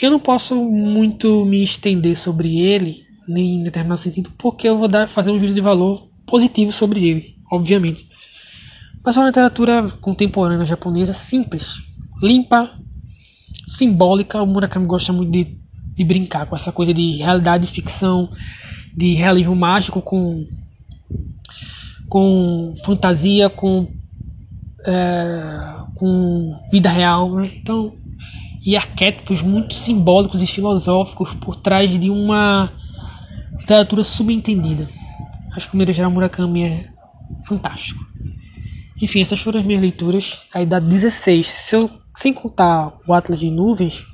Eu 0.00 0.10
não 0.10 0.18
posso 0.18 0.56
muito 0.56 1.44
me 1.44 1.62
estender 1.62 2.16
sobre 2.16 2.60
ele, 2.60 3.04
nem 3.28 3.60
em 3.60 3.62
determinado 3.62 4.00
sentido, 4.00 4.30
porque 4.36 4.68
eu 4.68 4.78
vou 4.78 4.88
dar 4.88 5.08
fazer 5.08 5.30
um 5.30 5.38
juízo 5.38 5.54
de 5.54 5.60
valor 5.60 6.08
positivo 6.26 6.72
sobre 6.72 7.06
ele, 7.06 7.36
obviamente 7.50 8.12
mas 9.04 9.16
é 9.16 9.20
uma 9.20 9.26
literatura 9.26 9.90
contemporânea 10.00 10.64
japonesa 10.64 11.12
simples, 11.12 11.74
limpa, 12.22 12.70
simbólica. 13.66 14.40
O 14.40 14.46
Murakami 14.46 14.86
gosta 14.86 15.12
muito 15.12 15.32
de, 15.32 15.58
de 15.94 16.04
brincar 16.04 16.46
com 16.46 16.54
essa 16.54 16.70
coisa 16.70 16.94
de 16.94 17.16
realidade 17.16 17.64
e 17.64 17.68
ficção, 17.68 18.30
de 18.96 19.14
realismo 19.14 19.56
mágico 19.56 20.00
com, 20.00 20.46
com 22.08 22.76
fantasia, 22.84 23.50
com, 23.50 23.88
é, 24.86 25.74
com 25.94 26.58
vida 26.70 26.90
real. 26.90 27.34
Né? 27.34 27.52
Então, 27.56 27.94
e 28.64 28.76
arquétipos 28.76 29.42
muito 29.42 29.74
simbólicos 29.74 30.40
e 30.40 30.46
filosóficos 30.46 31.34
por 31.34 31.56
trás 31.56 31.90
de 32.00 32.10
uma 32.10 32.72
literatura 33.58 34.04
subentendida. 34.04 34.88
Acho 35.54 35.70
que 35.70 35.76
o 35.76 35.92
Geral 35.92 36.10
Murakami 36.10 36.64
é 36.64 36.88
fantástico. 37.46 38.00
Enfim, 39.00 39.20
essas 39.20 39.40
foram 39.40 39.60
as 39.60 39.66
minhas 39.66 39.82
leituras. 39.82 40.38
Aí 40.54 40.64
dá 40.64 40.78
16. 40.78 41.46
Se 41.46 41.74
eu, 41.74 41.90
sem 42.16 42.32
contar 42.32 42.96
o 43.06 43.12
Atlas 43.12 43.40
de 43.40 43.50
Nuvens, 43.50 44.04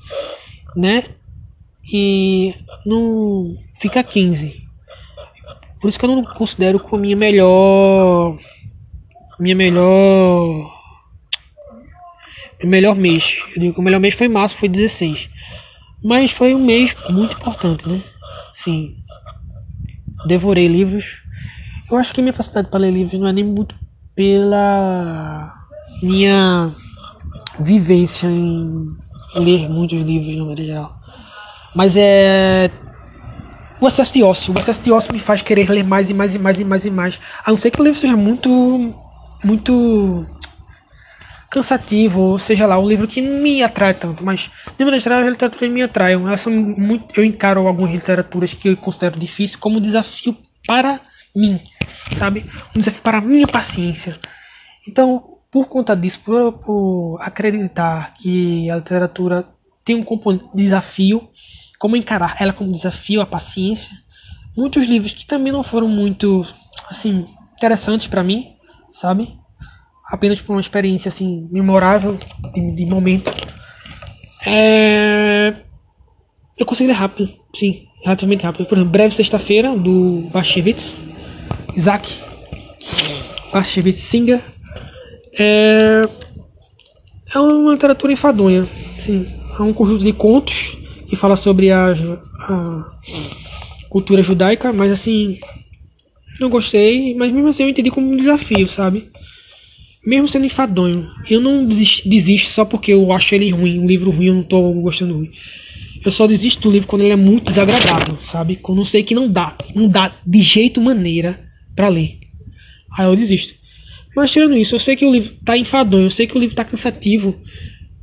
né? 0.75 1.05
E 1.93 2.55
não 2.85 3.57
fica 3.81 4.03
15. 4.03 4.67
Por 5.81 5.89
isso 5.89 5.99
que 5.99 6.05
eu 6.05 6.09
não 6.09 6.25
considero 6.25 6.81
como 6.81 7.03
minha 7.03 7.17
melhor. 7.17 8.39
Minha 9.39 9.55
melhor. 9.55 10.79
Meu 12.61 12.69
melhor 12.69 12.97
mês. 12.97 13.39
Eu 13.55 13.63
digo 13.63 13.75
que 13.75 13.81
o 13.81 13.83
melhor 13.83 14.01
mês 14.01 14.15
foi 14.15 14.29
março, 14.29 14.57
foi 14.57 14.69
16. 14.69 15.31
Mas 16.03 16.31
foi 16.31 16.55
um 16.55 16.65
mês 16.65 16.95
muito 17.11 17.35
importante, 17.35 17.89
né? 17.89 18.01
Sim. 18.55 18.97
Devorei 20.27 20.67
livros. 20.67 21.23
Eu 21.91 21.97
acho 21.97 22.13
que 22.13 22.21
minha 22.21 22.33
facilidade 22.33 22.69
para 22.69 22.81
ler 22.81 22.93
livros 22.93 23.19
não 23.19 23.29
é 23.29 23.33
nem 23.33 23.45
muito 23.45 23.75
pela 24.15 25.55
minha 26.03 26.71
vivência 27.61 28.27
em 28.27 28.97
ler 29.37 29.69
muitos 29.69 30.01
livros 30.01 30.37
no 30.37 30.57
geral. 30.57 30.99
Mas 31.75 31.95
é 31.97 32.71
o 33.81 33.87
excesso 33.87 34.13
de 34.13 34.23
ócio. 34.23 34.53
O 34.55 34.59
excesso 34.59 34.83
de 34.83 34.91
ócio 34.91 35.13
me 35.13 35.21
faz 35.21 35.41
querer 35.43 35.71
ler 35.71 35.85
mais 35.85 36.11
e 36.11 36.15
mais 36.15 36.35
e 36.35 36.39
mais 36.39 36.59
e 36.59 36.65
mais 36.65 36.85
e 36.85 36.91
mais. 36.91 37.21
A 37.45 37.51
não 37.51 37.57
ser 37.57 37.71
que 37.71 37.81
o 37.81 37.85
livro 37.85 38.01
seja 38.01 38.17
muito. 38.17 38.95
Muito. 39.43 40.27
cansativo, 41.51 42.21
ou 42.21 42.39
seja 42.39 42.67
lá, 42.67 42.79
um 42.79 42.87
livro 42.87 43.09
que 43.09 43.23
me 43.23 43.63
atrai 43.63 43.95
tanto. 43.95 44.23
Mas, 44.25 44.51
de 44.77 44.85
maneira 44.85 45.01
geral, 45.01 45.21
as 45.21 45.29
literaturas 45.29 45.71
me 45.71 45.83
atraem. 45.83 46.21
Elas 46.21 46.41
são 46.41 46.53
muito, 46.53 47.19
eu 47.19 47.25
encaro 47.25 47.67
algumas 47.67 47.93
literaturas 47.93 48.53
que 48.53 48.69
eu 48.69 48.77
considero 48.77 49.19
difíceis 49.19 49.57
como 49.57 49.81
desafio 49.81 50.37
para 50.67 51.01
mim, 51.35 51.61
sabe? 52.19 52.45
Um 52.75 52.81
desafio 52.81 53.01
para 53.03 53.19
a 53.19 53.23
minha 53.23 53.47
paciência. 53.47 54.19
Então, 54.87 55.39
por 55.51 55.67
conta 55.67 55.97
disso, 55.97 56.21
por, 56.25 56.53
por 56.53 57.19
acreditar 57.21 58.15
que 58.15 58.71
a 58.71 58.77
literatura 58.77 59.49
tem 59.85 59.97
um 59.97 60.05
componente 60.05 60.45
de 60.55 60.65
desafio, 60.65 61.29
como 61.79 61.97
encarar 61.97 62.37
ela 62.41 62.53
como 62.53 62.73
desafio, 62.73 63.21
a 63.23 63.27
paciência, 63.27 63.91
muitos 64.57 64.87
livros 64.87 65.13
que 65.13 65.25
também 65.25 65.53
não 65.53 65.63
foram 65.63 65.89
muito, 65.89 66.47
assim, 66.91 67.27
interessantes 67.57 68.07
para 68.07 68.23
mim, 68.23 68.55
sabe? 68.93 69.37
Apenas 70.11 70.41
por 70.41 70.53
uma 70.53 70.61
experiência, 70.61 71.09
assim, 71.09 71.49
memorável, 71.51 72.19
de, 72.55 72.73
de 72.73 72.87
momento. 72.87 73.31
É... 74.47 75.55
Eu 76.57 76.67
consegui 76.67 76.89
ler 76.89 76.95
rápido, 76.95 77.33
sim, 77.55 77.87
relativamente 78.05 78.45
rápido. 78.45 78.67
Por 78.67 78.75
exemplo, 78.75 78.91
Breve 78.91 79.15
Sexta-feira, 79.15 79.77
do 79.77 80.29
Bashevitz 80.33 80.97
Isaac 81.77 82.13
Bashevitz 83.53 84.03
Singer 84.03 84.41
é, 85.39 86.09
é 87.35 87.39
uma 87.39 87.73
literatura 87.73 88.13
enfadonha. 88.13 88.67
Sim, 89.05 89.27
é 89.59 89.63
um 89.63 89.73
conjunto 89.73 90.05
de 90.05 90.13
contos 90.13 90.77
que 91.09 91.17
fala 91.17 91.37
sobre 91.37 91.71
a, 91.71 91.93
a 91.93 92.85
cultura 93.89 94.23
judaica, 94.23 94.73
mas 94.73 94.93
assim, 94.93 95.39
não 96.39 96.49
gostei, 96.49 97.15
mas 97.15 97.33
mesmo 97.33 97.49
assim 97.49 97.65
eu 97.65 97.69
entendi 97.69 97.91
como 97.91 98.11
um 98.11 98.17
desafio, 98.17 98.69
sabe? 98.69 99.11
Mesmo 100.07 100.29
sendo 100.29 100.47
enfadonho, 100.47 101.09
eu 101.29 101.41
não 101.41 101.67
desisto 101.67 102.51
só 102.51 102.65
porque 102.65 102.93
eu 102.93 103.13
acho 103.13 103.35
ele 103.35 103.51
ruim, 103.51 103.79
um 103.79 103.87
livro 103.87 104.11
ruim, 104.11 104.27
eu 104.27 104.35
não 104.35 104.43
tô 104.43 104.73
gostando 104.75 105.15
ruim. 105.15 105.31
Eu 106.05 106.13
só 106.13 106.27
desisto 106.27 106.63
do 106.63 106.71
livro 106.71 106.87
quando 106.87 107.03
ele 107.03 107.13
é 107.13 107.17
muito 107.17 107.51
desagradável, 107.51 108.17
sabe? 108.19 108.57
Quando 108.57 108.79
eu 108.79 108.85
sei 108.85 109.03
que 109.03 109.15
não 109.15 109.31
dá, 109.31 109.57
não 109.75 109.89
dá 109.89 110.17
de 110.25 110.41
jeito 110.41 110.81
maneira 110.81 111.45
para 111.75 111.89
ler. 111.89 112.21
Aí 112.97 113.07
eu 113.07 113.17
desisto. 113.17 113.55
Mas 114.15 114.31
tirando 114.31 114.57
isso, 114.57 114.75
eu 114.75 114.79
sei 114.79 114.97
que 114.97 115.05
o 115.05 115.13
livro 115.13 115.35
tá 115.45 115.59
enfadonho, 115.59 116.07
eu 116.07 116.11
sei 116.11 116.27
que 116.27 116.37
o 116.37 116.41
livro 116.41 116.55
tá 116.55 116.65
cansativo. 116.65 117.41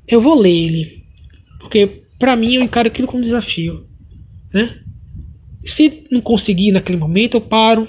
Eu 0.08 0.22
vou 0.22 0.40
ler 0.40 0.54
ele. 0.54 1.04
Porque 1.60 2.04
para 2.20 2.36
mim 2.36 2.56
eu 2.56 2.62
encaro 2.62 2.88
aquilo 2.88 3.08
como 3.08 3.24
desafio, 3.24 3.88
né? 4.54 4.78
Se 5.66 6.04
não 6.12 6.22
conseguir 6.22 6.72
naquele 6.72 6.98
momento, 6.98 7.38
eu 7.38 7.42
paro, 7.42 7.88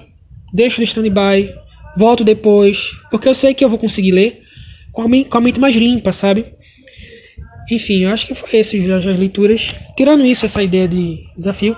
deixo 0.52 0.80
no 0.80 0.84
stand-by, 0.84 1.54
volto 1.96 2.24
depois, 2.24 2.90
porque 3.10 3.28
eu 3.28 3.34
sei 3.34 3.54
que 3.54 3.64
eu 3.64 3.68
vou 3.68 3.78
conseguir 3.78 4.12
ler 4.12 4.42
com 4.92 5.02
a, 5.02 5.40
mente 5.40 5.60
mais 5.60 5.76
limpa, 5.76 6.10
sabe? 6.10 6.46
Enfim, 7.70 8.04
eu 8.04 8.10
acho 8.10 8.26
que 8.26 8.34
foi 8.34 8.60
isso 8.60 8.76
as 8.92 9.04
leituras. 9.04 9.74
Tirando 9.96 10.24
isso, 10.24 10.46
essa 10.46 10.62
ideia 10.62 10.88
de 10.88 11.24
desafio. 11.36 11.76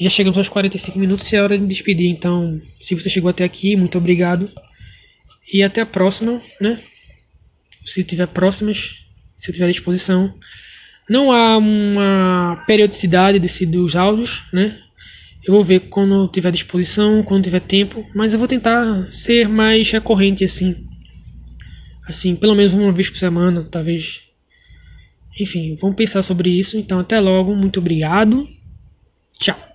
Já 0.00 0.08
chegamos 0.08 0.38
aos 0.38 0.48
45 0.48 0.98
minutos 0.98 1.30
e 1.30 1.36
é 1.36 1.42
hora 1.42 1.58
de 1.58 1.66
despedir. 1.66 2.08
Então, 2.08 2.60
se 2.80 2.94
você 2.94 3.10
chegou 3.10 3.30
até 3.30 3.44
aqui, 3.44 3.76
muito 3.76 3.98
obrigado. 3.98 4.50
E 5.52 5.62
até 5.62 5.82
a 5.82 5.86
próxima, 5.86 6.40
né? 6.60 6.80
Se 7.84 8.02
tiver 8.02 8.26
próximas, 8.26 8.92
se 9.38 9.52
tiver 9.52 9.68
disposição. 9.68 10.34
Não 11.08 11.30
há 11.30 11.58
uma 11.58 12.64
periodicidade 12.66 13.38
desse, 13.38 13.66
dos 13.66 13.94
áudios, 13.94 14.42
né? 14.52 14.78
Eu 15.44 15.54
vou 15.54 15.64
ver 15.64 15.88
quando 15.88 16.28
tiver 16.28 16.52
disposição, 16.52 17.22
quando 17.22 17.44
tiver 17.44 17.60
tempo, 17.60 18.04
mas 18.14 18.32
eu 18.32 18.38
vou 18.38 18.48
tentar 18.48 19.10
ser 19.10 19.48
mais 19.48 19.90
recorrente 19.90 20.44
assim. 20.44 20.86
Assim, 22.06 22.34
pelo 22.34 22.54
menos 22.54 22.72
uma 22.72 22.92
vez 22.92 23.08
por 23.08 23.18
semana, 23.18 23.66
talvez. 23.70 24.20
Enfim, 25.38 25.76
vamos 25.80 25.96
pensar 25.96 26.22
sobre 26.22 26.50
isso. 26.50 26.76
Então, 26.76 26.98
até 26.98 27.18
logo, 27.20 27.54
muito 27.54 27.78
obrigado. 27.78 28.46
Tchau. 29.38 29.69